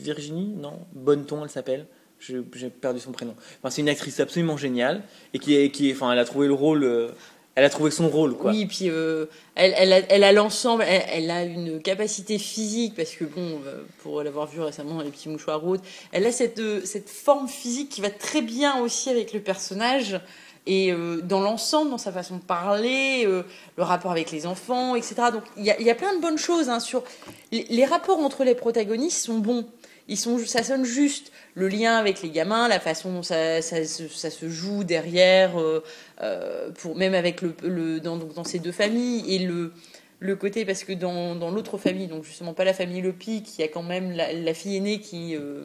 Virginie, 0.00 0.54
non, 0.56 0.78
Bonneton 0.92 1.42
elle 1.44 1.50
s'appelle, 1.50 1.86
j'ai 2.20 2.70
perdu 2.70 3.00
son 3.00 3.12
prénom. 3.12 3.34
Enfin, 3.58 3.70
c'est 3.70 3.80
une 3.80 3.88
actrice 3.88 4.20
absolument 4.20 4.56
géniale 4.56 5.02
et 5.34 5.38
qui 5.38 5.56
est, 5.56 5.70
qui 5.70 5.92
enfin, 5.92 6.12
elle 6.12 6.18
a 6.18 6.24
trouvé 6.24 6.46
le 6.46 6.54
rôle. 6.54 6.84
Euh, 6.84 7.08
elle 7.54 7.64
a 7.64 7.70
trouvé 7.70 7.90
son 7.90 8.08
rôle, 8.08 8.36
quoi. 8.36 8.52
Oui, 8.52 8.66
puis 8.66 8.88
euh, 8.88 9.26
elle, 9.56 9.74
elle, 10.08 10.22
a, 10.22 10.32
l'ensemble, 10.32 10.84
elle, 10.86 11.28
a 11.28 11.42
une 11.42 11.82
capacité 11.82 12.38
physique, 12.38 12.94
parce 12.94 13.10
que 13.16 13.24
bon, 13.24 13.60
euh, 13.66 13.82
pour 13.98 14.22
l'avoir 14.22 14.46
vu 14.46 14.60
récemment, 14.60 15.02
les 15.02 15.10
petits 15.10 15.28
mouchoirs 15.28 15.60
roses, 15.60 15.80
elle 16.12 16.24
a 16.24 16.30
cette, 16.30 16.86
cette 16.86 17.10
forme 17.10 17.48
physique 17.48 17.88
qui 17.88 18.00
va 18.00 18.10
très 18.10 18.42
bien 18.42 18.80
aussi 18.80 19.10
avec 19.10 19.32
le 19.32 19.40
personnage, 19.40 20.20
et 20.66 20.92
dans 21.24 21.40
l'ensemble, 21.40 21.90
dans 21.90 21.98
sa 21.98 22.12
façon 22.12 22.36
de 22.36 22.42
parler, 22.42 23.24
le 23.24 23.82
rapport 23.82 24.12
avec 24.12 24.30
les 24.30 24.46
enfants, 24.46 24.94
etc. 24.94 25.14
Donc 25.32 25.42
il 25.56 25.64
y 25.64 25.70
a, 25.70 25.80
y 25.80 25.90
a, 25.90 25.94
plein 25.94 26.14
de 26.14 26.20
bonnes 26.20 26.38
choses 26.38 26.68
hein, 26.68 26.78
sur. 26.78 27.02
Les 27.50 27.86
rapports 27.86 28.18
entre 28.18 28.44
les 28.44 28.54
protagonistes 28.54 29.24
sont 29.24 29.38
bons 29.38 29.66
ils 30.08 30.16
sont, 30.16 30.38
ça 30.38 30.62
sonne 30.62 30.84
juste. 30.84 31.32
Le 31.54 31.68
lien 31.68 31.96
avec 31.96 32.22
les 32.22 32.30
gamins, 32.30 32.66
la 32.66 32.80
façon 32.80 33.12
dont 33.12 33.22
ça, 33.22 33.60
ça, 33.62 33.84
se 33.84 34.48
joue 34.48 34.84
derrière, 34.84 35.60
euh, 35.60 35.84
euh, 36.22 36.70
pour, 36.70 36.96
même 36.96 37.14
avec 37.14 37.42
le, 37.42 37.54
le 37.62 38.00
dans, 38.00 38.16
dans, 38.16 38.44
ces 38.44 38.58
deux 38.58 38.72
familles, 38.72 39.34
et 39.34 39.38
le, 39.40 39.72
le 40.20 40.36
côté, 40.36 40.64
parce 40.64 40.84
que 40.84 40.92
dans, 40.92 41.34
dans 41.34 41.50
l'autre 41.50 41.76
famille, 41.76 42.06
donc 42.06 42.24
justement 42.24 42.54
pas 42.54 42.64
la 42.64 42.72
famille 42.72 43.02
Lopi, 43.02 43.42
qui 43.42 43.62
a 43.62 43.68
quand 43.68 43.82
même 43.82 44.12
la, 44.12 44.54
fille 44.54 44.76
aînée 44.76 45.00
qui 45.00 45.36
euh, 45.36 45.64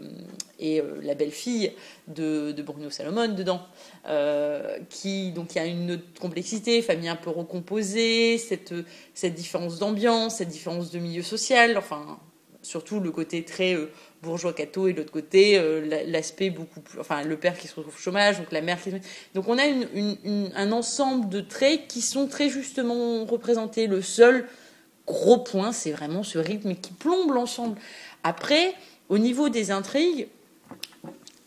est 0.60 0.84
la 1.02 1.16
belle-fille 1.16 1.72
de, 2.08 2.52
de, 2.52 2.64
Bruno 2.64 2.90
Salomon 2.90 3.30
dedans, 3.30 3.62
qui 4.90 5.32
donc 5.32 5.56
il 5.56 5.58
y 5.58 5.62
a 5.62 5.66
une 5.66 5.92
autre 5.92 6.20
complexité, 6.20 6.82
famille 6.82 7.08
un 7.08 7.16
peu 7.16 7.30
recomposée, 7.30 8.38
cette, 8.40 8.74
cette 9.14 9.36
différence 9.36 9.80
d'ambiance, 9.80 10.38
cette 10.38 10.50
différence 10.50 10.92
de 10.92 11.00
milieu 11.00 11.24
social, 11.24 11.78
enfin 11.78 12.20
surtout 12.64 13.00
le 13.00 13.12
côté 13.12 13.44
très 13.44 13.78
bourgeois 14.24 14.54
catho 14.54 14.88
et 14.88 14.94
de 14.94 14.98
l'autre 14.98 15.12
côté 15.12 15.60
euh, 15.60 16.04
l'aspect 16.08 16.50
beaucoup 16.50 16.80
plus 16.80 17.00
enfin 17.00 17.24
le 17.24 17.38
père 17.38 17.58
qui 17.58 17.68
se 17.68 17.76
retrouve 17.76 17.94
au 17.94 17.98
chômage 18.00 18.40
donc 18.40 18.52
la 18.52 18.62
mère 18.62 18.82
qui 18.82 18.92
donc 19.36 19.48
on 19.48 19.58
a 19.58 19.66
une, 19.66 20.52
un 20.56 20.72
ensemble 20.72 21.30
de 21.30 21.42
traits 21.42 21.88
qui 21.88 22.02
sont 22.02 22.28
très 22.28 22.50
justement 22.50 23.26
représentés 23.26 23.86
le 23.86 24.02
seul 24.02 24.48
gros 25.06 25.38
point 25.38 25.72
c'est 25.72 25.92
vraiment 25.92 26.24
ce 26.24 26.40
rythme 26.40 26.74
qui 26.76 26.94
plombe 26.94 27.32
l'ensemble 27.32 27.78
après 28.24 28.74
au 29.10 29.18
niveau 29.18 29.50
des 29.50 29.70
intrigues 29.70 30.28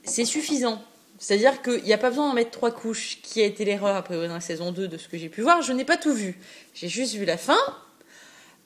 c'est 0.04 0.24
suffisant 0.24 0.80
c'est-à-dire 1.18 1.62
qu'il 1.62 1.82
n'y 1.82 1.92
a 1.92 1.98
pas 1.98 2.10
besoin 2.10 2.28
d'en 2.28 2.34
mettre 2.34 2.50
trois 2.50 2.70
couches, 2.70 3.20
qui 3.22 3.40
a 3.40 3.46
été 3.46 3.64
l'erreur 3.64 3.96
après 3.96 4.14
dans 4.28 4.34
la 4.34 4.40
saison 4.40 4.70
2 4.70 4.86
de 4.86 4.98
ce 4.98 5.08
que 5.08 5.16
j'ai 5.16 5.30
pu 5.30 5.40
voir. 5.40 5.62
Je 5.62 5.72
n'ai 5.72 5.86
pas 5.86 5.96
tout 5.96 6.12
vu. 6.12 6.38
J'ai 6.74 6.88
juste 6.88 7.14
vu 7.14 7.24
la 7.24 7.38
fin, 7.38 7.56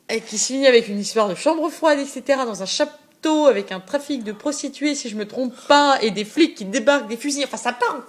et 0.09 0.21
qui 0.21 0.39
se 0.39 0.47
finit 0.49 0.67
avec 0.67 0.89
une 0.89 0.99
histoire 0.99 1.29
de 1.29 1.35
chambre 1.35 1.69
froide, 1.71 1.99
etc., 2.01 2.41
dans 2.45 2.63
un 2.63 2.67
avec 3.29 3.73
un 3.73 3.81
trafic 3.81 4.25
de 4.25 4.33
prostituées, 4.33 4.95
si 4.95 5.09
je 5.09 5.17
me 5.17 5.27
trompe 5.27 5.55
pas, 5.69 5.99
et 6.03 6.11
des 6.11 6.25
flics 6.25 6.55
qui 6.55 6.65
débarquent 6.65 7.09
des 7.09 7.17
fusils. 7.17 7.45
Enfin, 7.45 7.57
ça 7.57 7.73
part 7.73 8.01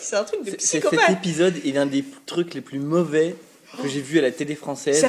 C'est 0.00 0.16
un 0.16 0.24
truc 0.24 0.44
de 0.44 0.52
psychopathe. 0.52 1.00
Cet 1.00 1.18
épisode 1.18 1.54
est 1.64 1.72
l'un 1.72 1.86
des 1.86 2.04
trucs 2.26 2.54
les 2.54 2.60
plus 2.60 2.78
mauvais 2.78 3.36
que 3.82 3.88
j'ai 3.88 4.00
vu 4.00 4.18
à 4.18 4.22
la 4.22 4.30
télé 4.30 4.54
française 4.54 5.06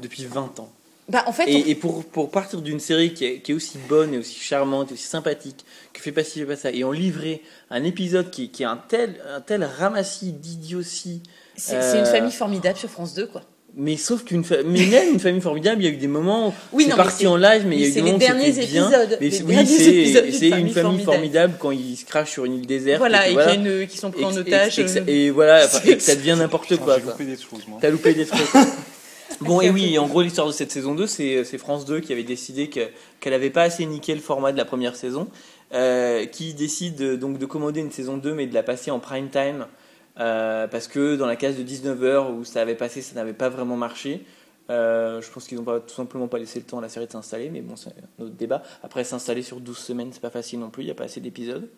depuis 0.00 0.24
20 0.24 0.60
ans. 0.60 0.72
Bah, 1.08 1.24
en 1.26 1.32
fait, 1.32 1.48
et, 1.48 1.74
pour, 1.74 2.04
pour, 2.04 2.30
partir 2.30 2.60
d'une 2.60 2.80
série 2.80 3.14
qui 3.14 3.24
est, 3.24 3.40
qui 3.40 3.52
est, 3.52 3.54
aussi 3.54 3.78
bonne 3.88 4.12
et 4.12 4.18
aussi 4.18 4.38
charmante 4.40 4.90
et 4.90 4.94
aussi 4.94 5.06
sympathique, 5.06 5.64
que 5.94 6.02
fait 6.02 6.12
pas 6.12 6.22
fait 6.22 6.44
pas 6.44 6.56
ça, 6.56 6.70
et 6.70 6.84
en 6.84 6.92
livrer 6.92 7.42
un 7.70 7.82
épisode 7.82 8.30
qui, 8.30 8.50
qui 8.50 8.62
est 8.62 8.66
un 8.66 8.76
tel, 8.76 9.18
un 9.26 9.40
tel 9.40 9.64
ramassis 9.64 10.32
d'idiotie. 10.32 11.22
C'est 11.56 11.76
une 11.76 11.80
euh, 11.80 12.04
famille 12.04 12.32
formidable 12.32 12.78
sur 12.78 12.90
France 12.90 13.14
2, 13.14 13.26
quoi. 13.26 13.40
Mais 13.80 13.96
sauf 13.96 14.24
qu'une 14.24 14.42
mais 14.66 14.86
même 14.86 15.12
une 15.12 15.20
famille 15.20 15.40
formidable, 15.40 15.80
il 15.80 15.84
y 15.84 15.88
a 15.88 15.92
eu 15.92 15.96
des 15.96 16.08
moments 16.08 16.52
où 16.72 16.80
c'est 16.80 16.96
parti 16.96 17.28
en 17.28 17.36
live, 17.36 17.64
mais 17.64 17.76
il 17.76 17.82
y 17.82 17.84
a 17.84 17.88
eu 17.88 17.92
des 17.92 18.02
moments 18.02 18.16
où 18.16 18.20
c'était 18.20 18.66
bien. 18.66 18.90
Mais 19.20 19.42
oui, 19.42 20.32
c'est 20.32 20.48
une 20.48 20.70
famille 20.70 21.04
formidable 21.04 21.54
quand 21.60 21.70
ils 21.70 21.96
se 21.96 22.04
crachent 22.04 22.32
sur 22.32 22.44
une 22.44 22.54
île 22.54 22.66
déserte. 22.66 22.98
Voilà, 22.98 23.28
et, 23.28 23.34
voilà, 23.34 23.86
qui 23.86 23.96
sont 23.96 24.10
pris 24.10 24.24
en 24.24 24.36
otage. 24.36 24.80
Et, 25.06 25.30
voilà, 25.30 25.64
et 25.84 25.96
que 25.96 26.02
ça 26.02 26.16
devient 26.16 26.34
n'importe 26.36 26.76
quoi. 26.78 26.96
T'as 26.98 27.06
loupé 27.06 27.24
des 27.24 27.36
choses, 27.36 27.68
moi. 27.68 27.78
T'as 27.80 27.90
loupé 27.90 28.14
des 28.14 28.26
trucs. 28.26 28.40
Bon, 29.42 29.60
et 29.60 29.70
oui, 29.70 29.96
en 29.96 30.08
gros, 30.08 30.22
l'histoire 30.22 30.48
de 30.48 30.52
cette 30.52 30.72
saison 30.72 30.96
2, 30.96 31.06
c'est 31.06 31.58
France 31.58 31.84
2 31.84 32.00
qui 32.00 32.12
avait 32.12 32.24
décidé 32.24 32.68
qu'elle 32.68 32.90
n'avait 33.32 33.50
pas 33.50 33.62
assez 33.62 33.86
niqué 33.86 34.12
le 34.12 34.20
format 34.20 34.50
de 34.50 34.56
la 34.56 34.64
première 34.64 34.96
saison, 34.96 35.28
euh, 35.72 36.26
qui 36.26 36.52
décide 36.52 37.16
donc 37.16 37.38
de 37.38 37.46
commander 37.46 37.78
une 37.78 37.92
saison 37.92 38.16
2, 38.16 38.34
mais 38.34 38.48
de 38.48 38.54
la 38.54 38.64
passer 38.64 38.90
en 38.90 38.98
prime 38.98 39.28
time 39.28 39.66
euh, 40.18 40.66
parce 40.66 40.88
que 40.88 41.16
dans 41.16 41.26
la 41.26 41.36
case 41.36 41.56
de 41.56 41.62
19h 41.62 42.32
où 42.32 42.44
ça 42.44 42.60
avait 42.60 42.74
passé, 42.74 43.02
ça 43.02 43.14
n'avait 43.14 43.32
pas 43.32 43.48
vraiment 43.48 43.76
marché. 43.76 44.24
Euh, 44.70 45.22
je 45.22 45.30
pense 45.30 45.46
qu'ils 45.46 45.56
n'ont 45.56 45.64
pas, 45.64 45.80
tout 45.80 45.94
simplement 45.94 46.28
pas 46.28 46.38
laissé 46.38 46.58
le 46.58 46.66
temps 46.66 46.78
à 46.78 46.82
la 46.82 46.90
série 46.90 47.06
de 47.06 47.12
s'installer, 47.12 47.48
mais 47.48 47.62
bon, 47.62 47.74
c'est 47.76 47.88
un 47.88 48.24
autre 48.24 48.34
débat. 48.34 48.62
Après, 48.82 49.02
s'installer 49.02 49.42
sur 49.42 49.60
12 49.60 49.78
semaines, 49.78 50.10
c'est 50.12 50.20
pas 50.20 50.28
facile 50.28 50.60
non 50.60 50.68
plus, 50.68 50.82
il 50.82 50.86
n'y 50.86 50.92
a 50.92 50.94
pas 50.94 51.04
assez 51.04 51.20
d'épisodes. 51.20 51.68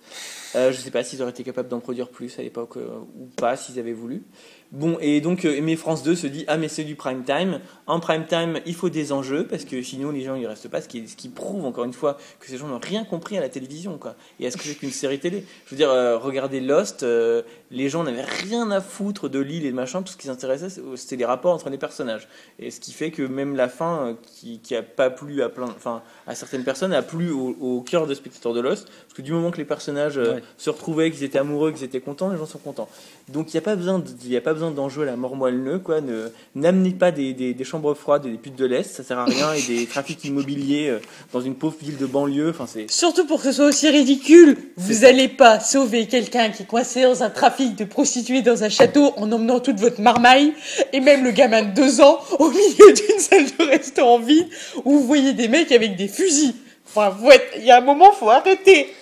Euh, 0.56 0.72
je 0.72 0.76
ne 0.76 0.82
sais 0.82 0.90
pas 0.90 1.04
s'ils 1.04 1.22
auraient 1.22 1.30
été 1.30 1.44
capables 1.44 1.68
d'en 1.68 1.78
produire 1.78 2.08
plus 2.08 2.36
à 2.40 2.42
l'époque 2.42 2.76
ou 2.76 3.26
pas, 3.36 3.56
s'ils 3.56 3.78
avaient 3.78 3.92
voulu. 3.92 4.24
Bon, 4.72 4.98
et 5.00 5.20
donc, 5.20 5.44
euh, 5.44 5.58
mais 5.62 5.74
France 5.74 6.04
2 6.04 6.14
se 6.14 6.28
dit 6.28 6.44
Ah, 6.46 6.56
mais 6.56 6.68
c'est 6.68 6.84
du 6.84 6.94
prime 6.94 7.24
time. 7.24 7.58
En 7.88 7.98
prime 7.98 8.24
time, 8.24 8.60
il 8.66 8.74
faut 8.76 8.88
des 8.88 9.10
enjeux, 9.10 9.44
parce 9.44 9.64
que 9.64 9.82
sinon, 9.82 10.12
les 10.12 10.22
gens, 10.22 10.36
ils 10.36 10.46
restent 10.46 10.68
pas. 10.68 10.80
Ce 10.80 10.86
qui, 10.86 11.08
ce 11.08 11.16
qui 11.16 11.28
prouve, 11.28 11.64
encore 11.64 11.82
une 11.82 11.92
fois, 11.92 12.16
que 12.38 12.46
ces 12.46 12.56
gens 12.56 12.68
n'ont 12.68 12.78
rien 12.78 13.04
compris 13.04 13.36
à 13.36 13.40
la 13.40 13.48
télévision, 13.48 13.98
quoi. 13.98 14.14
Et 14.38 14.44
est-ce 14.44 14.56
que 14.56 14.62
c'est 14.62 14.76
qu'une 14.76 14.92
série 14.92 15.18
télé 15.18 15.44
Je 15.66 15.70
veux 15.70 15.76
dire, 15.76 15.90
euh, 15.90 16.18
regardez 16.18 16.60
Lost, 16.60 17.02
euh, 17.02 17.42
les 17.72 17.88
gens 17.88 18.04
n'avaient 18.04 18.22
rien 18.22 18.70
à 18.70 18.80
foutre 18.80 19.28
de 19.28 19.40
l'île 19.40 19.66
et 19.66 19.72
de 19.72 19.76
machin. 19.76 20.02
Tout 20.02 20.12
ce 20.12 20.16
qui 20.16 20.28
les 20.28 20.32
intéressait, 20.32 20.68
c'était 20.94 21.16
les 21.16 21.24
rapports 21.24 21.52
entre 21.52 21.68
les 21.68 21.78
personnages. 21.78 22.28
Et 22.60 22.70
ce 22.70 22.78
qui 22.78 22.92
fait 22.92 23.10
que 23.10 23.22
même 23.22 23.56
la 23.56 23.68
fin, 23.68 24.16
qui, 24.22 24.60
qui 24.60 24.76
a 24.76 24.84
pas 24.84 25.10
plu 25.10 25.42
à 25.42 25.48
plein, 25.48 25.66
enfin, 25.66 26.02
à 26.28 26.36
certaines 26.36 26.62
personnes, 26.62 26.92
a 26.92 27.02
plu 27.02 27.32
au, 27.32 27.80
cœur 27.80 28.06
des 28.06 28.14
spectateurs 28.14 28.54
de 28.54 28.60
Lost. 28.60 28.88
Que 29.20 29.24
du 29.26 29.32
moment 29.32 29.50
que 29.50 29.58
les 29.58 29.66
personnages 29.66 30.18
se 30.56 30.70
retrouvaient, 30.70 31.10
qu'ils 31.10 31.24
étaient 31.24 31.38
amoureux, 31.38 31.72
qu'ils 31.72 31.84
étaient 31.84 32.00
contents, 32.00 32.30
les 32.30 32.38
gens 32.38 32.46
sont 32.46 32.58
contents. 32.58 32.88
Donc, 33.28 33.52
il 33.52 33.56
n'y 33.56 33.58
a 33.58 33.62
pas 33.62 33.76
besoin 33.76 33.98
de, 33.98 34.06
il 34.24 34.34
a 34.34 34.40
pas 34.40 34.54
besoin 34.54 34.70
d'enjeux 34.70 35.02
à 35.02 35.04
la 35.04 35.16
mort 35.16 35.36
moelleux, 35.36 35.78
quoi. 35.78 36.00
Ne, 36.00 36.30
n'amenez 36.54 36.92
pas 36.92 37.10
des, 37.10 37.34
des, 37.34 37.64
chambres 37.64 37.92
froides 37.94 38.24
et 38.24 38.30
des 38.30 38.38
putes 38.38 38.56
de 38.56 38.64
l'Est, 38.64 38.90
ça 38.90 39.04
sert 39.04 39.18
à 39.18 39.26
rien, 39.26 39.52
et 39.52 39.60
des 39.60 39.86
trafics 39.86 40.24
immobiliers 40.24 40.88
euh, 40.88 40.98
dans 41.34 41.42
une 41.42 41.54
pauvre 41.54 41.76
ville 41.82 41.98
de 41.98 42.06
banlieue. 42.06 42.48
Enfin, 42.48 42.66
c'est... 42.66 42.90
Surtout 42.90 43.26
pour 43.26 43.38
que 43.38 43.44
ce 43.44 43.52
soit 43.52 43.66
aussi 43.66 43.90
ridicule. 43.90 44.56
Vous 44.76 45.00
n'allez 45.00 45.28
pas 45.28 45.60
sauver 45.60 46.06
quelqu'un 46.06 46.48
qui 46.48 46.62
est 46.62 46.66
coincé 46.66 47.02
dans 47.02 47.22
un 47.22 47.30
trafic 47.30 47.76
de 47.76 47.84
prostituées 47.84 48.40
dans 48.40 48.64
un 48.64 48.70
château 48.70 49.12
en 49.16 49.30
emmenant 49.30 49.60
toute 49.60 49.78
votre 49.78 50.00
marmaille, 50.00 50.54
et 50.92 51.00
même 51.00 51.24
le 51.24 51.30
gamin 51.30 51.62
de 51.62 51.74
deux 51.74 52.00
ans 52.00 52.20
au 52.38 52.48
milieu 52.50 52.92
d'une 52.92 53.18
salle 53.18 53.44
de 53.58 53.64
restaurant 53.64 54.18
vide 54.18 54.48
où 54.84 54.92
vous 54.92 55.06
voyez 55.06 55.34
des 55.34 55.48
mecs 55.48 55.72
avec 55.72 55.96
des 55.96 56.08
fusils. 56.08 56.54
Enfin, 56.86 57.16
il 57.56 57.64
y 57.64 57.70
a 57.70 57.78
un 57.78 57.82
moment, 57.82 58.10
faut 58.12 58.30
arrêter. 58.30 58.92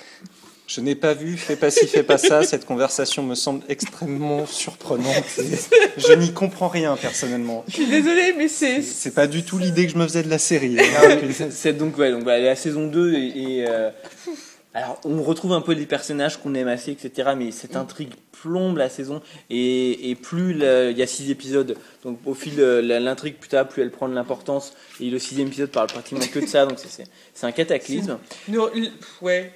Je 0.68 0.82
n'ai 0.82 0.94
pas 0.94 1.14
vu, 1.14 1.38
fais 1.38 1.56
pas 1.56 1.70
ci, 1.70 1.86
fais 1.86 2.02
pas 2.02 2.18
ça. 2.18 2.42
Cette 2.42 2.66
conversation 2.66 3.22
me 3.22 3.34
semble 3.34 3.62
extrêmement 3.70 4.44
surprenante. 4.44 5.24
je 5.96 6.12
n'y 6.12 6.34
comprends 6.34 6.68
rien 6.68 6.94
personnellement. 6.96 7.64
Je 7.68 7.72
suis 7.72 7.86
désolé, 7.86 8.34
mais 8.36 8.48
c'est. 8.48 8.82
C'est 8.82 9.14
pas 9.14 9.26
du 9.26 9.42
tout 9.44 9.56
l'idée 9.56 9.86
que 9.86 9.92
je 9.92 9.96
me 9.98 10.06
faisais 10.06 10.22
de 10.22 10.28
la 10.28 10.36
série. 10.36 10.76
c'est 11.50 11.72
donc, 11.72 11.96
ouais, 11.96 12.10
donc 12.10 12.26
la 12.26 12.54
saison 12.54 12.86
2 12.86 13.14
et. 13.14 13.64
Euh, 13.66 13.90
alors, 14.74 15.00
on 15.04 15.22
retrouve 15.22 15.54
un 15.54 15.62
peu 15.62 15.72
les 15.72 15.86
personnages 15.86 16.36
qu'on 16.36 16.54
aime 16.54 16.68
assez, 16.68 16.92
etc. 16.92 17.30
Mais 17.34 17.50
cette 17.50 17.74
intrigue 17.74 18.12
plombe 18.42 18.76
la 18.76 18.88
saison 18.88 19.22
et, 19.50 20.16
plus 20.22 20.52
il 20.52 20.96
y 20.96 21.02
a 21.02 21.06
six 21.06 21.30
épisodes 21.30 21.76
donc 22.04 22.18
au 22.24 22.34
fil 22.34 22.54
de 22.54 22.80
l'intrigue 22.80 23.34
plus 23.34 23.48
tard 23.48 23.66
plus 23.66 23.82
elle 23.82 23.90
prend 23.90 24.08
de 24.08 24.14
l'importance 24.14 24.74
et 25.00 25.10
le 25.10 25.18
sixième 25.18 25.48
épisode 25.48 25.70
parle 25.70 25.88
pratiquement 25.88 26.24
que 26.24 26.38
de 26.38 26.46
ça 26.46 26.64
donc 26.64 26.78
c'est 26.78 27.46
un 27.46 27.50
cataclysme 27.50 28.18
ouais 29.22 29.52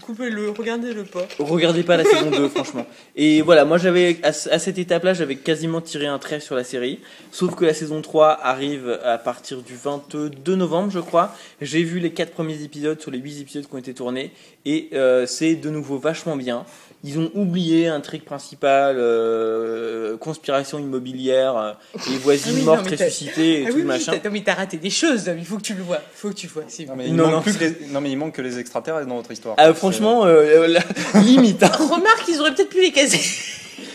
coupez-le 0.00 0.50
regardez-le 0.50 1.04
pas. 1.04 1.26
Regardez 1.38 1.82
pas 1.82 1.96
la 1.96 2.04
saison 2.10 2.30
2 2.30 2.48
franchement. 2.48 2.86
Et 3.16 3.42
voilà 3.42 3.64
moi 3.64 3.78
j'avais 3.78 4.18
à, 4.22 4.32
cette 4.32 4.78
étape 4.78 5.04
là 5.04 5.14
j'avais 5.14 5.36
quasiment 5.36 5.80
tiré 5.80 6.06
un 6.06 6.18
trait 6.18 6.40
sur 6.40 6.54
la 6.54 6.64
série. 6.64 7.00
Sauf 7.30 7.54
que 7.54 7.64
la 7.64 7.74
saison 7.74 8.02
3 8.02 8.40
arrive 8.42 8.98
à 9.04 9.18
partir 9.18 9.62
du 9.62 9.74
22 9.74 10.56
novembre 10.56 10.90
je 10.90 11.00
crois. 11.00 11.34
J'ai 11.60 11.82
vu 11.82 11.98
les 11.98 12.12
quatre 12.12 12.32
premiers 12.32 12.62
épisodes 12.62 13.00
sur 13.00 13.10
les 13.10 13.18
huit 13.18 13.40
épisodes 13.40 13.66
qui 13.66 13.74
ont 13.74 13.78
été 13.78 13.94
tournés. 13.94 14.32
Et 14.64 14.90
euh, 14.92 15.26
c'est 15.26 15.54
de 15.54 15.70
nouveau 15.70 15.98
vachement 15.98 16.36
bien 16.36 16.64
ils 17.04 17.18
ont 17.18 17.30
oublié 17.34 17.88
un 17.88 18.00
truc 18.00 18.24
principal, 18.24 18.96
euh, 18.98 20.16
conspiration 20.18 20.78
immobilière, 20.78 21.56
euh, 21.56 21.72
les 22.08 22.18
voisines 22.18 22.58
ah 22.62 22.64
mortes 22.64 22.90
ressuscitées 22.90 23.62
et 23.62 23.66
ah 23.66 23.70
tout 23.70 23.76
oui, 23.76 23.82
machin. 23.82 24.12
Non 24.24 24.30
mais 24.30 24.42
t'as 24.42 24.54
raté 24.54 24.76
des 24.76 24.90
choses, 24.90 25.30
il 25.36 25.44
faut 25.44 25.56
que 25.56 25.62
tu 25.62 25.74
le 25.74 25.82
vois, 25.82 25.98
il 25.98 26.18
faut 26.18 26.28
que 26.28 26.34
tu 26.34 26.46
vois. 26.46 26.62
Non 26.62 26.94
mais, 26.96 27.06
il 27.08 27.16
non, 27.16 27.30
manque 27.30 27.46
non, 27.90 28.00
mais 28.00 28.10
il 28.10 28.16
manque 28.16 28.34
que 28.34 28.42
les 28.42 28.58
extraterrestres 28.58 29.08
dans 29.08 29.16
votre 29.16 29.32
histoire. 29.32 29.56
Ah, 29.58 29.74
franchement, 29.74 30.26
euh, 30.26 30.68
limite. 31.24 31.62
Hein. 31.62 31.72
Remarque, 31.76 32.24
ils 32.28 32.40
auraient 32.40 32.54
peut-être 32.54 32.70
pu 32.70 32.80
les 32.80 32.92
caser. 32.92 33.20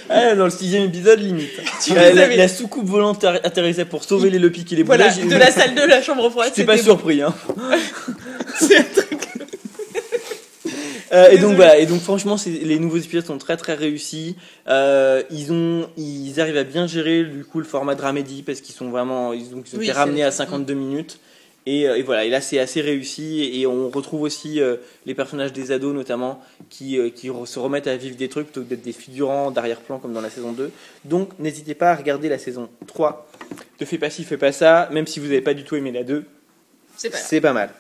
Ah, 0.09 0.35
dans 0.35 0.45
le 0.45 0.49
sixième 0.49 0.83
épisode, 0.85 1.19
limite. 1.19 1.51
la, 1.93 2.27
la, 2.33 2.47
soucoupe 2.47 2.87
volante 2.87 3.25
atterrissait 3.25 3.83
pour 3.83 4.05
sauver 4.05 4.29
les 4.29 4.39
Lopi 4.39 4.63
qui 4.63 4.77
les 4.77 4.85
brûlaient. 4.85 5.09
Voilà, 5.09 5.29
de 5.29 5.35
la 5.35 5.51
salle 5.51 5.75
de 5.75 5.81
la 5.81 6.01
chambre 6.01 6.29
froide. 6.29 6.53
C'est 6.55 6.63
pas 6.63 6.77
surpris, 6.77 7.21
hein. 7.21 7.33
C'est 8.57 8.77
un 8.77 8.83
truc. 8.83 9.16
Euh, 11.11 11.29
et 11.29 11.37
donc 11.37 11.55
voilà, 11.55 11.77
et 11.77 11.85
donc 11.85 12.01
franchement, 12.01 12.35
les 12.45 12.79
nouveaux 12.79 12.97
épisodes 12.97 13.25
sont 13.25 13.37
très 13.37 13.57
très 13.57 13.73
réussis. 13.73 14.35
Euh, 14.67 15.23
ils 15.31 15.51
ont, 15.51 15.89
ils 15.97 16.39
arrivent 16.39 16.57
à 16.57 16.63
bien 16.63 16.87
gérer 16.87 17.23
du 17.23 17.45
coup 17.45 17.59
le 17.59 17.65
format 17.65 17.95
dramédie 17.95 18.43
parce 18.43 18.61
qu'ils 18.61 18.75
sont 18.75 18.89
vraiment, 18.89 19.33
ils 19.33 19.55
ont, 19.55 19.61
été 19.61 19.91
ramenés 19.91 20.23
à 20.23 20.31
52 20.31 20.73
minutes. 20.73 21.19
Et, 21.67 21.85
euh, 21.85 21.97
et, 21.97 22.01
voilà, 22.01 22.23
et 22.23 22.29
là 22.29 22.39
c'est 22.39 22.59
assez 22.59 22.79
réussi 22.79 23.51
et 23.53 23.67
on 23.67 23.89
retrouve 23.89 24.21
aussi 24.21 24.61
euh, 24.61 24.77
les 25.05 25.13
personnages 25.13 25.51
des 25.51 25.73
ados 25.73 25.93
notamment 25.93 26.41
qui, 26.69 26.97
euh, 26.97 27.09
qui 27.09 27.29
se 27.43 27.59
remettent 27.59 27.87
à 27.87 27.97
vivre 27.97 28.15
des 28.15 28.29
trucs 28.29 28.45
plutôt 28.45 28.61
que 28.61 28.69
d'être 28.69 28.83
des 28.83 28.93
figurants 28.93 29.51
d'arrière-plan 29.51 29.99
comme 29.99 30.13
dans 30.13 30.21
la 30.21 30.29
saison 30.29 30.53
2. 30.53 30.71
Donc 31.03 31.37
n'hésitez 31.39 31.75
pas 31.75 31.91
à 31.91 31.95
regarder 31.95 32.29
la 32.29 32.39
saison 32.39 32.69
3 32.87 33.27
de 33.79 33.83
Fais 33.83 33.97
pas 33.97 34.09
ci, 34.09 34.23
fais 34.23 34.37
pas 34.37 34.53
ça, 34.53 34.87
même 34.93 35.07
si 35.07 35.19
vous 35.19 35.25
n'avez 35.25 35.41
pas 35.41 35.53
du 35.53 35.65
tout 35.65 35.75
aimé 35.75 35.91
la 35.91 36.05
2. 36.05 36.23
C'est 36.95 37.41
pas 37.41 37.51
mal. 37.51 37.73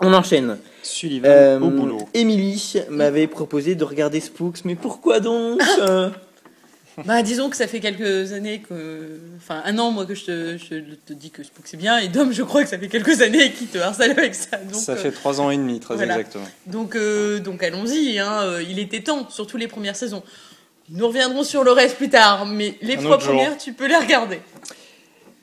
On 0.00 0.14
enchaîne. 0.14 0.56
Sullivan 0.86 1.30
euh, 1.30 1.60
au 1.60 1.70
boulot. 1.70 1.98
Emily 2.14 2.74
m'avait 2.88 3.26
proposé 3.26 3.74
de 3.74 3.84
regarder 3.84 4.20
Spooks, 4.20 4.64
mais 4.64 4.74
pourquoi 4.74 5.20
donc 5.20 5.60
euh? 5.80 6.10
Bah, 7.04 7.22
disons 7.22 7.50
que 7.50 7.56
ça 7.56 7.66
fait 7.66 7.80
quelques 7.80 8.32
années 8.32 8.60
que. 8.60 9.18
Enfin, 9.36 9.62
un 9.64 9.78
an, 9.78 9.90
moi, 9.90 10.06
que 10.06 10.14
je 10.14 10.24
te, 10.26 10.58
je 10.58 10.94
te 11.04 11.12
dis 11.12 11.30
que 11.30 11.42
Spooks 11.42 11.66
c'est 11.66 11.76
bien, 11.76 11.98
et 11.98 12.06
Dom, 12.06 12.32
je 12.32 12.42
crois 12.44 12.62
que 12.62 12.68
ça 12.68 12.78
fait 12.78 12.86
quelques 12.86 13.20
années 13.20 13.50
qu'il 13.50 13.66
te 13.66 13.78
harcèle 13.78 14.12
avec 14.12 14.34
ça. 14.34 14.58
Donc, 14.58 14.80
ça 14.80 14.94
fait 14.94 15.10
trois 15.10 15.40
ans 15.40 15.50
et 15.50 15.56
demi, 15.56 15.80
très 15.80 16.00
exactement. 16.00 16.44
Donc, 16.66 16.94
euh, 16.94 17.40
donc 17.40 17.64
allons-y, 17.64 18.20
hein, 18.20 18.60
il 18.68 18.78
était 18.78 19.00
temps, 19.00 19.28
surtout 19.28 19.56
les 19.56 19.66
premières 19.66 19.96
saisons. 19.96 20.22
Nous 20.90 21.06
reviendrons 21.06 21.42
sur 21.42 21.64
le 21.64 21.72
reste 21.72 21.96
plus 21.96 22.10
tard, 22.10 22.46
mais 22.46 22.76
les 22.80 22.96
trois 22.96 23.18
premières, 23.18 23.56
tu 23.58 23.72
peux 23.72 23.88
les 23.88 23.96
regarder. 23.96 24.40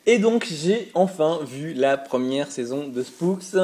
Et 0.05 0.17
donc, 0.17 0.47
j'ai 0.49 0.89
enfin 0.93 1.39
vu 1.45 1.73
la 1.73 1.97
première 1.97 2.49
saison 2.49 2.87
de 2.87 3.03
Spooks. 3.03 3.55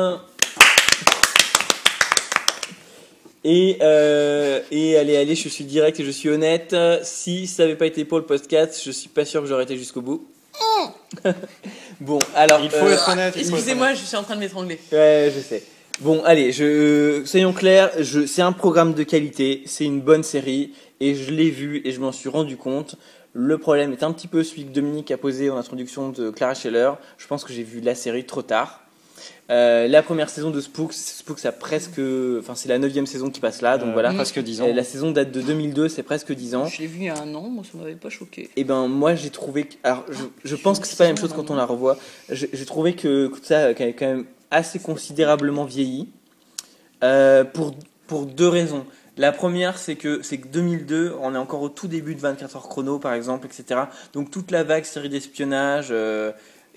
Et, 3.49 3.77
euh, 3.81 4.59
et 4.71 4.97
allez, 4.97 5.15
allez, 5.15 5.35
je 5.35 5.47
suis 5.47 5.63
direct 5.63 5.97
et 6.01 6.03
je 6.03 6.11
suis 6.11 6.27
honnête. 6.27 6.75
Si 7.03 7.47
ça 7.47 7.63
n'avait 7.63 7.77
pas 7.77 7.85
été 7.85 8.03
pour 8.03 8.17
le 8.17 8.25
podcast, 8.25 8.81
je 8.83 8.91
suis 8.91 9.07
pas 9.07 9.23
sûr 9.23 9.41
que 9.41 9.47
j'aurais 9.47 9.63
été 9.63 9.77
jusqu'au 9.77 10.01
bout. 10.01 10.27
bon, 12.01 12.19
alors. 12.35 12.59
Il 12.61 12.69
faut 12.69 12.85
euh, 12.85 12.91
être 12.91 13.07
honnête. 13.09 13.37
Excusez-moi, 13.37 13.93
je 13.93 14.03
suis 14.03 14.17
en 14.17 14.23
train 14.23 14.35
de 14.35 14.41
m'étrangler. 14.41 14.77
Ouais, 14.91 15.31
je 15.33 15.39
sais. 15.39 15.63
Bon, 16.01 16.21
allez, 16.25 16.51
je, 16.51 17.23
soyons 17.23 17.53
clairs, 17.53 17.89
je, 17.99 18.25
c'est 18.25 18.41
un 18.41 18.51
programme 18.51 18.93
de 18.93 19.03
qualité, 19.03 19.63
c'est 19.65 19.85
une 19.85 20.01
bonne 20.01 20.23
série, 20.23 20.73
et 20.99 21.15
je 21.15 21.31
l'ai 21.31 21.49
vu 21.49 21.81
et 21.85 21.93
je 21.93 22.01
m'en 22.01 22.11
suis 22.11 22.27
rendu 22.27 22.57
compte. 22.57 22.97
Le 23.31 23.57
problème 23.57 23.93
est 23.93 24.03
un 24.03 24.11
petit 24.11 24.27
peu 24.27 24.43
celui 24.43 24.65
que 24.65 24.73
Dominique 24.73 25.09
a 25.09 25.17
posé 25.17 25.49
en 25.49 25.55
introduction 25.55 26.09
de 26.09 26.31
Clara 26.31 26.53
Scheller. 26.53 26.91
Je 27.17 27.27
pense 27.27 27.45
que 27.45 27.53
j'ai 27.53 27.63
vu 27.63 27.79
la 27.79 27.95
série 27.95 28.25
trop 28.25 28.41
tard. 28.41 28.81
Euh, 29.49 29.87
la 29.87 30.03
première 30.03 30.29
saison 30.29 30.51
de 30.51 30.59
Spooks, 30.59 30.93
Spooks 30.93 31.45
a 31.45 31.51
presque, 31.51 32.01
enfin 32.39 32.53
c'est 32.55 32.67
la 32.67 32.77
neuvième 32.77 33.05
saison 33.05 33.29
qui 33.29 33.39
passe 33.39 33.61
là, 33.61 33.77
donc 33.77 33.89
euh, 33.89 33.93
voilà. 33.93 34.13
Presque 34.13 34.39
10 34.39 34.61
ans. 34.61 34.67
la 34.73 34.83
saison 34.83 35.11
date 35.11 35.31
de 35.31 35.41
2002, 35.41 35.87
c'est 35.87 36.03
presque 36.03 36.33
10 36.33 36.55
ans. 36.55 36.65
Je 36.65 36.79
l'ai 36.79 36.87
vu 36.87 36.99
il 36.99 37.05
y 37.05 37.09
a 37.09 37.17
un 37.17 37.33
an, 37.33 37.43
moi 37.43 37.63
ça 37.63 37.77
m'avait 37.77 37.95
pas 37.95 38.09
choqué. 38.09 38.43
Et 38.43 38.51
eh 38.57 38.63
ben 38.63 38.87
moi 38.87 39.15
j'ai 39.15 39.29
trouvé, 39.29 39.63
que, 39.65 39.75
alors 39.83 40.05
je, 40.43 40.55
pense 40.55 40.79
que 40.79 40.87
c'est 40.87 40.97
pas 40.97 41.05
la 41.05 41.11
même 41.11 41.17
chose 41.17 41.33
quand 41.33 41.49
on 41.49 41.55
la 41.55 41.65
revoit. 41.65 41.97
J'ai 42.29 42.65
trouvé 42.65 42.93
que, 42.93 43.31
ça 43.41 43.67
a 43.67 43.73
quand 43.73 44.01
même 44.01 44.25
assez 44.51 44.79
considérablement 44.79 45.65
vieilli 45.65 46.09
euh, 47.03 47.43
pour 47.43 47.75
pour 48.07 48.25
deux 48.25 48.47
raisons. 48.47 48.85
La 49.17 49.31
première, 49.31 49.79
c'est 49.79 49.95
que 49.95 50.21
c'est 50.21 50.37
que 50.37 50.47
2002, 50.47 51.15
on 51.21 51.33
est 51.33 51.37
encore 51.37 51.61
au 51.61 51.69
tout 51.69 51.87
début 51.87 52.13
de 52.15 52.19
24 52.19 52.55
heures 52.55 52.67
chrono, 52.67 52.99
par 52.99 53.13
exemple, 53.13 53.47
etc. 53.47 53.81
Donc 54.13 54.29
toute 54.29 54.51
la 54.51 54.63
vague 54.63 54.83
série 54.83 55.09
d'espionnage, 55.09 55.87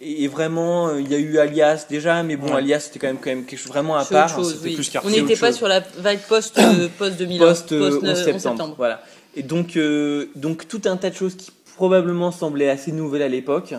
et 0.03 0.29
vraiment, 0.29 0.89
euh, 0.89 1.01
il 1.01 1.11
y 1.11 1.15
a 1.15 1.19
eu 1.19 1.39
Alias 1.39 1.85
déjà, 1.89 2.23
mais 2.23 2.37
bon, 2.37 2.55
Alias 2.55 2.81
c'était 2.81 2.99
quand 2.99 3.09
même, 3.09 3.19
quand 3.19 3.29
même 3.29 3.45
quelque 3.45 3.59
chose 3.59 3.71
vraiment 3.71 3.97
à 3.97 4.05
part. 4.07 4.35
Chose, 4.35 4.59
oui. 4.65 4.75
plus 4.75 4.91
On 5.05 5.11
n'était 5.11 5.37
pas 5.37 5.53
sur 5.53 5.69
la 5.69 5.81
vague 5.81 6.21
post 6.27 6.59
euh, 6.59 6.89
post 6.99 7.19
2000 7.19 7.39
post, 7.39 7.79
post, 7.79 7.99
11 8.03 8.25
septembre, 8.25 8.75
Voilà. 8.79 9.03
Et 9.37 9.43
donc 9.43 9.79
donc 10.37 10.69
tout 10.69 10.83
un 10.87 10.97
tas 10.97 11.11
de 11.11 11.15
choses 11.15 11.37
qui 11.37 11.51
probablement 11.77 12.33
semblait 12.33 12.71
assez 12.71 12.93
nouvelle 12.93 13.23
à 13.23 13.29
l'époque. 13.29 13.75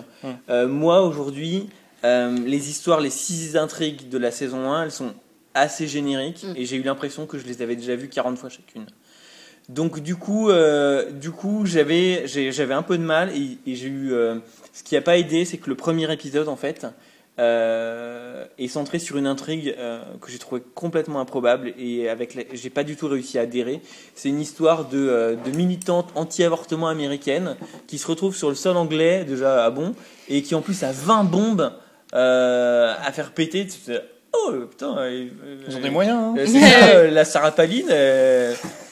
moi, 0.67 1.01
aujourd'hui, 1.01 1.69
les 2.03 2.69
histoires, 2.69 3.01
les 3.01 3.09
six 3.09 3.57
intrigues 3.57 4.07
de 4.09 4.17
la 4.17 4.30
saison 4.32 4.72
1, 4.72 4.84
elles 4.84 4.91
sont 4.91 5.13
assez 5.53 5.88
génériques 5.88 6.43
mm. 6.43 6.53
et 6.55 6.65
j'ai 6.65 6.78
eu 6.78 6.84
l'impression 6.84 7.26
que 7.26 7.38
je 7.38 7.45
les 7.45 7.61
avais 7.61 7.76
déjà 7.76 7.95
vues 7.95 8.09
40 8.09 8.38
fois 8.38 8.49
chacune. 8.49 8.86
Donc 9.69 9.99
du 9.99 10.15
coup, 10.15 10.51
du 11.13 11.32
coup, 11.32 11.65
j'avais 11.65 12.28
j'avais 12.28 12.74
un 12.76 12.84
peu 12.84 12.99
de 12.99 13.03
mal 13.03 13.32
et, 13.36 13.57
j'ai 13.65 13.88
eu 13.88 14.13
ce 14.74 14.84
qui 14.84 14.95
n'a 14.95 15.01
pas 15.01 15.17
aidé, 15.17 15.45
c'est 15.45 15.57
que 15.57 15.69
le 15.69 15.76
premier 15.76 16.11
épisode 16.11 16.47
en 16.47 16.55
fait 16.55 16.86
euh, 17.39 18.45
est 18.59 18.67
centré 18.67 18.99
sur 18.99 19.17
une 19.17 19.26
intrigue 19.26 19.74
euh, 19.78 20.03
que 20.22 20.30
j'ai 20.30 20.38
trouvé 20.38 20.61
complètement 20.76 21.22
improbable 21.22 21.74
et 21.80 22.09
avec 22.09 22.38
j'ai 22.53 22.69
pas 22.69 22.84
du 22.84 22.95
tout 22.95 23.07
réussi 23.07 23.39
à 23.39 23.43
adhérer. 23.43 23.82
C'est 24.15 24.30
une 24.30 24.41
histoire 24.41 24.89
de, 24.89 24.97
euh, 24.97 25.36
de 25.36 25.51
militante 25.55 26.09
anti-avortement 26.15 26.88
américaine 26.88 27.55
qui 27.88 27.97
se 27.97 28.07
retrouve 28.07 28.36
sur 28.36 28.49
le 28.49 28.55
sol 28.55 28.78
anglais 28.78 29.24
déjà 29.24 29.65
à 29.65 29.69
bon 29.69 29.95
et 30.28 30.41
qui 30.43 30.55
en 30.55 30.61
plus 30.61 30.84
a 30.84 30.91
20 30.91 31.24
bombes 31.24 31.72
à 32.13 33.11
faire 33.13 33.32
péter. 33.32 33.65
Oh 34.34 34.51
putain, 34.69 35.09
ils 35.09 35.76
ont 35.76 35.80
des 35.80 35.89
moyens. 35.89 36.38
Hein. 36.38 37.07
la 37.11 37.26
Sarah 37.26 37.51
Palin, 37.51 37.86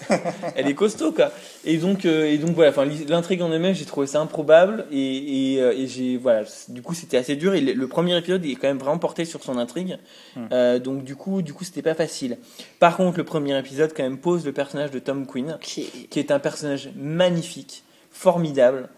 elle 0.56 0.68
est 0.68 0.76
costaud 0.76 1.12
quoi. 1.12 1.32
Et 1.66 1.78
donc, 1.78 2.06
euh, 2.06 2.26
et 2.26 2.38
donc 2.38 2.52
voilà, 2.52 2.74
l'intrigue 3.08 3.42
en 3.42 3.52
elle-même, 3.52 3.74
j'ai 3.74 3.86
trouvé 3.86 4.08
ça 4.08 4.20
improbable 4.20 4.86
et, 4.92 5.54
et, 5.54 5.62
euh, 5.62 5.88
j'ai 5.88 6.18
voilà, 6.18 6.44
du 6.70 6.82
coup 6.82 6.94
c'était 6.94 7.18
assez 7.18 7.36
dur 7.36 7.54
et 7.54 7.62
le, 7.62 7.88
premier 7.88 8.18
épisode 8.18 8.46
est 8.46 8.56
quand 8.56 8.68
même 8.68 8.78
vraiment 8.78 8.98
porté 8.98 9.26
sur 9.26 9.44
son 9.44 9.58
intrigue, 9.58 9.98
hmm. 10.36 10.46
euh, 10.52 10.80
donc 10.80 11.04
du 11.04 11.16
coup, 11.16 11.42
du 11.42 11.54
coup 11.54 11.64
c'était 11.64 11.82
pas 11.82 11.96
facile. 11.96 12.38
Par 12.80 12.98
contre, 12.98 13.18
le 13.18 13.24
premier 13.24 13.58
épisode 13.58 13.94
quand 13.96 14.04
même 14.04 14.20
pose 14.20 14.46
le 14.46 14.52
personnage 14.52 14.92
de 14.92 15.00
Tom 15.00 15.26
Quinn, 15.26 15.58
qui, 15.62 15.86
qui 16.10 16.20
est 16.20 16.32
un 16.32 16.40
personnage 16.40 16.90
magnifique, 16.96 17.84
formidable, 18.12 18.90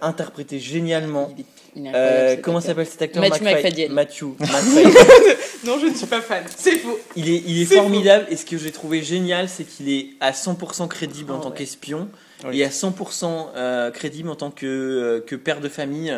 interprété 0.00 0.60
génialement. 0.60 1.30
Euh, 1.76 2.36
comment 2.42 2.60
s'appelle 2.60 2.86
cet 2.86 3.02
acteur 3.02 3.22
Matthew 3.22 3.42
McFadden. 3.42 3.92
Matthew. 3.92 4.22
non, 5.64 5.78
je 5.80 5.86
ne 5.86 5.94
suis 5.94 6.06
pas 6.06 6.20
fan. 6.20 6.44
C'est 6.56 6.78
faux. 6.78 6.98
Il 7.16 7.28
est, 7.28 7.42
il 7.46 7.62
est, 7.62 7.64
formidable. 7.64 8.26
Et 8.30 8.36
ce 8.36 8.44
que 8.44 8.58
j'ai 8.58 8.70
trouvé 8.70 9.02
génial, 9.02 9.48
c'est 9.48 9.64
qu'il 9.64 9.88
est 9.88 10.10
à 10.20 10.30
100% 10.30 10.88
crédible 10.88 11.32
en 11.32 11.38
ah 11.40 11.42
tant 11.44 11.50
qu'espion 11.50 12.08
et 12.52 12.64
à 12.64 12.68
100% 12.68 13.48
euh, 13.56 13.90
crédible 13.90 14.28
en 14.28 14.36
tant 14.36 14.50
que, 14.50 14.66
euh, 14.66 15.20
que 15.20 15.34
père 15.34 15.60
de 15.60 15.68
famille 15.68 16.14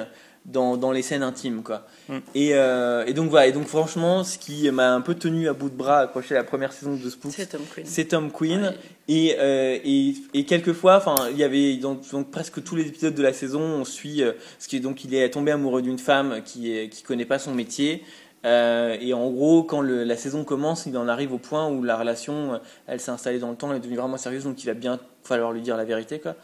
dans, 0.46 0.76
dans 0.76 0.92
les 0.92 1.02
scènes 1.02 1.22
intimes 1.22 1.62
quoi. 1.62 1.86
Mm. 2.08 2.18
Et, 2.34 2.50
euh, 2.54 3.04
et, 3.06 3.12
donc 3.12 3.30
voilà, 3.30 3.48
et 3.48 3.52
donc 3.52 3.66
franchement, 3.66 4.24
ce 4.24 4.38
qui 4.38 4.70
m'a 4.70 4.94
un 4.94 5.00
peu 5.00 5.14
tenu 5.14 5.48
à 5.48 5.52
bout 5.52 5.68
de 5.68 5.74
bras 5.74 6.00
accroché 6.00 6.34
la 6.34 6.44
première 6.44 6.72
saison 6.72 6.94
de 6.94 7.10
Spook, 7.10 7.32
c'est 7.34 7.46
Tom 7.46 7.62
Quinn. 7.74 7.84
C'est 7.86 8.04
Tom 8.06 8.30
Quinn. 8.30 8.74
Et, 9.08 9.36
euh, 9.38 9.78
et, 9.84 10.14
et, 10.34 10.44
quelquefois, 10.44 10.96
enfin, 10.96 11.14
il 11.30 11.36
y 11.36 11.44
avait 11.44 11.76
donc, 11.76 12.00
presque 12.30 12.62
tous 12.62 12.74
les 12.74 12.86
épisodes 12.86 13.14
de 13.14 13.22
la 13.22 13.32
saison, 13.32 13.60
on 13.60 13.84
suit 13.84 14.22
euh, 14.22 14.32
ce 14.58 14.66
qui 14.68 14.76
est 14.76 14.80
donc 14.80 15.04
il 15.04 15.14
est 15.14 15.30
tombé 15.30 15.52
amoureux 15.52 15.82
d'une 15.82 15.98
femme 15.98 16.42
qui 16.44 16.88
qui 16.88 17.02
connaît 17.02 17.24
pas 17.24 17.38
son 17.38 17.54
métier. 17.54 18.02
Euh, 18.44 18.96
et 19.00 19.12
en 19.12 19.28
gros, 19.30 19.64
quand 19.64 19.80
le, 19.80 20.04
la 20.04 20.16
saison 20.16 20.44
commence, 20.44 20.86
il 20.86 20.96
en 20.96 21.08
arrive 21.08 21.32
au 21.32 21.38
point 21.38 21.68
où 21.68 21.82
la 21.82 21.96
relation, 21.96 22.60
elle 22.86 23.00
s'est 23.00 23.10
installée 23.10 23.40
dans 23.40 23.50
le 23.50 23.56
temps, 23.56 23.70
elle 23.70 23.78
est 23.78 23.80
devenue 23.80 23.96
vraiment 23.96 24.18
sérieuse, 24.18 24.44
donc 24.44 24.62
il 24.62 24.66
va 24.66 24.74
bien 24.74 25.00
falloir 25.24 25.52
lui 25.52 25.62
dire 25.62 25.76
la 25.76 25.84
vérité, 25.84 26.20
quoi. 26.20 26.36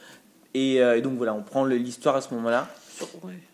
Et, 0.54 0.76
et 0.76 1.00
donc 1.00 1.16
voilà, 1.16 1.34
on 1.34 1.42
prend 1.42 1.64
l'histoire 1.64 2.16
à 2.16 2.20
ce 2.20 2.34
moment-là. 2.34 2.68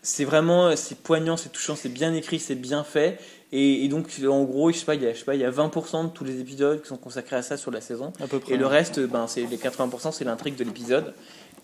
C'est 0.01 0.25
vraiment, 0.25 0.75
c'est 0.75 0.99
poignant, 0.99 1.37
c'est 1.37 1.49
touchant, 1.49 1.75
c'est 1.75 1.89
bien 1.89 2.13
écrit, 2.13 2.39
c'est 2.39 2.55
bien 2.55 2.83
fait. 2.83 3.19
Et, 3.51 3.87
donc, 3.87 4.07
en 4.27 4.43
gros, 4.43 4.71
je 4.71 4.77
sais 4.77 4.85
pas, 4.85 4.93
il 4.93 5.01
y 5.01 5.07
a, 5.07 5.13
je 5.13 5.19
sais 5.19 5.25
pas, 5.25 5.33
il 5.33 5.41
y 5.41 5.45
a 5.45 5.49
20% 5.49 6.05
de 6.05 6.09
tous 6.09 6.23
les 6.23 6.39
épisodes 6.39 6.81
qui 6.81 6.87
sont 6.87 6.97
consacrés 6.97 7.35
à 7.35 7.41
ça 7.41 7.57
sur 7.57 7.71
la 7.71 7.81
saison. 7.81 8.13
et 8.47 8.57
le 8.57 8.65
reste, 8.67 8.99
ben, 8.99 9.25
c'est 9.27 9.41
les 9.41 9.57
80%, 9.57 10.11
c'est 10.11 10.23
l'intrigue 10.23 10.55
de 10.55 10.63
l'épisode. 10.63 11.13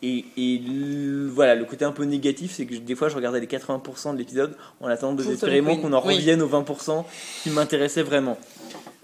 Et, 0.02 0.26
voilà, 1.30 1.54
le 1.54 1.66
côté 1.66 1.86
un 1.86 1.92
peu 1.92 2.04
négatif, 2.04 2.54
c'est 2.56 2.66
que 2.66 2.76
des 2.76 2.96
fois, 2.96 3.10
je 3.10 3.16
regardais 3.16 3.40
les 3.40 3.48
80% 3.48 4.14
de 4.14 4.18
l'épisode 4.18 4.56
en 4.82 4.88
attendant 4.88 5.14
désespérément 5.14 5.78
qu'on 5.78 5.94
en 5.94 6.00
revienne 6.00 6.42
aux 6.42 6.50
20% 6.50 7.04
qui 7.44 7.52
m'intéressaient 7.52 8.04
vraiment. 8.04 8.38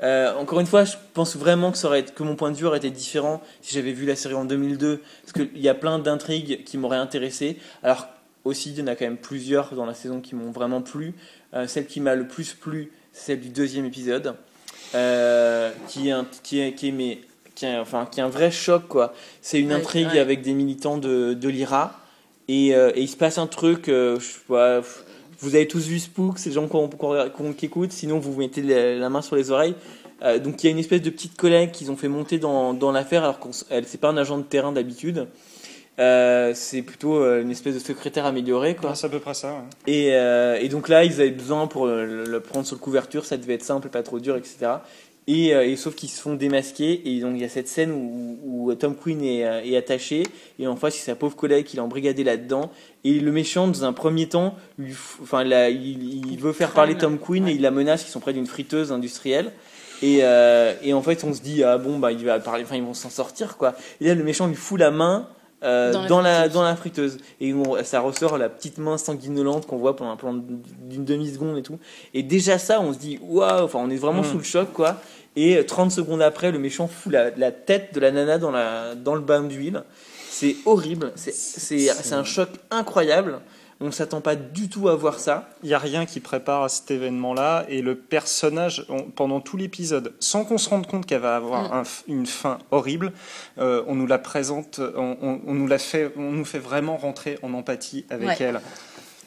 Euh, 0.03 0.33
encore 0.35 0.59
une 0.59 0.65
fois, 0.65 0.83
je 0.83 0.95
pense 1.13 1.35
vraiment 1.35 1.71
que, 1.71 1.77
ça 1.77 1.87
aurait, 1.87 2.03
que 2.03 2.23
mon 2.23 2.35
point 2.35 2.51
de 2.51 2.57
vue 2.57 2.65
aurait 2.65 2.79
été 2.79 2.89
différent 2.89 3.41
si 3.61 3.75
j'avais 3.75 3.91
vu 3.91 4.05
la 4.05 4.15
série 4.15 4.33
en 4.33 4.45
2002, 4.45 5.01
parce 5.21 5.33
qu'il 5.33 5.61
y 5.61 5.69
a 5.69 5.75
plein 5.75 5.99
d'intrigues 5.99 6.63
qui 6.63 6.77
m'auraient 6.77 6.97
intéressé. 6.97 7.57
Alors 7.83 8.07
aussi, 8.43 8.71
il 8.71 8.79
y 8.79 8.81
en 8.81 8.87
a 8.87 8.95
quand 8.95 9.05
même 9.05 9.17
plusieurs 9.17 9.73
dans 9.75 9.85
la 9.85 9.93
saison 9.93 10.19
qui 10.19 10.35
m'ont 10.35 10.51
vraiment 10.51 10.81
plu. 10.81 11.13
Euh, 11.53 11.67
celle 11.67 11.85
qui 11.85 11.99
m'a 11.99 12.15
le 12.15 12.27
plus 12.27 12.53
plu, 12.53 12.91
c'est 13.13 13.25
celle 13.33 13.41
du 13.41 13.49
deuxième 13.49 13.85
épisode, 13.85 14.35
euh, 14.95 15.71
qui 15.87 16.09
est 16.09 16.11
un, 16.11 16.25
qui 16.43 16.59
est, 16.59 16.73
qui 16.73 16.87
est, 16.87 17.21
qui 17.53 17.65
est, 17.65 17.77
enfin, 17.77 18.07
qui 18.09 18.19
est 18.19 18.23
un 18.23 18.29
vrai 18.29 18.51
choc 18.51 18.87
quoi. 18.87 19.13
C'est 19.41 19.59
une 19.59 19.71
intrigue 19.71 20.17
avec 20.17 20.41
des 20.41 20.53
militants 20.53 20.97
de, 20.97 21.33
de 21.33 21.49
l'IRA 21.49 21.99
et, 22.47 22.73
euh, 22.73 22.91
et, 22.95 23.01
il 23.01 23.07
se 23.07 23.17
passe 23.17 23.37
un 23.37 23.47
truc. 23.47 23.83
je 23.87 24.19
vous 25.41 25.55
avez 25.55 25.67
tous 25.67 25.87
vu 25.87 25.99
Spook, 25.99 26.39
c'est 26.39 26.49
les 26.49 26.55
gens 26.55 26.69
qui 27.57 27.65
écoutent. 27.65 27.91
Sinon, 27.91 28.19
vous 28.19 28.37
mettez 28.37 28.61
la, 28.61 29.09
main 29.09 29.21
sur 29.21 29.35
les 29.35 29.51
oreilles. 29.51 29.75
donc 30.43 30.63
il 30.63 30.67
y 30.67 30.69
a 30.69 30.71
une 30.71 30.79
espèce 30.79 31.01
de 31.01 31.09
petite 31.09 31.35
collègue 31.35 31.71
qu'ils 31.71 31.91
ont 31.91 31.97
fait 31.97 32.07
monter 32.07 32.37
dans, 32.37 32.73
dans 32.73 32.91
l'affaire 32.91 33.23
alors 33.23 33.39
qu'elle 33.39 33.85
c'est 33.87 33.99
pas 33.99 34.09
un 34.09 34.17
agent 34.17 34.37
de 34.37 34.43
terrain 34.43 34.71
d'habitude. 34.71 35.27
Euh, 35.99 36.53
c'est 36.55 36.81
plutôt 36.81 37.21
euh, 37.21 37.41
une 37.41 37.51
espèce 37.51 37.75
de 37.75 37.79
secrétaire 37.79 38.25
amélioré. 38.25 38.75
Quoi. 38.75 38.95
c'est 38.95 39.07
à 39.07 39.09
peu 39.09 39.19
près 39.19 39.33
ça. 39.33 39.63
Et, 39.85 40.13
euh, 40.13 40.57
et, 40.59 40.69
donc 40.69 40.89
là, 40.89 41.03
ils 41.03 41.21
avaient 41.21 41.31
besoin 41.31 41.67
pour 41.67 41.85
le, 41.85 42.39
prendre 42.39 42.65
sur 42.65 42.75
le 42.75 42.81
couverture, 42.81 43.25
ça 43.25 43.37
devait 43.37 43.55
être 43.55 43.63
simple, 43.63 43.89
pas 43.89 44.01
trop 44.01 44.19
dur, 44.19 44.35
etc. 44.35 44.71
Et, 45.27 45.49
et 45.49 45.75
sauf 45.75 45.95
qu'ils 45.95 46.09
se 46.09 46.19
font 46.19 46.33
démasquer, 46.33 47.01
et 47.05 47.19
donc 47.21 47.33
il 47.35 47.41
y 47.41 47.45
a 47.45 47.49
cette 47.49 47.67
scène 47.67 47.91
où, 47.91 48.39
où 48.43 48.73
Tom 48.75 48.95
Quinn 48.95 49.21
est, 49.23 49.39
est, 49.39 49.77
attaché, 49.77 50.23
et 50.57 50.67
en 50.67 50.75
face, 50.75 50.95
c'est 50.95 51.05
sa 51.05 51.15
pauvre 51.15 51.35
collègue 51.35 51.65
qui 51.65 51.77
l'a 51.77 51.83
embrigadé 51.83 52.23
là-dedans. 52.23 52.71
Et 53.03 53.19
le 53.19 53.31
méchant, 53.31 53.67
dans 53.67 53.85
un 53.85 53.93
premier 53.93 54.27
temps, 54.27 54.55
lui, 54.79 54.93
enfin, 55.21 55.43
là, 55.43 55.69
il, 55.69 56.31
il, 56.31 56.39
veut 56.39 56.53
faire 56.53 56.71
parler 56.71 56.97
Tom 56.97 57.19
Quinn 57.19 57.47
et 57.47 57.51
il 57.51 57.61
la 57.61 57.71
menace, 57.71 58.03
ils 58.07 58.11
sont 58.11 58.19
près 58.19 58.33
d'une 58.33 58.47
friteuse 58.47 58.91
industrielle. 58.91 59.51
Et, 60.01 60.21
et, 60.83 60.93
en 60.93 61.01
fait, 61.01 61.23
on 61.23 61.33
se 61.33 61.41
dit, 61.41 61.63
ah 61.63 61.77
bon, 61.77 61.99
bah, 61.99 62.11
il 62.11 62.25
va 62.25 62.39
parler, 62.39 62.63
enfin, 62.63 62.75
ils 62.75 62.83
vont 62.83 62.95
s'en 62.95 63.11
sortir, 63.11 63.57
quoi. 63.57 63.75
Et 64.01 64.07
là, 64.07 64.15
le 64.15 64.23
méchant 64.23 64.47
lui 64.47 64.55
fout 64.55 64.79
la 64.79 64.89
main, 64.89 65.29
euh, 65.63 66.07
dans, 66.07 66.21
la, 66.21 66.49
dans, 66.49 66.63
la, 66.63 66.75
friteuse. 66.75 67.17
Et 67.39 67.53
ça 67.83 67.99
ressort 67.99 68.37
la 68.37 68.49
petite 68.49 68.77
main 68.77 68.97
sanguinolente 68.97 69.67
qu'on 69.67 69.77
voit 69.77 69.95
pendant, 69.95 70.17
pendant 70.17 70.43
d'une 70.83 71.05
demi-seconde 71.05 71.57
et 71.57 71.61
tout. 71.61 71.79
Et 72.13 72.23
déjà 72.23 72.57
ça, 72.57 72.81
on 72.81 72.93
se 72.93 72.97
dit, 72.97 73.19
waouh, 73.21 73.65
enfin, 73.65 73.79
on 73.81 73.89
est 73.89 73.97
vraiment 73.97 74.21
mm. 74.21 74.31
sous 74.31 74.37
le 74.37 74.43
choc, 74.43 74.73
quoi. 74.73 74.97
Et 75.35 75.65
30 75.65 75.91
secondes 75.91 76.21
après, 76.21 76.51
le 76.51 76.59
méchant 76.59 76.87
fout 76.87 77.13
la, 77.13 77.29
la 77.31 77.51
tête 77.51 77.93
de 77.93 77.99
la 77.99 78.11
nana 78.11 78.37
dans, 78.37 78.51
la, 78.51 78.95
dans 78.95 79.15
le 79.15 79.21
bain 79.21 79.43
d'huile. 79.43 79.83
C'est 80.29 80.55
horrible, 80.65 81.11
c'est 81.15 82.13
un 82.13 82.23
choc 82.23 82.49
incroyable. 82.71 83.39
On 83.81 83.87
ne 83.87 83.91
s'attend 83.91 84.21
pas 84.21 84.35
du 84.35 84.69
tout 84.69 84.89
à 84.89 84.95
voir 84.95 85.19
ça. 85.19 85.49
Il 85.63 85.67
n'y 85.67 85.73
a 85.73 85.79
rien 85.79 86.05
qui 86.05 86.19
prépare 86.19 86.63
à 86.63 86.69
cet 86.69 86.91
événement-là. 86.91 87.65
Et 87.67 87.81
le 87.81 87.95
personnage, 87.95 88.85
pendant 89.15 89.41
tout 89.41 89.57
l'épisode, 89.57 90.13
sans 90.19 90.45
qu'on 90.45 90.59
se 90.59 90.69
rende 90.69 90.85
compte 90.85 91.07
qu'elle 91.07 91.21
va 91.21 91.35
avoir 91.35 91.81
mm. 91.81 91.83
une 92.07 92.25
fin 92.27 92.59
horrible, 92.69 93.11
euh, 93.57 93.83
on 93.87 93.95
nous 93.95 94.05
la 94.05 94.19
présente, 94.19 94.79
on, 94.95 95.39
nous 95.47 95.67
la 95.67 95.79
fait, 95.79 96.13
on 96.15 96.31
nous 96.31 96.45
fait 96.45 96.59
vraiment 96.59 96.95
rentrer 96.95 97.39
en 97.41 97.53
empathie 97.55 98.05
avec 98.11 98.39
elle. 98.39 98.61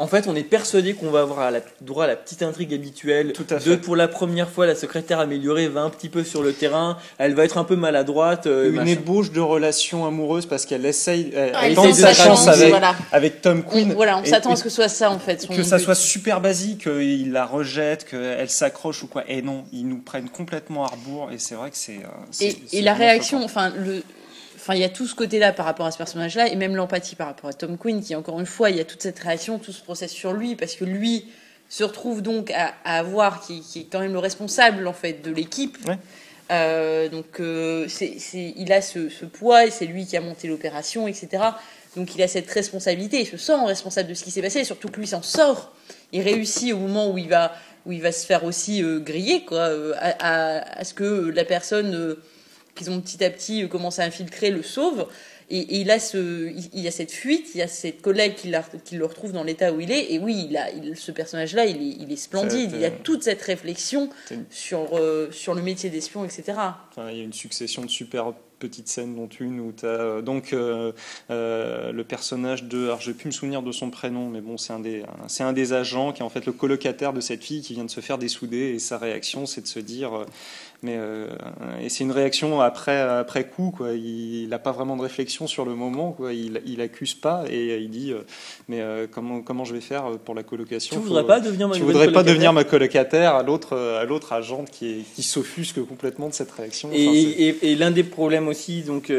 En 0.00 0.08
fait, 0.08 0.26
on 0.26 0.34
est 0.34 0.42
persuadé 0.42 0.94
qu'on 0.94 1.10
va 1.10 1.20
avoir 1.20 1.52
la, 1.52 1.60
droit 1.80 2.04
à 2.04 2.06
la 2.08 2.16
petite 2.16 2.42
intrigue 2.42 2.74
habituelle. 2.74 3.32
Tout 3.32 3.46
à 3.50 3.60
fait. 3.60 3.70
De 3.70 3.76
pour 3.76 3.94
la 3.94 4.08
première 4.08 4.50
fois, 4.50 4.66
la 4.66 4.74
secrétaire 4.74 5.20
améliorée 5.20 5.68
va 5.68 5.82
un 5.82 5.90
petit 5.90 6.08
peu 6.08 6.24
sur 6.24 6.42
le 6.42 6.52
terrain. 6.52 6.98
Elle 7.18 7.34
va 7.34 7.44
être 7.44 7.58
un 7.58 7.64
peu 7.64 7.76
maladroite. 7.76 8.48
Euh, 8.48 8.72
Une 8.72 8.88
ébauche 8.88 9.30
de 9.30 9.40
relation 9.40 10.04
amoureuse 10.04 10.46
parce 10.46 10.66
qu'elle 10.66 10.84
essaye, 10.84 11.32
elle, 11.32 11.76
tente 11.76 11.94
sa 11.94 12.12
chance 12.12 12.48
avec, 12.48 12.74
avec 13.12 13.40
Tom 13.40 13.62
Quinn. 13.62 13.92
voilà, 13.92 14.18
on 14.18 14.24
s'attend 14.24 14.50
à 14.50 14.56
ce 14.56 14.64
que 14.64 14.68
ce 14.68 14.76
soit 14.76 14.88
ça 14.88 15.12
en 15.12 15.20
fait. 15.20 15.46
Que 15.46 15.62
ça 15.62 15.78
soit 15.78 15.94
super 15.94 16.40
basique, 16.40 16.84
qu'il 16.84 17.30
la 17.30 17.46
rejette, 17.46 18.04
qu'elle 18.04 18.50
s'accroche 18.50 19.04
ou 19.04 19.06
quoi. 19.06 19.22
Et 19.28 19.42
non, 19.42 19.64
ils 19.72 19.86
nous 19.86 19.98
prennent 19.98 20.28
complètement 20.28 20.84
à 20.84 20.88
rebours. 20.88 21.30
Et 21.32 21.38
c'est 21.38 21.54
vrai 21.54 21.70
que 21.70 21.76
c'est. 21.76 21.98
Euh, 21.98 22.40
et, 22.40 22.56
et 22.72 22.82
la 22.82 22.94
réaction, 22.94 23.44
enfin 23.44 23.70
le 23.76 24.02
Enfin, 24.64 24.76
il 24.76 24.80
y 24.80 24.84
a 24.84 24.88
tout 24.88 25.06
ce 25.06 25.14
côté-là 25.14 25.52
par 25.52 25.66
rapport 25.66 25.84
à 25.84 25.90
ce 25.90 25.98
personnage-là, 25.98 26.48
et 26.48 26.56
même 26.56 26.74
l'empathie 26.74 27.16
par 27.16 27.26
rapport 27.26 27.50
à 27.50 27.52
Tom 27.52 27.76
Quinn, 27.76 28.02
qui, 28.02 28.14
encore 28.14 28.40
une 28.40 28.46
fois, 28.46 28.70
il 28.70 28.78
y 28.78 28.80
a 28.80 28.86
toute 28.86 29.02
cette 29.02 29.18
réaction, 29.18 29.58
tout 29.58 29.72
ce 29.72 29.82
process 29.82 30.10
sur 30.10 30.32
lui, 30.32 30.56
parce 30.56 30.74
que 30.74 30.86
lui 30.86 31.26
se 31.68 31.84
retrouve 31.84 32.22
donc 32.22 32.50
à, 32.50 32.72
avoir, 32.86 33.42
qui, 33.42 33.62
est 33.76 33.92
quand 33.92 34.00
même 34.00 34.14
le 34.14 34.18
responsable, 34.20 34.86
en 34.86 34.94
fait, 34.94 35.22
de 35.22 35.30
l'équipe. 35.30 35.76
Euh, 36.50 37.10
donc, 37.10 37.40
euh, 37.40 37.84
c'est, 37.88 38.16
il 38.56 38.72
a 38.72 38.80
ce, 38.80 39.26
poids, 39.26 39.66
et 39.66 39.70
c'est 39.70 39.84
lui 39.84 40.06
qui 40.06 40.16
a 40.16 40.22
monté 40.22 40.48
l'opération, 40.48 41.06
etc. 41.06 41.42
Donc, 41.94 42.14
il 42.14 42.22
a 42.22 42.28
cette 42.28 42.50
responsabilité, 42.50 43.20
il 43.20 43.26
se 43.26 43.36
sent 43.36 43.52
responsable 43.66 44.08
de 44.08 44.14
ce 44.14 44.24
qui 44.24 44.30
s'est 44.30 44.40
passé, 44.40 44.64
surtout 44.64 44.88
que 44.88 44.98
lui 44.98 45.06
s'en 45.06 45.20
sort. 45.20 45.74
Il 46.12 46.22
réussit 46.22 46.72
au 46.72 46.78
moment 46.78 47.10
où 47.10 47.18
il 47.18 47.28
va, 47.28 47.52
où 47.84 47.92
il 47.92 48.00
va 48.00 48.12
se 48.12 48.24
faire 48.24 48.44
aussi 48.44 48.82
euh, 48.82 48.98
griller, 48.98 49.44
quoi, 49.44 49.68
à, 49.98 50.78
à, 50.80 50.84
ce 50.84 50.94
que 50.94 51.28
la 51.28 51.44
personne 51.44 52.16
qu'ils 52.74 52.90
ont 52.90 53.00
petit 53.00 53.22
à 53.24 53.30
petit 53.30 53.62
euh, 53.62 53.68
commencé 53.68 54.02
à 54.02 54.04
infiltrer, 54.04 54.50
le 54.50 54.62
sauve. 54.62 55.06
Et, 55.50 55.80
il, 55.80 55.90
a 55.90 55.98
ce, 55.98 56.50
il 56.72 56.80
y 56.80 56.88
a 56.88 56.90
cette 56.90 57.12
fuite, 57.12 57.50
il 57.54 57.58
y 57.58 57.62
a 57.62 57.68
cette 57.68 58.00
collègue 58.00 58.34
qui, 58.34 58.50
qui 58.84 58.96
le 58.96 59.04
retrouve 59.04 59.32
dans 59.32 59.44
l'état 59.44 59.72
où 59.72 59.80
il 59.80 59.92
est. 59.92 60.12
Et 60.12 60.18
oui, 60.18 60.46
il 60.48 60.56
a, 60.56 60.68
ce 60.94 61.12
personnage-là, 61.12 61.66
il 61.66 61.76
est, 61.76 61.96
il 62.00 62.10
est 62.10 62.16
splendide. 62.16 62.72
Il 62.72 62.80
y 62.80 62.86
a 62.86 62.90
toute 62.90 63.22
cette 63.22 63.42
réflexion 63.42 64.08
sur, 64.50 64.88
euh, 64.94 65.30
sur 65.32 65.54
le 65.54 65.60
métier 65.60 65.90
d'espion, 65.90 66.24
etc. 66.24 66.58
il 67.10 67.16
y 67.16 67.20
a 67.20 67.24
une 67.24 67.34
succession 67.34 67.82
de 67.82 67.90
super 67.90 68.32
petites 68.58 68.88
scènes, 68.88 69.14
dont 69.14 69.28
une 69.28 69.60
où 69.60 69.72
tu 69.72 69.84
as 69.84 70.22
donc 70.22 70.52
le 70.52 72.02
personnage 72.08 72.64
de. 72.64 72.86
Alors, 72.86 73.02
je 73.02 73.10
vais 73.10 73.16
plus 73.16 73.26
me 73.26 73.32
souvenir 73.32 73.62
de 73.62 73.70
son 73.70 73.90
prénom, 73.90 74.30
mais 74.30 74.40
bon, 74.40 74.56
c'est 74.56 74.72
un, 74.72 74.80
des, 74.80 75.02
c'est 75.28 75.42
un 75.42 75.52
des 75.52 75.74
agents 75.74 76.12
qui 76.12 76.22
est 76.22 76.24
en 76.24 76.30
fait 76.30 76.46
le 76.46 76.52
colocataire 76.52 77.12
de 77.12 77.20
cette 77.20 77.44
fille 77.44 77.60
qui 77.60 77.74
vient 77.74 77.84
de 77.84 77.90
se 77.90 78.00
faire 78.00 78.16
dessouder. 78.16 78.72
Et 78.74 78.78
sa 78.78 78.96
réaction, 78.96 79.44
c'est 79.44 79.60
de 79.60 79.66
se 79.66 79.80
dire 79.80 80.24
mais 80.84 80.96
euh, 80.98 81.28
et 81.82 81.88
c'est 81.88 82.04
une 82.04 82.12
réaction 82.12 82.60
après 82.60 83.00
après 83.00 83.44
coup 83.48 83.72
quoi. 83.74 83.92
Il 83.94 84.48
n'a 84.50 84.58
pas 84.58 84.70
vraiment 84.70 84.96
de 84.96 85.02
réflexion 85.02 85.46
sur 85.46 85.64
le 85.64 85.74
moment 85.74 86.12
quoi. 86.12 86.34
Il, 86.34 86.60
il 86.66 86.82
accuse 86.82 87.14
pas 87.14 87.44
et 87.48 87.78
il 87.78 87.88
dit 87.88 88.12
euh, 88.12 88.18
mais 88.68 88.82
euh, 88.82 89.06
comment 89.10 89.40
comment 89.40 89.64
je 89.64 89.72
vais 89.72 89.80
faire 89.80 90.04
pour 90.26 90.34
la 90.34 90.42
colocation? 90.42 91.00
Tu 91.00 91.02
voudrais 91.02 91.26
pas 91.26 91.40
devenir 91.40 91.68
ma 91.68 91.74
Tu 91.74 91.80
voudrais 91.80 92.12
pas 92.12 92.22
devenir 92.22 92.52
ma 92.52 92.64
colocataire 92.64 93.34
à 93.34 93.42
l'autre 93.42 93.74
à 93.74 94.04
l'autre 94.04 94.34
agente 94.34 94.68
qui 94.70 94.90
est, 94.90 95.14
qui 95.14 95.22
s'offusque 95.22 95.82
complètement 95.86 96.28
de 96.28 96.34
cette 96.34 96.50
réaction? 96.50 96.90
et, 96.92 97.56
et, 97.62 97.76
l'un 97.76 97.90
des 97.90 98.04
problèmes 98.04 98.46
aussi 98.46 98.82
donc 98.82 99.10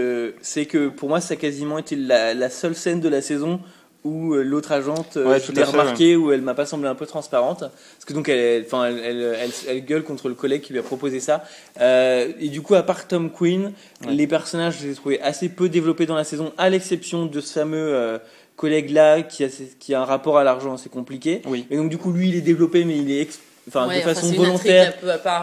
c'est 0.41 0.67
que 0.67 0.89
pour 0.89 1.09
moi 1.09 1.19
ça 1.19 1.33
a 1.33 1.37
quasiment 1.37 1.79
été 1.79 1.95
la, 1.95 2.35
la 2.35 2.51
seule 2.51 2.75
scène 2.75 2.99
de 2.99 3.09
la 3.09 3.21
saison 3.21 3.59
où 4.05 4.35
euh, 4.35 4.43
l'autre 4.43 4.71
agente, 4.71 5.17
euh, 5.17 5.39
je 5.45 5.51
l'ai 5.51 5.63
remarqué, 5.63 6.15
où 6.15 6.31
elle 6.31 6.41
m'a 6.41 6.53
pas 6.53 6.67
semblé 6.67 6.87
un 6.87 6.95
peu 6.95 7.07
transparente, 7.07 7.59
parce 7.59 8.05
que 8.05 8.13
donc 8.13 8.29
elle, 8.29 8.63
enfin, 8.65 8.85
elle, 8.85 9.35
elle, 9.67 9.83
gueule 9.83 10.03
contre 10.03 10.29
le 10.29 10.35
collègue 10.35 10.61
qui 10.61 10.73
lui 10.73 10.79
a 10.79 10.83
proposé 10.83 11.19
ça. 11.19 11.43
Euh, 11.81 12.31
et 12.39 12.49
du 12.49 12.61
coup, 12.61 12.75
à 12.75 12.83
part 12.83 13.07
Tom 13.07 13.31
Quinn, 13.31 13.73
les 14.07 14.27
personnages, 14.27 14.77
je 14.79 14.85
les 14.85 14.91
ai 14.93 14.95
trouvés 14.95 15.21
assez 15.21 15.49
peu 15.49 15.69
développés 15.69 16.05
dans 16.05 16.15
la 16.15 16.23
saison, 16.23 16.53
à 16.57 16.69
l'exception 16.69 17.25
de 17.25 17.41
ce 17.41 17.51
fameux 17.51 18.19
collègue 18.55 18.91
là 18.91 19.21
qui 19.21 19.43
a, 19.43 19.47
qui 19.79 19.93
a 19.93 20.01
un 20.01 20.05
rapport 20.05 20.37
à 20.37 20.43
l'argent 20.43 20.75
assez 20.75 20.89
compliqué. 20.89 21.41
Oui. 21.45 21.65
Et 21.71 21.75
donc 21.75 21.89
du 21.89 21.97
coup, 21.97 22.13
lui, 22.13 22.29
il 22.29 22.35
est 22.35 22.41
développé, 22.41 22.85
mais 22.85 22.97
il 22.97 23.11
est 23.11 23.27
enfin 23.67 23.87
de 23.87 23.99
façon 24.01 24.31
volontaire. 24.33 24.93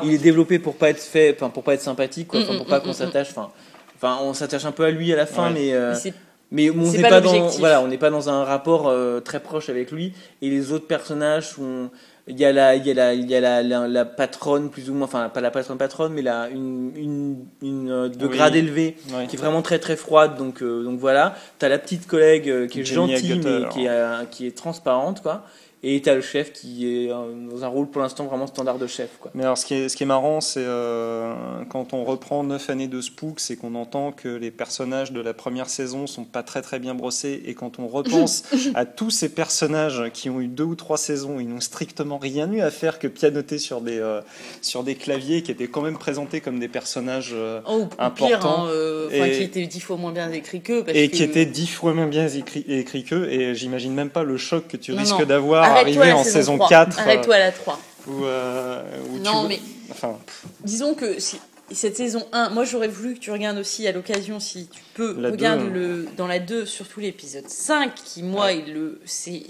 il 0.04 0.14
est 0.14 0.18
développé 0.18 0.60
pour 0.60 0.76
pas 0.76 0.90
être 0.90 1.02
fait, 1.02 1.34
enfin 1.34 1.50
pour 1.50 1.64
pas 1.64 1.74
être 1.74 1.82
sympathique, 1.82 2.28
quoi, 2.28 2.40
mm, 2.40 2.58
pour 2.58 2.66
pas 2.66 2.78
mm, 2.78 2.82
qu'on 2.82 2.90
mm, 2.90 2.94
s'attache. 2.94 3.28
Enfin, 3.30 3.50
enfin, 3.96 4.18
on 4.22 4.34
s'attache 4.34 4.64
un 4.64 4.72
peu 4.72 4.84
à 4.84 4.90
lui 4.92 5.12
à 5.12 5.16
la 5.16 5.26
fin, 5.26 5.50
mais, 5.50 5.72
mais 5.72 6.12
mais 6.52 6.70
on 6.70 6.92
n'est 6.92 7.00
pas, 7.00 7.22
dans 7.22 7.48
voilà 7.48 7.80
on 7.80 7.88
n'est 7.88 7.98
pas 7.98 8.10
dans 8.10 8.28
un 8.28 8.44
rapport 8.44 8.88
euh, 8.88 9.20
très 9.20 9.40
proche 9.40 9.70
avec 9.70 9.90
lui. 9.90 10.12
Et 10.42 10.50
les 10.50 10.70
autres 10.70 10.86
personnages 10.86 11.48
sont 11.48 11.90
il 12.28 12.38
y 12.38 12.44
a 12.44 12.52
la 12.52 12.76
il 12.76 12.86
y 12.86 12.90
a 12.90 12.94
la 12.94 13.14
il 13.14 13.28
y 13.28 13.34
a 13.34 13.40
la, 13.40 13.88
la, 13.88 14.04
patronne 14.04 14.68
plus 14.68 14.90
ou 14.90 14.94
moins 14.94 15.06
enfin 15.06 15.30
pas 15.30 15.40
la 15.40 15.50
patronne 15.50 15.78
patronne 15.78 16.12
mais 16.12 16.22
la 16.22 16.50
une 16.50 16.92
une, 16.94 17.36
une 17.62 17.90
euh, 17.90 18.08
de 18.08 18.26
grade 18.26 18.54
élevé 18.54 18.96
qui 19.28 19.36
est 19.36 19.38
vraiment 19.38 19.62
très 19.62 19.78
très 19.78 19.96
froide. 19.96 20.36
Donc 20.36 20.62
euh, 20.62 20.84
donc 20.84 21.00
voilà. 21.00 21.34
Tu 21.58 21.64
as 21.64 21.70
la 21.70 21.78
petite 21.78 22.06
collègue 22.06 22.68
qui 22.68 22.80
est 22.80 22.84
gentille 22.84 23.40
mais 23.42 23.68
qui 23.70 23.86
est 23.86 24.30
qui 24.30 24.46
est 24.46 24.56
transparente 24.56 25.22
quoi 25.22 25.44
et 25.84 26.00
tu 26.00 26.08
as 26.08 26.14
le 26.14 26.20
chef 26.20 26.52
qui 26.52 26.86
est 26.86 27.08
dans 27.08 27.64
un 27.64 27.68
rôle 27.68 27.88
pour 27.88 28.02
l'instant 28.02 28.26
vraiment 28.26 28.46
standard 28.46 28.78
de 28.78 28.86
chef. 28.86 29.10
Quoi. 29.18 29.32
Mais 29.34 29.42
alors 29.42 29.58
ce 29.58 29.66
qui 29.66 29.74
est, 29.74 29.88
ce 29.88 29.96
qui 29.96 30.04
est 30.04 30.06
marrant, 30.06 30.40
c'est 30.40 30.62
euh, 30.64 31.34
quand 31.70 31.92
on 31.92 32.04
reprend 32.04 32.44
9 32.44 32.70
années 32.70 32.86
de 32.86 33.00
Spook, 33.00 33.40
c'est 33.40 33.56
qu'on 33.56 33.74
entend 33.74 34.12
que 34.12 34.28
les 34.28 34.52
personnages 34.52 35.10
de 35.10 35.20
la 35.20 35.34
première 35.34 35.68
saison 35.68 36.06
sont 36.06 36.24
pas 36.24 36.44
très 36.44 36.62
très 36.62 36.78
bien 36.78 36.94
brossés. 36.94 37.42
Et 37.46 37.54
quand 37.54 37.80
on 37.80 37.88
repense 37.88 38.44
à 38.74 38.84
tous 38.84 39.10
ces 39.10 39.28
personnages 39.28 40.04
qui 40.12 40.30
ont 40.30 40.40
eu 40.40 40.46
deux 40.46 40.64
ou 40.64 40.76
trois 40.76 40.98
saisons, 40.98 41.40
ils 41.40 41.48
n'ont 41.48 41.60
strictement 41.60 42.18
rien 42.18 42.50
eu 42.52 42.60
à 42.60 42.70
faire 42.70 43.00
que 43.00 43.08
pianoter 43.08 43.58
sur 43.58 43.80
des, 43.80 43.98
euh, 43.98 44.20
sur 44.60 44.84
des 44.84 44.94
claviers 44.94 45.42
qui 45.42 45.50
étaient 45.50 45.66
quand 45.66 45.82
même 45.82 45.98
présentés 45.98 46.40
comme 46.40 46.60
des 46.60 46.68
personnages 46.68 47.32
euh, 47.34 47.60
oh, 47.68 47.88
importants. 47.98 48.66
Hein, 48.66 49.08
et, 49.10 49.30
qui 49.32 49.42
étaient 49.42 49.66
dix 49.66 49.80
fois 49.80 49.96
moins 49.96 50.12
bien 50.12 50.30
écrits 50.30 50.60
qu'eux. 50.60 50.84
Et 50.86 51.08
qui 51.08 51.24
étaient 51.24 51.46
dix 51.46 51.66
fois 51.66 51.92
moins 51.92 52.06
bien 52.06 52.28
écrits, 52.28 52.64
écrits 52.68 53.02
qu'eux. 53.02 53.28
Et 53.28 53.56
j'imagine 53.56 53.94
même 53.94 54.10
pas 54.10 54.22
le 54.22 54.36
choc 54.36 54.68
que 54.68 54.76
tu 54.76 54.92
risques 54.92 55.26
d'avoir 55.26 55.71
arriver 55.72 56.12
en 56.12 56.24
saison, 56.24 56.58
4. 56.58 56.98
Arrête-toi 56.98 57.34
à 57.34 57.38
la 57.38 57.52
3. 57.52 57.78
Euh, 58.08 58.82
non, 59.22 59.44
mais. 59.48 59.60
Enfin... 59.90 60.18
Disons 60.64 60.94
que 60.94 61.20
si, 61.20 61.38
cette 61.74 61.96
saison 61.96 62.24
1, 62.32 62.50
moi 62.50 62.64
j'aurais 62.64 62.88
voulu 62.88 63.14
que 63.14 63.18
tu 63.18 63.30
regardes 63.30 63.58
aussi 63.58 63.86
à 63.86 63.92
l'occasion, 63.92 64.40
si 64.40 64.68
tu 64.68 64.80
peux, 64.94 65.16
regarde 65.24 65.72
le, 65.72 66.06
dans 66.16 66.26
la 66.26 66.38
2, 66.38 66.66
surtout 66.66 67.00
l'épisode 67.00 67.48
5, 67.48 67.94
qui 67.94 68.22
moi, 68.22 68.52
est 68.52 68.66
le, 68.66 69.00
c'est, 69.04 69.42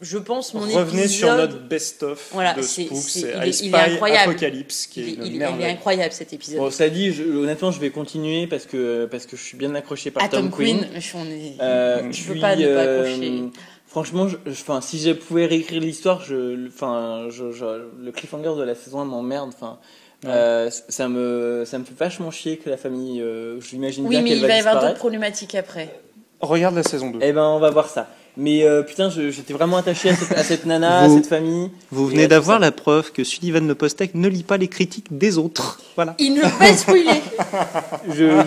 je 0.00 0.18
pense, 0.18 0.54
mon 0.54 0.60
Revenez 0.60 1.08
sur 1.08 1.34
notre 1.34 1.58
best-of 1.60 2.30
voilà, 2.32 2.54
de 2.54 2.62
Spook, 2.62 2.88
c'est 2.96 3.32
il, 3.62 3.74
est 3.74 3.78
incroyable. 3.78 4.30
Apocalypse, 4.30 4.86
qui 4.86 5.00
est 5.00 5.18
il, 5.24 5.42
est 5.42 5.70
incroyable 5.70 6.12
cet 6.12 6.32
épisode. 6.32 6.58
Bon, 6.58 6.70
ça 6.70 6.88
dit, 6.88 7.14
honnêtement, 7.20 7.70
je 7.70 7.80
vais 7.80 7.90
continuer 7.90 8.46
parce 8.46 8.66
que, 8.66 9.06
parce 9.10 9.26
que 9.26 9.36
je 9.36 9.42
suis 9.42 9.56
bien 9.56 9.74
accroché 9.74 10.10
par 10.10 10.28
Tom, 10.28 10.50
Quinn. 10.50 10.80
Quinn. 10.80 11.00
Je, 11.00 11.16
est, 11.16 11.60
euh, 11.60 12.12
je 12.12 12.32
peux 12.32 12.40
pas 12.40 12.56
ne 12.56 12.74
pas 12.74 12.82
accrocher. 12.82 13.42
Franchement, 13.88 14.28
je, 14.28 14.36
enfin, 14.50 14.82
si 14.82 14.98
je 14.98 15.12
pouvais 15.12 15.46
réécrire 15.46 15.80
l'histoire, 15.80 16.20
je, 16.22 16.68
enfin, 16.68 17.28
je, 17.30 17.44
le 17.98 18.12
cliffhanger 18.12 18.54
de 18.56 18.62
la 18.62 18.74
saison 18.74 19.00
1 19.00 19.06
m'emmerde. 19.06 19.50
Enfin, 19.54 19.78
euh, 20.26 20.68
ça 20.70 21.08
me, 21.08 21.64
ça 21.64 21.78
me 21.78 21.84
fait 21.84 21.96
vachement 21.98 22.30
chier 22.30 22.58
que 22.58 22.68
la 22.68 22.76
famille. 22.76 23.22
Euh, 23.22 23.60
J'imagine 23.62 24.04
oui, 24.04 24.10
bien 24.10 24.24
qu'elle 24.24 24.28
va 24.28 24.34
Oui, 24.34 24.40
mais 24.40 24.46
il 24.46 24.48
va 24.48 24.56
y 24.56 24.58
avoir 24.68 24.84
d'autres 24.84 24.98
problématiques 24.98 25.54
après. 25.54 25.88
Regarde 26.40 26.74
la 26.74 26.82
saison 26.82 27.10
2. 27.10 27.20
Eh 27.22 27.32
ben, 27.32 27.44
on 27.44 27.58
va 27.58 27.70
voir 27.70 27.88
ça. 27.88 28.08
Mais 28.40 28.62
euh, 28.62 28.84
putain, 28.84 29.10
j'étais 29.10 29.52
vraiment 29.52 29.78
attaché 29.78 30.10
à 30.10 30.44
cette, 30.44 30.64
nana, 30.64 31.00
à 31.00 31.08
cette 31.08 31.26
famille. 31.26 31.70
Vous 31.90 32.06
venez 32.06 32.28
d'avoir 32.28 32.60
la 32.60 32.70
preuve 32.70 33.10
que 33.10 33.24
Sullivan 33.24 33.66
Le 33.66 33.74
Postec 33.74 34.14
ne 34.14 34.28
lit 34.28 34.44
pas 34.44 34.56
les 34.56 34.68
critiques 34.68 35.06
des 35.10 35.38
autres. 35.38 35.80
Voilà. 35.96 36.14
Il 36.20 36.34
ne 36.34 36.42
veut 36.42 36.58
pas 36.58 36.72
spoiler. 36.72 37.20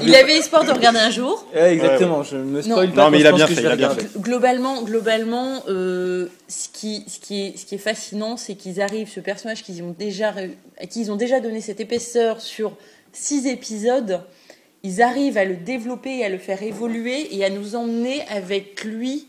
Il 0.01 0.15
avait 0.15 0.37
espoir 0.37 0.63
de 0.63 0.71
regarder 0.71 0.99
un 0.99 1.09
jour. 1.09 1.45
exactement, 1.53 2.23
je 2.23 2.37
me 2.37 2.61
spoil 2.61 2.91
pas. 2.91 3.03
Non, 3.03 3.11
mais 3.11 3.19
il 3.19 3.27
a 3.27 3.33
bien 3.33 3.45
fait. 3.47 3.61
Il 3.61 3.67
a 3.67 3.75
bien 3.75 3.89
fait. 3.89 4.07
Globalement, 4.17 4.81
globalement 4.83 5.61
euh, 5.67 6.27
ce, 6.47 6.69
qui, 6.69 7.03
ce, 7.07 7.19
qui 7.19 7.47
est, 7.47 7.57
ce 7.57 7.65
qui 7.65 7.75
est 7.75 7.77
fascinant, 7.77 8.37
c'est 8.37 8.55
qu'ils 8.55 8.79
arrivent, 8.79 9.09
ce 9.09 9.19
personnage 9.19 9.61
qu'ils 9.61 9.83
ont 9.83 9.93
déjà, 9.99 10.33
à 10.79 10.85
qui 10.85 11.01
ils 11.01 11.11
ont 11.11 11.17
déjà 11.17 11.41
donné 11.41 11.59
cette 11.59 11.81
épaisseur 11.81 12.39
sur 12.39 12.77
six 13.11 13.45
épisodes, 13.45 14.21
ils 14.83 15.01
arrivent 15.01 15.37
à 15.37 15.43
le 15.43 15.57
développer 15.57 16.19
et 16.19 16.25
à 16.25 16.29
le 16.29 16.37
faire 16.37 16.63
évoluer 16.63 17.35
et 17.35 17.43
à 17.43 17.49
nous 17.49 17.75
emmener 17.75 18.21
avec 18.29 18.85
lui 18.85 19.27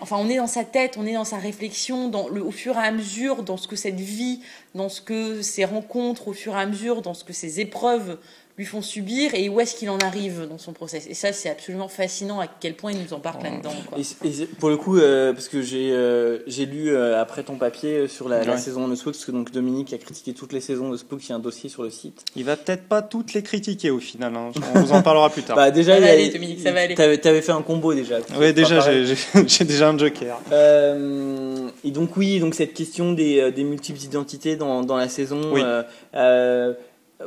Enfin, 0.00 0.16
on 0.18 0.28
est 0.28 0.36
dans 0.36 0.46
sa 0.46 0.64
tête, 0.64 0.96
on 0.98 1.06
est 1.06 1.12
dans 1.12 1.24
sa 1.24 1.36
réflexion, 1.36 2.08
dans 2.08 2.28
le, 2.28 2.42
au 2.42 2.50
fur 2.50 2.76
et 2.76 2.86
à 2.86 2.90
mesure, 2.90 3.42
dans 3.42 3.56
ce 3.56 3.68
que 3.68 3.76
cette 3.76 4.00
vie, 4.00 4.40
dans 4.74 4.88
ce 4.88 5.00
que 5.00 5.42
ces 5.42 5.64
rencontres, 5.64 6.28
au 6.28 6.32
fur 6.32 6.54
et 6.54 6.60
à 6.60 6.66
mesure, 6.66 7.02
dans 7.02 7.14
ce 7.14 7.24
que 7.24 7.32
ces 7.32 7.60
épreuves 7.60 8.18
lui 8.60 8.66
font 8.66 8.82
subir 8.82 9.34
et 9.34 9.48
où 9.48 9.58
est-ce 9.58 9.74
qu'il 9.74 9.88
en 9.88 9.96
arrive 10.00 10.46
dans 10.46 10.58
son 10.58 10.74
process. 10.74 11.06
Et 11.08 11.14
ça, 11.14 11.32
c'est 11.32 11.48
absolument 11.48 11.88
fascinant 11.88 12.40
à 12.40 12.46
quel 12.46 12.74
point 12.74 12.92
il 12.92 12.98
nous 12.98 13.14
en 13.14 13.18
parle 13.18 13.42
là-dedans. 13.42 13.72
Et, 13.96 14.46
pour 14.58 14.68
le 14.68 14.76
coup, 14.76 14.98
euh, 14.98 15.32
parce 15.32 15.48
que 15.48 15.62
j'ai 15.62 15.92
euh, 15.92 16.40
j'ai 16.46 16.66
lu 16.66 16.90
euh, 16.90 17.18
après 17.18 17.42
ton 17.42 17.56
papier 17.56 18.06
sur 18.06 18.28
la, 18.28 18.58
saison 18.58 18.86
de 18.86 18.94
Spook, 18.96 19.14
parce 19.14 19.24
que 19.24 19.30
donc 19.30 19.50
Dominique 19.50 19.94
a 19.94 19.98
critiqué 19.98 20.34
toutes 20.34 20.52
les 20.52 20.60
saisons 20.60 20.90
de 20.90 20.98
Spook, 20.98 21.24
il 21.24 21.30
y 21.30 21.32
a 21.32 21.36
un 21.36 21.38
dossier 21.38 21.70
sur 21.70 21.84
le 21.84 21.88
site. 21.88 22.22
Il 22.36 22.44
va 22.44 22.58
peut-être 22.58 22.82
pas 22.82 23.00
toutes 23.00 23.32
les 23.32 23.42
critiquer 23.42 23.88
au 23.88 23.98
final, 23.98 24.36
hein. 24.36 24.50
on 24.74 24.80
vous 24.80 24.92
en 24.92 25.00
parlera 25.00 25.30
plus 25.30 25.42
tard. 25.42 25.56
bah, 25.56 25.70
déjà, 25.70 25.94
ça 25.94 26.00
va 26.00 26.10
aller, 26.10 26.28
Dominique, 26.28 26.60
ça 26.60 26.72
va 26.72 26.80
aller. 26.82 26.94
T'avais 26.94 27.40
fait 27.40 27.52
un 27.52 27.62
combo 27.62 27.94
déjà. 27.94 28.18
Oui, 28.38 28.52
déjà, 28.52 28.80
j'ai 29.46 29.64
déjà 29.64 29.88
un 29.88 29.96
joker. 29.96 30.38
et 30.52 31.90
donc 31.92 32.14
oui, 32.18 32.40
donc 32.40 32.54
cette 32.54 32.74
question 32.74 33.14
des, 33.14 33.50
des 33.52 33.64
multiples 33.64 34.02
identités 34.02 34.56
dans, 34.56 34.82
dans 34.82 34.98
la 34.98 35.08
saison. 35.08 35.40
Oui. 35.54 35.62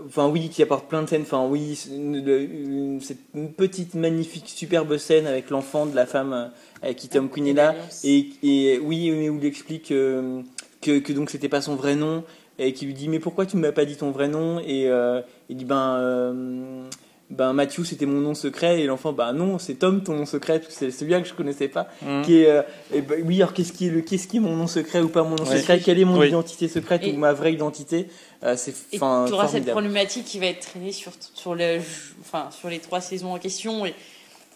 Enfin 0.06 0.28
oui, 0.28 0.50
qui 0.50 0.64
apporte 0.64 0.88
plein 0.88 1.04
de 1.04 1.10
scènes. 1.10 1.22
Enfin 1.22 1.46
oui, 1.48 1.76
c'est 1.76 1.92
une, 1.92 3.52
petite 3.56 3.94
magnifique 3.94 4.48
superbe 4.48 4.98
scène 4.98 5.28
avec 5.28 5.50
l'enfant 5.50 5.86
de 5.86 5.96
la 5.96 6.06
femme 6.06 6.34
euh, 6.34 6.48
avec 6.82 6.98
qui 6.98 7.10
Tom 7.10 7.30
Queen 7.30 7.48
est 7.48 7.54
là. 7.54 7.76
Et, 8.04 8.30
et 8.42 8.80
oui, 8.80 9.12
mais 9.12 9.30
où 9.30 9.38
il 9.38 9.46
explique 9.46 9.92
euh, 9.92 10.42
que, 10.82 11.00
que 11.00 11.14
donc 11.14 11.30
c'était 11.30 11.50
pas 11.50 11.62
son 11.62 11.76
vrai 11.76 11.96
nom 11.96 12.24
et 12.60 12.74
qui 12.74 12.86
lui 12.86 12.94
dit 12.94 13.08
mais 13.08 13.20
pourquoi 13.20 13.46
tu 13.46 13.58
ne 13.58 13.62
m'as 13.62 13.72
pas 13.72 13.86
dit 13.86 13.96
ton 13.96 14.12
vrai 14.12 14.28
nom? 14.28 14.60
Et 14.60 14.88
euh, 14.88 15.22
il 15.50 15.58
dit 15.58 15.66
ben 15.66 16.90
ben 17.30 17.54
Matthew 17.54 17.84
c'était 17.86 18.06
mon 18.06 18.20
nom 18.20 18.34
secret 18.36 18.82
et 18.82 18.86
l'enfant 18.86 19.14
ben 19.14 19.34
non 19.34 19.58
c'est 19.58 19.76
Tom 19.76 20.04
ton 20.04 20.14
nom 20.14 20.26
secret 20.26 20.62
c'est 20.70 20.92
celui-là 20.92 21.22
que 21.22 21.28
je 21.28 21.34
connaissais 21.34 21.68
pas 21.68 21.88
mmh. 22.02 22.22
qui 22.24 22.38
est 22.38 22.64
et 22.94 23.02
ben, 23.02 23.24
oui 23.26 23.38
alors 23.38 23.54
qu'est-ce 23.54 23.72
qui 23.74 23.88
est 23.88 23.90
le 23.90 24.02
qu'est-ce 24.02 24.28
qui 24.28 24.38
est 24.38 24.40
mon 24.42 24.56
nom 24.56 24.68
secret 24.68 25.02
ou 25.02 25.10
pas 25.10 25.24
mon 25.24 25.36
nom 25.36 25.46
secret? 25.46 25.80
Quelle 25.80 26.00
est 26.00 26.06
mon 26.06 26.22
identité 26.22 26.68
secrète 26.68 27.04
ou 27.06 27.18
ma 27.18 27.34
vraie 27.34 27.54
identité? 27.54 28.08
Euh, 28.44 28.56
c'est 28.58 28.76
et 28.92 28.98
tu 29.00 29.04
auras 29.04 29.48
cette 29.48 29.70
problématique 29.70 30.26
qui 30.26 30.40
va 30.40 30.48
être 30.48 30.68
traînée 30.68 30.92
sur 30.92 31.14
sur 31.34 31.56
le 31.56 31.80
enfin 32.22 32.50
sur 32.52 32.70
les 32.70 32.80
trois 32.80 33.00
saisons 33.02 33.34
en 33.34 33.40
question 33.40 33.86
et, 33.86 33.96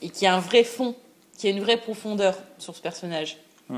et 0.01 0.09
qui 0.09 0.25
a 0.25 0.35
un 0.35 0.39
vrai 0.39 0.63
fond 0.63 0.93
qui 1.37 1.47
a 1.47 1.51
une 1.51 1.61
vraie 1.61 1.77
profondeur 1.77 2.37
sur 2.59 2.75
ce 2.75 2.81
personnage 2.81 3.37
mmh. 3.69 3.77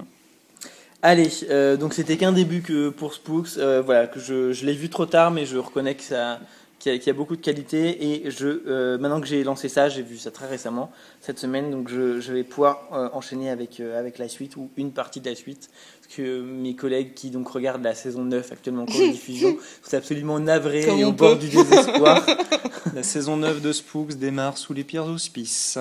Allez, 1.02 1.30
euh, 1.50 1.78
donc 1.78 1.94
c'était 1.94 2.18
qu'un 2.18 2.34
début 2.34 2.62
que 2.62 2.90
pour 2.90 3.14
Spooks. 3.14 3.58
Euh, 3.58 3.82
voilà, 3.82 4.08
que 4.08 4.20
je, 4.20 4.52
je 4.52 4.66
l'ai 4.66 4.74
vu 4.74 4.90
trop 4.90 5.06
tard, 5.06 5.32
mais 5.32 5.46
je 5.46 5.58
reconnais 5.58 5.96
que 5.96 6.04
ça, 6.04 6.42
qui 6.80 6.90
a, 6.90 6.98
qui 6.98 7.10
a, 7.10 7.14
beaucoup 7.14 7.36
de 7.36 7.42
qualité. 7.42 8.12
Et 8.12 8.32
je, 8.32 8.48
euh, 8.48 8.98
maintenant 8.98 9.22
que 9.22 9.28
j'ai 9.28 9.44
lancé 9.44 9.70
ça, 9.70 9.90
j'ai 9.90 10.02
vu 10.02 10.18
ça 10.18 10.32
très 10.32 10.48
récemment, 10.48 10.92
cette 11.22 11.38
semaine, 11.38 11.70
donc 11.70 11.90
je, 11.90 12.20
je 12.20 12.34
vais 12.34 12.44
pouvoir 12.44 12.88
euh, 12.94 13.10
enchaîner 13.14 13.50
avec, 13.50 13.80
euh, 13.80 14.00
avec 14.00 14.18
la 14.18 14.30
suite 14.30 14.56
ou 14.56 14.70
une 14.78 14.92
partie 14.92 15.20
de 15.20 15.30
la 15.30 15.36
suite. 15.36 15.70
Parce 16.02 16.16
que 16.16 16.42
mes 16.42 16.76
collègues 16.76 17.14
qui 17.14 17.30
donc 17.30 17.50
regardent 17.50 17.84
la 17.84 17.94
saison 17.94 18.24
9 18.24 18.52
actuellement 18.52 18.84
en 18.84 18.86
cours 18.86 19.00
de 19.00 19.08
diffusion 19.12 19.58
sont 19.84 19.98
absolument 19.98 20.40
navrés 20.40 20.88
et 21.00 21.04
au 21.04 21.12
bord 21.12 21.36
du 21.36 21.50
désespoir. 21.50 22.26
la 22.96 23.04
saison 23.04 23.38
9 23.38 23.62
de 23.62 23.72
Spooks 23.72 24.16
démarre 24.16 24.58
sous 24.58 24.74
les 24.74 24.84
pires 24.84 25.06
auspices. 25.06 25.78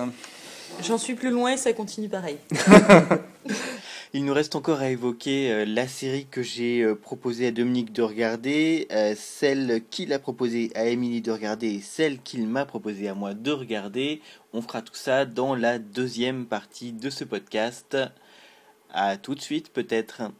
J'en 0.82 0.98
suis 0.98 1.14
plus 1.14 1.30
loin 1.30 1.52
et 1.52 1.56
ça 1.56 1.72
continue 1.72 2.08
pareil. 2.08 2.36
Il 4.14 4.24
nous 4.24 4.32
reste 4.32 4.56
encore 4.56 4.80
à 4.80 4.88
évoquer 4.88 5.52
euh, 5.52 5.64
la 5.66 5.86
série 5.86 6.26
que 6.26 6.42
j'ai 6.42 6.80
euh, 6.80 6.94
proposée 6.94 7.48
à 7.48 7.50
Dominique 7.50 7.92
de 7.92 8.00
regarder, 8.00 8.86
euh, 8.90 9.14
celle 9.14 9.82
qu'il 9.90 10.14
a 10.14 10.18
proposée 10.18 10.70
à 10.74 10.86
Émilie 10.86 11.20
de 11.20 11.30
regarder 11.30 11.68
et 11.74 11.80
celle 11.82 12.18
qu'il 12.22 12.48
m'a 12.48 12.64
proposée 12.64 13.08
à 13.08 13.14
moi 13.14 13.34
de 13.34 13.50
regarder. 13.50 14.22
On 14.54 14.62
fera 14.62 14.80
tout 14.80 14.94
ça 14.94 15.26
dans 15.26 15.54
la 15.54 15.78
deuxième 15.78 16.46
partie 16.46 16.92
de 16.92 17.10
ce 17.10 17.24
podcast. 17.24 17.98
À 18.90 19.18
tout 19.18 19.34
de 19.34 19.40
suite 19.40 19.70
peut-être. 19.74 20.32